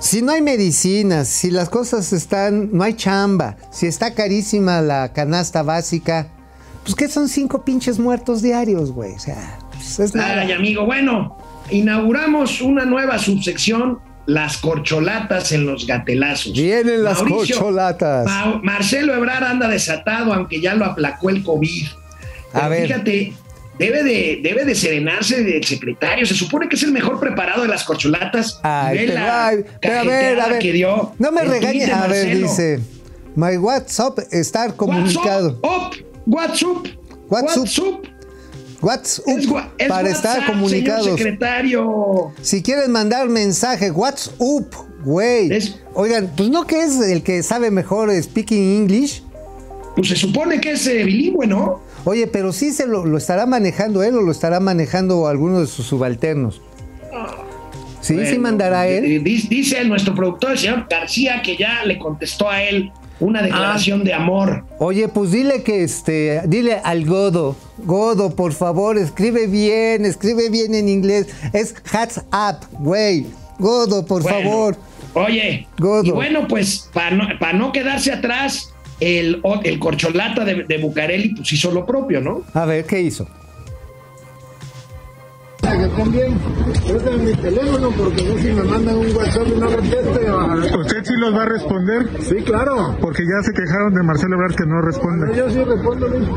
si 0.00 0.22
no 0.22 0.32
hay 0.32 0.42
medicinas, 0.42 1.28
si 1.28 1.50
las 1.50 1.68
cosas 1.68 2.12
están, 2.12 2.70
no 2.72 2.84
hay 2.84 2.94
chamba, 2.94 3.56
si 3.70 3.86
está 3.86 4.14
carísima 4.14 4.80
la 4.80 5.12
canasta 5.12 5.62
básica, 5.62 6.28
pues 6.84 6.94
¿qué 6.94 7.08
son 7.08 7.28
cinco 7.28 7.64
pinches 7.64 7.98
muertos 7.98 8.40
diarios, 8.40 8.92
güey? 8.92 9.12
O 9.14 9.18
sea, 9.18 9.58
pues 9.72 9.98
es 9.98 10.14
nada. 10.14 10.40
Ay, 10.42 10.52
amigo, 10.52 10.86
bueno, 10.86 11.36
inauguramos 11.70 12.60
una 12.60 12.84
nueva 12.84 13.18
subsección, 13.18 13.98
las 14.28 14.58
corcholatas 14.58 15.52
en 15.52 15.64
los 15.64 15.86
gatelazos. 15.86 16.52
Vienen 16.52 17.02
las 17.02 17.22
Mauricio, 17.22 17.56
corcholatas. 17.56 18.26
Ma- 18.26 18.60
Marcelo 18.62 19.14
Ebrard 19.14 19.42
anda 19.42 19.68
desatado, 19.68 20.34
aunque 20.34 20.60
ya 20.60 20.74
lo 20.74 20.84
aplacó 20.84 21.30
el 21.30 21.42
COVID. 21.42 21.86
A 22.52 22.68
ver. 22.68 22.86
Fíjate, 22.88 23.32
debe 23.78 24.02
de, 24.02 24.40
debe 24.42 24.66
de 24.66 24.74
serenarse 24.74 25.42
del 25.42 25.64
secretario. 25.64 26.26
Se 26.26 26.34
supone 26.34 26.68
que 26.68 26.76
es 26.76 26.82
el 26.82 26.92
mejor 26.92 27.18
preparado 27.18 27.62
de 27.62 27.68
las 27.68 27.84
corcholatas. 27.84 28.60
Ay, 28.62 29.06
pero, 29.06 29.18
ay, 29.18 29.64
pero 29.80 29.98
a 30.00 30.04
ver, 30.04 30.40
a 30.40 30.48
ver. 30.48 30.58
que 30.58 30.72
dio 30.74 31.14
no 31.18 31.32
me 31.32 31.44
regañes. 31.44 31.88
A 31.90 32.06
ver, 32.06 32.36
dice. 32.36 32.80
My 33.34 33.56
WhatsApp 33.56 34.18
estar 34.30 34.74
comunicado. 34.76 35.58
WhatsApp, 35.62 36.02
WhatsApp, 36.26 36.86
WhatsApp. 37.30 37.58
WhatsApp. 37.58 38.04
WhatsApp 38.80 39.26
Es 39.28 39.48
es 39.78 39.88
para 39.88 40.08
estar 40.08 40.46
comunicados. 40.46 41.04
Señor 41.04 41.18
secretario. 41.18 42.32
Si 42.42 42.62
quieren 42.62 42.90
mandar 42.92 43.28
mensaje, 43.28 43.90
WhatsApp, 43.90 44.38
güey. 45.04 45.50
Oigan, 45.94 46.30
pues 46.36 46.48
no 46.50 46.66
que 46.66 46.82
es 46.82 47.00
el 47.00 47.22
que 47.22 47.42
sabe 47.42 47.70
mejor 47.70 48.10
speaking 48.22 48.76
English. 48.82 49.22
Pues 49.96 50.08
se 50.08 50.16
supone 50.16 50.60
que 50.60 50.72
es 50.72 50.86
eh, 50.86 51.02
bilingüe, 51.04 51.46
¿no? 51.46 51.80
Oye, 52.04 52.28
pero 52.28 52.52
sí 52.52 52.72
se 52.72 52.86
lo, 52.86 53.04
lo 53.04 53.18
estará 53.18 53.46
manejando 53.46 54.02
él 54.04 54.14
o 54.16 54.22
lo 54.22 54.30
estará 54.30 54.60
manejando 54.60 55.26
alguno 55.26 55.60
de 55.60 55.66
sus 55.66 55.86
subalternos. 55.86 56.62
Sí, 58.00 58.14
sí 58.14 58.14
Bueno, 58.14 58.40
mandará 58.42 58.86
eh, 58.88 58.98
él. 59.16 59.24
di- 59.24 59.46
Dice 59.48 59.84
nuestro 59.84 60.14
productor, 60.14 60.52
el 60.52 60.58
señor 60.58 60.86
García, 60.88 61.42
que 61.42 61.56
ya 61.56 61.84
le 61.84 61.98
contestó 61.98 62.48
a 62.48 62.62
él 62.62 62.92
una 63.20 63.42
declaración 63.42 64.04
de 64.04 64.14
amor. 64.14 64.64
Oye, 64.78 65.08
pues 65.08 65.32
dile 65.32 65.62
que 65.62 65.82
este, 65.82 66.42
dile 66.46 66.74
al 66.84 67.04
Godo, 67.04 67.56
Godo, 67.78 68.30
por 68.34 68.52
favor, 68.52 68.96
escribe 68.98 69.46
bien, 69.46 70.04
escribe 70.04 70.48
bien 70.50 70.74
en 70.74 70.88
inglés. 70.88 71.26
Es 71.52 71.74
hats 71.92 72.20
up, 72.32 72.66
güey. 72.78 73.26
Godo, 73.58 74.04
por 74.06 74.22
Bueno, 74.22 74.38
favor. 74.50 74.76
Oye, 75.14 75.66
Godo. 75.78 76.04
y 76.04 76.10
bueno, 76.10 76.46
pues 76.46 76.88
para 76.92 77.16
no, 77.16 77.24
pa' 77.40 77.52
no 77.52 77.72
quedarse 77.72 78.12
atrás, 78.12 78.72
el 79.00 79.40
corcholata 79.80 80.44
de, 80.44 80.64
de 80.64 80.78
Bucareli 80.78 81.34
pues 81.34 81.52
hizo 81.52 81.70
lo 81.72 81.84
propio, 81.86 82.20
¿no? 82.20 82.42
A 82.54 82.64
ver, 82.66 82.84
¿qué 82.84 83.00
hizo? 83.00 83.26
También 85.86 86.38
préstame 86.86 87.16
mi 87.18 87.34
teléfono 87.34 87.90
porque 87.90 88.22
no 88.22 88.38
si 88.38 88.52
me 88.52 88.62
mandan 88.64 88.96
un 88.96 89.16
WhatsApp 89.16 89.46
y 89.46 89.60
no 89.60 89.66
conteste. 89.66 90.76
¿Usted 90.78 91.04
sí 91.04 91.14
los 91.18 91.34
va 91.34 91.42
a 91.42 91.46
responder? 91.46 92.08
Sí, 92.20 92.36
claro. 92.42 92.96
Porque 93.00 93.22
ya 93.22 93.42
se 93.42 93.52
quejaron 93.52 93.94
de 93.94 94.02
Marcelo 94.02 94.34
Ebrard 94.36 94.54
que 94.54 94.66
no 94.66 94.80
responde. 94.82 95.36
Yo 95.36 95.50
sí 95.50 95.62
respondo. 95.62 96.08
Luis. 96.08 96.28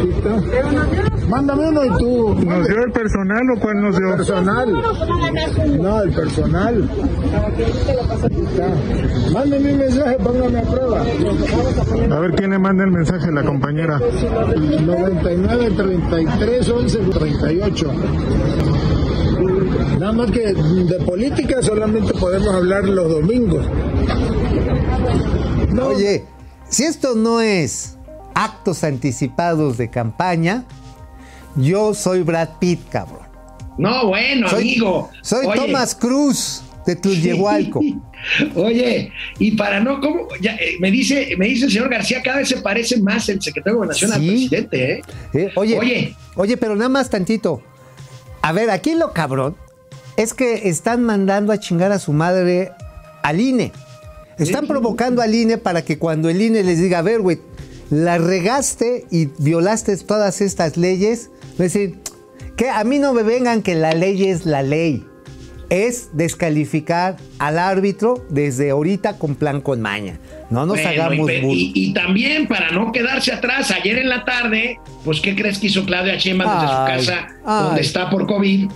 Aquí 0.00 0.08
está. 0.08 1.26
Mándame 1.28 1.68
uno 1.68 1.84
y 1.84 1.88
tú. 1.98 2.34
¿Nos 2.34 2.66
dio 2.66 2.84
el 2.84 2.92
personal 2.92 3.50
o 3.54 3.60
cuál 3.60 3.82
nos 3.82 3.98
dio? 3.98 4.16
Personal. 4.16 4.72
No, 5.80 6.02
el 6.02 6.10
personal. 6.12 6.90
Mándame 9.32 9.72
un 9.72 9.78
mensaje, 9.78 10.16
póngame 10.16 10.58
a 10.58 10.62
prueba. 10.62 11.02
A 12.16 12.20
ver 12.20 12.32
quién 12.32 12.50
le 12.50 12.58
manda 12.58 12.84
el 12.84 12.90
mensaje 12.90 13.28
a 13.28 13.32
la 13.32 13.42
compañera. 13.42 14.00
99 14.84 15.70
33 15.76 16.68
11 16.68 16.98
38. 16.98 17.92
Nada 19.98 20.12
más 20.12 20.30
que 20.30 20.54
de 20.54 21.04
política 21.04 21.60
solamente 21.60 22.14
podemos 22.14 22.54
hablar 22.54 22.84
los 22.84 23.08
domingos. 23.10 23.66
Oye, 25.82 26.24
si 26.68 26.84
esto 26.84 27.14
no 27.14 27.40
es 27.40 27.98
actos 28.44 28.84
anticipados 28.84 29.76
de 29.76 29.90
campaña, 29.90 30.64
yo 31.56 31.94
soy 31.94 32.22
Brad 32.22 32.48
Pitt, 32.58 32.80
cabrón. 32.90 33.28
No, 33.76 34.06
bueno, 34.08 34.48
Soy- 34.48 34.62
amigo. 34.62 35.10
Soy 35.22 35.46
Oye, 35.46 35.60
Thomas 35.60 35.94
Cruz 35.94 36.62
de 36.86 36.96
Tulyehualco. 36.96 37.80
Oye, 38.54 39.12
y 39.38 39.52
para 39.52 39.80
no, 39.80 40.00
¿cómo? 40.00 40.28
Ya, 40.40 40.54
eh, 40.56 40.76
me, 40.80 40.90
dice, 40.90 41.34
me 41.38 41.46
dice 41.46 41.66
el 41.66 41.72
señor 41.72 41.88
García, 41.90 42.22
cada 42.22 42.38
vez 42.38 42.48
se 42.48 42.58
parece 42.58 43.00
más 43.00 43.28
el 43.28 43.40
secretario 43.40 43.72
de 43.72 43.76
Gobernación 43.76 44.12
al 44.12 44.20
presidente, 44.20 44.92
¿eh? 44.92 45.02
Eh, 45.34 45.50
Oye, 45.56 45.78
Oye. 45.78 46.16
oye, 46.36 46.56
pero 46.56 46.76
nada 46.76 46.88
más 46.88 47.08
tantito. 47.10 47.62
A 48.42 48.52
ver, 48.52 48.70
aquí 48.70 48.94
lo 48.94 49.12
cabrón 49.12 49.56
es 50.16 50.34
que 50.34 50.68
están 50.68 51.02
mandando 51.04 51.52
a 51.52 51.58
chingar 51.60 51.92
a 51.92 51.98
su 51.98 52.12
madre 52.12 52.72
al 53.22 53.40
INE. 53.40 53.72
Están 54.38 54.66
provocando 54.66 55.20
al 55.20 55.34
INE 55.34 55.58
para 55.58 55.82
que 55.84 55.98
cuando 55.98 56.30
el 56.30 56.40
INE 56.40 56.62
les 56.62 56.78
diga, 56.80 57.00
a 57.00 57.02
ver, 57.02 57.20
güey, 57.20 57.38
la 57.90 58.18
regaste 58.18 59.04
y 59.10 59.26
violaste 59.38 59.96
todas 59.98 60.40
estas 60.40 60.76
leyes, 60.76 61.30
es 61.52 61.58
decir, 61.58 61.98
que 62.56 62.68
a 62.70 62.84
mí 62.84 62.98
no 62.98 63.12
me 63.12 63.22
vengan 63.22 63.62
que 63.62 63.74
la 63.74 63.92
ley 63.92 64.24
es 64.28 64.46
la 64.46 64.62
ley. 64.62 65.04
Es 65.70 66.10
descalificar 66.14 67.16
al 67.38 67.58
árbitro 67.60 68.26
desde 68.28 68.70
ahorita 68.70 69.18
con 69.18 69.36
plan 69.36 69.60
con 69.60 69.80
maña. 69.80 70.18
No 70.50 70.66
nos 70.66 70.76
Bueno, 70.82 70.90
hagamos 71.04 71.30
y, 71.30 71.34
y- 71.46 71.72
y 71.74 71.94
también 71.94 72.48
para 72.48 72.72
no 72.72 72.90
quedarse 72.90 73.32
atrás, 73.32 73.70
ayer 73.70 73.98
en 73.98 74.08
la 74.08 74.24
tarde, 74.24 74.80
pues 75.04 75.20
¿qué 75.20 75.36
crees 75.36 75.58
que 75.58 75.68
hizo 75.68 75.84
Claudia 75.84 76.16
Sheinbaum 76.16 76.50
desde 76.60 76.74
Ay, 76.74 77.00
su 77.02 77.06
casa, 77.06 77.26
ay. 77.46 77.64
donde 77.66 77.80
está 77.82 78.10
por 78.10 78.26
COVID? 78.26 78.68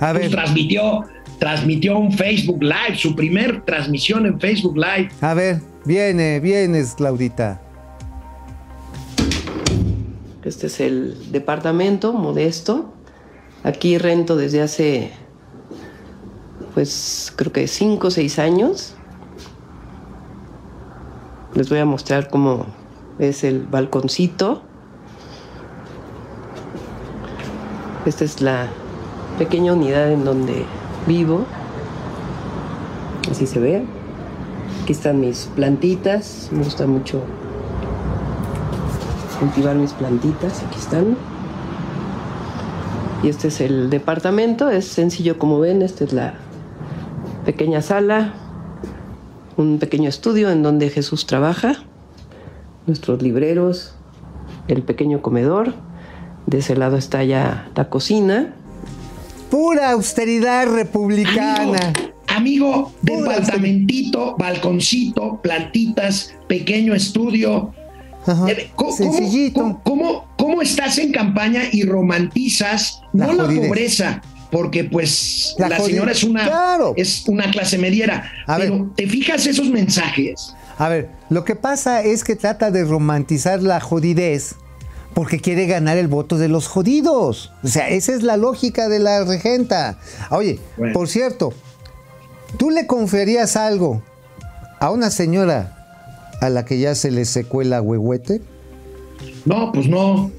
A 0.00 0.10
Pues 0.10 0.22
ver, 0.22 0.30
transmitió, 0.32 1.04
transmitió 1.38 1.98
un 2.00 2.12
Facebook 2.12 2.62
Live, 2.64 2.96
su 2.96 3.14
primer 3.14 3.64
transmisión 3.64 4.26
en 4.26 4.40
Facebook 4.40 4.76
Live. 4.76 5.10
a 5.20 5.34
ver, 5.34 5.60
viene, 5.84 6.40
vienes, 6.40 6.94
Claudita. 6.96 7.60
Este 10.44 10.66
es 10.66 10.80
el 10.80 11.32
departamento 11.32 12.12
modesto. 12.12 12.92
Aquí 13.62 13.96
rento 13.96 14.36
desde 14.36 14.60
hace, 14.60 15.10
pues 16.74 17.32
creo 17.34 17.50
que 17.50 17.66
cinco 17.66 18.08
o 18.08 18.10
seis 18.10 18.38
años. 18.38 18.94
Les 21.54 21.70
voy 21.70 21.78
a 21.78 21.86
mostrar 21.86 22.28
cómo 22.28 22.66
es 23.18 23.42
el 23.42 23.62
balconcito. 23.62 24.62
Esta 28.04 28.24
es 28.24 28.42
la 28.42 28.68
pequeña 29.38 29.72
unidad 29.72 30.12
en 30.12 30.26
donde 30.26 30.66
vivo. 31.06 31.46
Así 33.30 33.46
se 33.46 33.60
ve. 33.60 33.82
Aquí 34.82 34.92
están 34.92 35.20
mis 35.20 35.46
plantitas. 35.54 36.50
Me 36.52 36.62
gusta 36.64 36.86
mucho 36.86 37.22
cultivar 39.34 39.76
mis 39.76 39.92
plantitas. 39.92 40.62
Aquí 40.62 40.78
están. 40.78 41.16
Y 43.22 43.28
este 43.28 43.48
es 43.48 43.60
el 43.60 43.90
departamento. 43.90 44.70
Es 44.70 44.86
sencillo 44.86 45.38
como 45.38 45.60
ven. 45.60 45.82
Esta 45.82 46.04
es 46.04 46.12
la 46.12 46.34
pequeña 47.44 47.82
sala. 47.82 48.34
Un 49.56 49.78
pequeño 49.78 50.08
estudio 50.08 50.50
en 50.50 50.62
donde 50.62 50.90
Jesús 50.90 51.26
trabaja. 51.26 51.76
Nuestros 52.86 53.22
libreros. 53.22 53.94
El 54.68 54.82
pequeño 54.82 55.22
comedor. 55.22 55.74
De 56.46 56.58
ese 56.58 56.76
lado 56.76 56.96
está 56.96 57.24
ya 57.24 57.70
la 57.74 57.88
cocina. 57.88 58.54
Pura 59.50 59.92
austeridad 59.92 60.66
republicana. 60.66 61.92
Amigo, 62.26 62.92
Pura 63.06 63.34
departamentito, 63.34 64.34
balconcito, 64.36 65.40
plantitas, 65.40 66.34
pequeño 66.48 66.94
estudio. 66.94 67.72
Ajá, 68.26 68.50
Eh, 68.50 68.70
¿Cómo, 68.74 68.96
Sencillito. 68.96 69.60
cómo- 69.60 69.80
cómo- 69.82 70.26
cómo 70.38 70.62
estás 70.62 70.98
en 70.98 71.12
campaña 71.12 71.62
y 71.72 71.82
romantizas 71.84 73.00
La 73.12 73.26
no 73.26 73.32
la 73.34 73.44
pobreza? 73.44 74.22
Porque 74.50 74.84
pues 74.84 75.54
La 75.58 75.78
señora 75.80 76.12
es 76.12 76.22
una, 76.22 76.44
Claro. 76.44 76.94
es 76.96 77.24
una 77.28 77.50
clase 77.50 77.76
mediera. 77.76 78.30
A 78.46 78.56
pero 78.56 78.78
ver. 78.78 78.88
¿te 78.96 79.06
fijas 79.08 79.46
esos 79.46 79.68
mensajes? 79.68 80.54
A 80.78 80.88
ver, 80.88 81.10
lo 81.28 81.44
que 81.44 81.56
pasa 81.56 82.02
es 82.02 82.22
que 82.24 82.36
trata 82.36 82.70
de 82.70 82.84
romantizar 82.84 83.62
la 83.62 83.80
jodidez 83.80 84.54
porque 85.12 85.40
quiere 85.40 85.66
ganar 85.66 85.96
el 85.96 86.08
voto 86.08 86.38
de 86.38 86.48
los 86.48 86.66
jodidos. 86.68 87.52
O 87.62 87.68
sea, 87.68 87.88
esa 87.88 88.12
es 88.14 88.22
la 88.22 88.36
lógica 88.36 88.88
de 88.88 88.98
la 89.00 89.24
regenta. 89.24 89.98
Oye, 90.30 90.58
Bueno. 90.76 90.92
por 90.92 91.08
cierto, 91.08 91.52
¿tú 92.56 92.70
le 92.70 92.86
conferías 92.86 93.56
algo 93.56 94.02
a 94.80 94.90
una 94.90 95.10
señora 95.10 95.73
a 96.46 96.50
la 96.50 96.64
que 96.64 96.78
ya 96.78 96.94
se 96.94 97.10
le 97.10 97.24
secó 97.24 97.62
el 97.62 97.72
agüehuete? 97.72 98.40
No, 99.44 99.72
pues 99.72 99.88
no. 99.88 100.30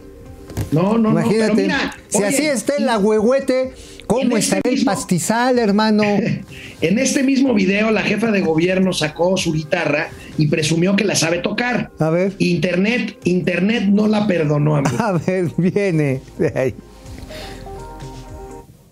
No, 0.72 0.98
no, 0.98 1.10
Imagínate, 1.12 1.48
no. 1.48 1.56
Pero 1.56 1.68
mira, 1.68 1.98
si 2.08 2.18
oye, 2.18 2.28
así 2.28 2.46
está 2.46 2.76
el 2.78 2.88
agüehuete, 2.88 3.74
¿cómo 4.08 4.22
en 4.22 4.28
este 4.38 4.40
estará 4.58 4.62
el 4.66 4.72
mismo- 4.76 4.92
pastizal, 4.92 5.60
hermano? 5.60 6.04
En 6.82 7.00
este 7.00 7.24
mismo 7.24 7.54
video, 7.54 7.90
la 7.92 8.02
jefa 8.02 8.32
de 8.32 8.42
gobierno 8.42 8.94
sacó 8.94 9.38
su 9.38 9.54
guitarra 9.54 10.10
y 10.38 10.48
presumió 10.48 10.96
que 10.96 11.04
la 11.04 11.16
sabe 11.16 11.40
tocar. 11.40 11.90
A 12.00 12.10
ver. 12.10 12.34
Internet, 12.38 13.18
Internet 13.24 13.84
no 13.86 14.08
la 14.08 14.28
perdonó, 14.28 14.76
amigo. 14.76 14.96
A 15.00 15.14
ver, 15.14 15.50
viene. 15.58 16.22
de 16.38 16.54
ahí. 16.60 16.76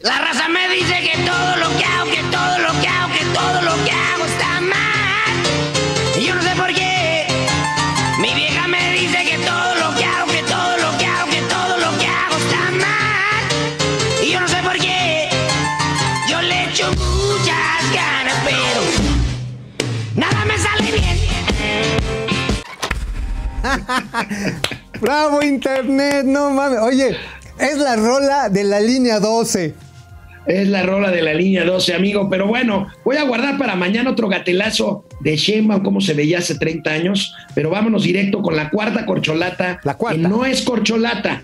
La 0.02 0.20
raza 0.20 0.50
me 0.50 0.68
dice 0.76 0.94
que 1.02 1.18
todo 1.26 1.56
lo 1.58 1.78
que 1.78 1.86
hago, 1.86 2.10
que 2.12 2.22
todo 2.32 2.60
lo 2.60 2.63
Bravo 25.02 25.42
Internet, 25.44 26.26
no 26.26 26.52
mames. 26.52 26.80
Oye, 26.80 27.16
es 27.60 27.78
la 27.78 27.96
rola 27.96 28.50
de 28.50 28.64
la 28.64 28.80
línea 28.80 29.20
12. 29.20 29.74
Es 30.46 30.68
la 30.68 30.84
rola 30.84 31.10
de 31.10 31.22
la 31.22 31.34
línea 31.34 31.64
12, 31.64 31.94
amigo. 31.94 32.30
Pero 32.30 32.48
bueno, 32.48 32.88
voy 33.06 33.18
a 33.18 33.24
guardar 33.24 33.58
para 33.58 33.76
mañana 33.76 34.12
otro 34.12 34.28
gatelazo 34.28 35.06
de 35.22 35.38
Sheinbaum, 35.38 35.84
como 35.84 36.02
se 36.02 36.14
veía 36.14 36.40
hace 36.40 36.56
30 36.56 36.90
años. 36.90 37.34
Pero 37.56 37.70
vámonos 37.70 38.04
directo 38.04 38.42
con 38.42 38.56
la 38.56 38.70
cuarta 38.70 39.06
corcholata. 39.06 39.80
La 39.84 39.96
cuarta. 39.96 40.22
Que 40.22 40.28
no 40.28 40.46
es 40.46 40.62
corcholata. 40.62 41.44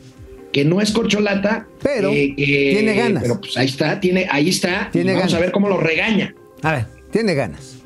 Que 0.52 0.66
no 0.66 0.82
es 0.82 0.92
corcholata. 0.92 1.68
Pero 1.82 2.10
eh, 2.12 2.34
tiene 2.36 2.94
ganas. 2.94 3.24
Pero 3.24 3.40
pues 3.40 3.56
ahí 3.58 3.68
está, 3.68 4.00
tiene, 4.00 4.28
ahí 4.30 4.50
está. 4.50 4.90
Tiene 4.92 5.14
vamos 5.14 5.28
ganas. 5.28 5.38
a 5.38 5.40
ver 5.46 5.52
cómo 5.52 5.70
lo 5.70 5.78
regaña. 5.78 6.34
A 6.62 6.72
ver, 6.74 6.86
tiene 7.12 7.36
ganas. 7.36 7.79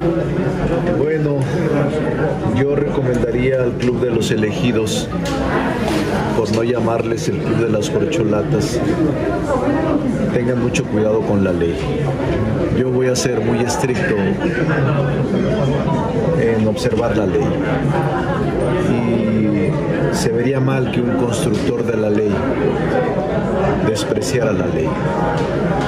Bueno, 0.00 1.40
yo 2.56 2.76
recomendaría 2.76 3.62
al 3.62 3.72
Club 3.72 4.00
de 4.00 4.10
los 4.10 4.30
Elegidos, 4.30 5.08
por 6.36 6.54
no 6.54 6.62
llamarles 6.62 7.28
el 7.28 7.38
Club 7.38 7.56
de 7.56 7.68
las 7.68 7.90
Corcholatas, 7.90 8.78
tengan 10.32 10.62
mucho 10.62 10.84
cuidado 10.84 11.20
con 11.22 11.42
la 11.42 11.52
ley. 11.52 11.76
Yo 12.78 12.90
voy 12.90 13.08
a 13.08 13.16
ser 13.16 13.40
muy 13.40 13.60
estricto 13.60 14.14
en 16.40 16.66
observar 16.68 17.16
la 17.16 17.26
ley. 17.26 17.46
Y 18.90 20.14
se 20.14 20.30
vería 20.30 20.60
mal 20.60 20.92
que 20.92 21.00
un 21.00 21.16
constructor 21.16 21.84
de 21.84 21.96
la 21.96 22.10
ley 22.10 22.32
despreciara 23.88 24.52
la 24.52 24.66
ley. 24.66 24.88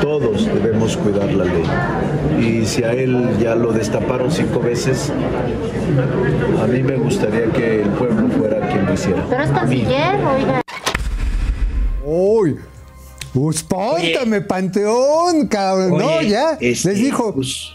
Todos 0.01 0.47
debemos 0.47 0.97
cuidar 0.97 1.31
la 1.33 1.45
ley. 1.45 1.65
Y 2.41 2.67
si 2.67 2.83
a 2.85 2.93
él 2.93 3.37
ya 3.39 3.55
lo 3.55 3.73
destaparon 3.73 4.31
cinco 4.31 4.61
veces, 4.61 5.13
a 6.63 6.67
mí 6.67 6.83
me 6.83 6.97
gustaría 6.97 7.47
que 7.53 7.83
el 7.83 7.89
pueblo 7.91 8.29
fuera 8.37 8.67
quien 8.69 8.87
lo 8.87 8.95
hiciera. 8.95 9.25
Pero 9.29 9.43
es 9.43 9.51
A 9.51 9.55
canciller, 9.55 10.15
oiga. 10.25 10.63
¡Uy! 12.05 12.57
¡Espántame, 13.51 14.41
Panteón, 14.41 15.47
cabrón! 15.47 15.99
no, 15.99 16.21
ya. 16.23 16.57
este, 16.61 16.89
Les 16.91 16.99
dijo, 16.99 17.33
pues, 17.35 17.69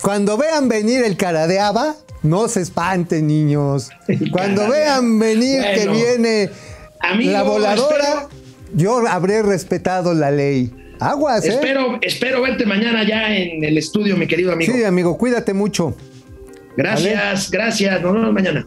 cuando 0.00 0.38
vean 0.38 0.68
venir 0.68 1.04
el 1.04 1.16
cara 1.16 1.46
de 1.46 1.60
Ava, 1.60 1.96
no 2.22 2.48
se 2.48 2.62
espanten, 2.62 3.26
niños. 3.26 3.90
Cuando 4.32 4.68
vean 4.68 5.18
venir 5.18 5.62
que 5.74 5.88
viene 5.88 6.50
Amigo, 7.00 7.32
la 7.32 7.42
voladora, 7.42 8.04
espero- 8.04 8.28
yo 8.74 9.06
habré 9.06 9.42
respetado 9.42 10.14
la 10.14 10.30
ley. 10.30 10.72
Aguas, 10.98 11.44
¿eh? 11.44 11.48
Espero, 11.48 11.98
espero 12.00 12.42
verte 12.42 12.64
mañana 12.64 13.04
ya 13.06 13.34
en 13.36 13.62
el 13.62 13.76
estudio, 13.76 14.16
mi 14.16 14.26
querido 14.26 14.52
amigo. 14.52 14.72
Sí, 14.72 14.84
amigo, 14.84 15.18
cuídate 15.18 15.52
mucho. 15.52 15.94
Gracias, 16.76 17.50
gracias. 17.50 18.02
Nos 18.02 18.14
vemos 18.14 18.32
mañana. 18.32 18.66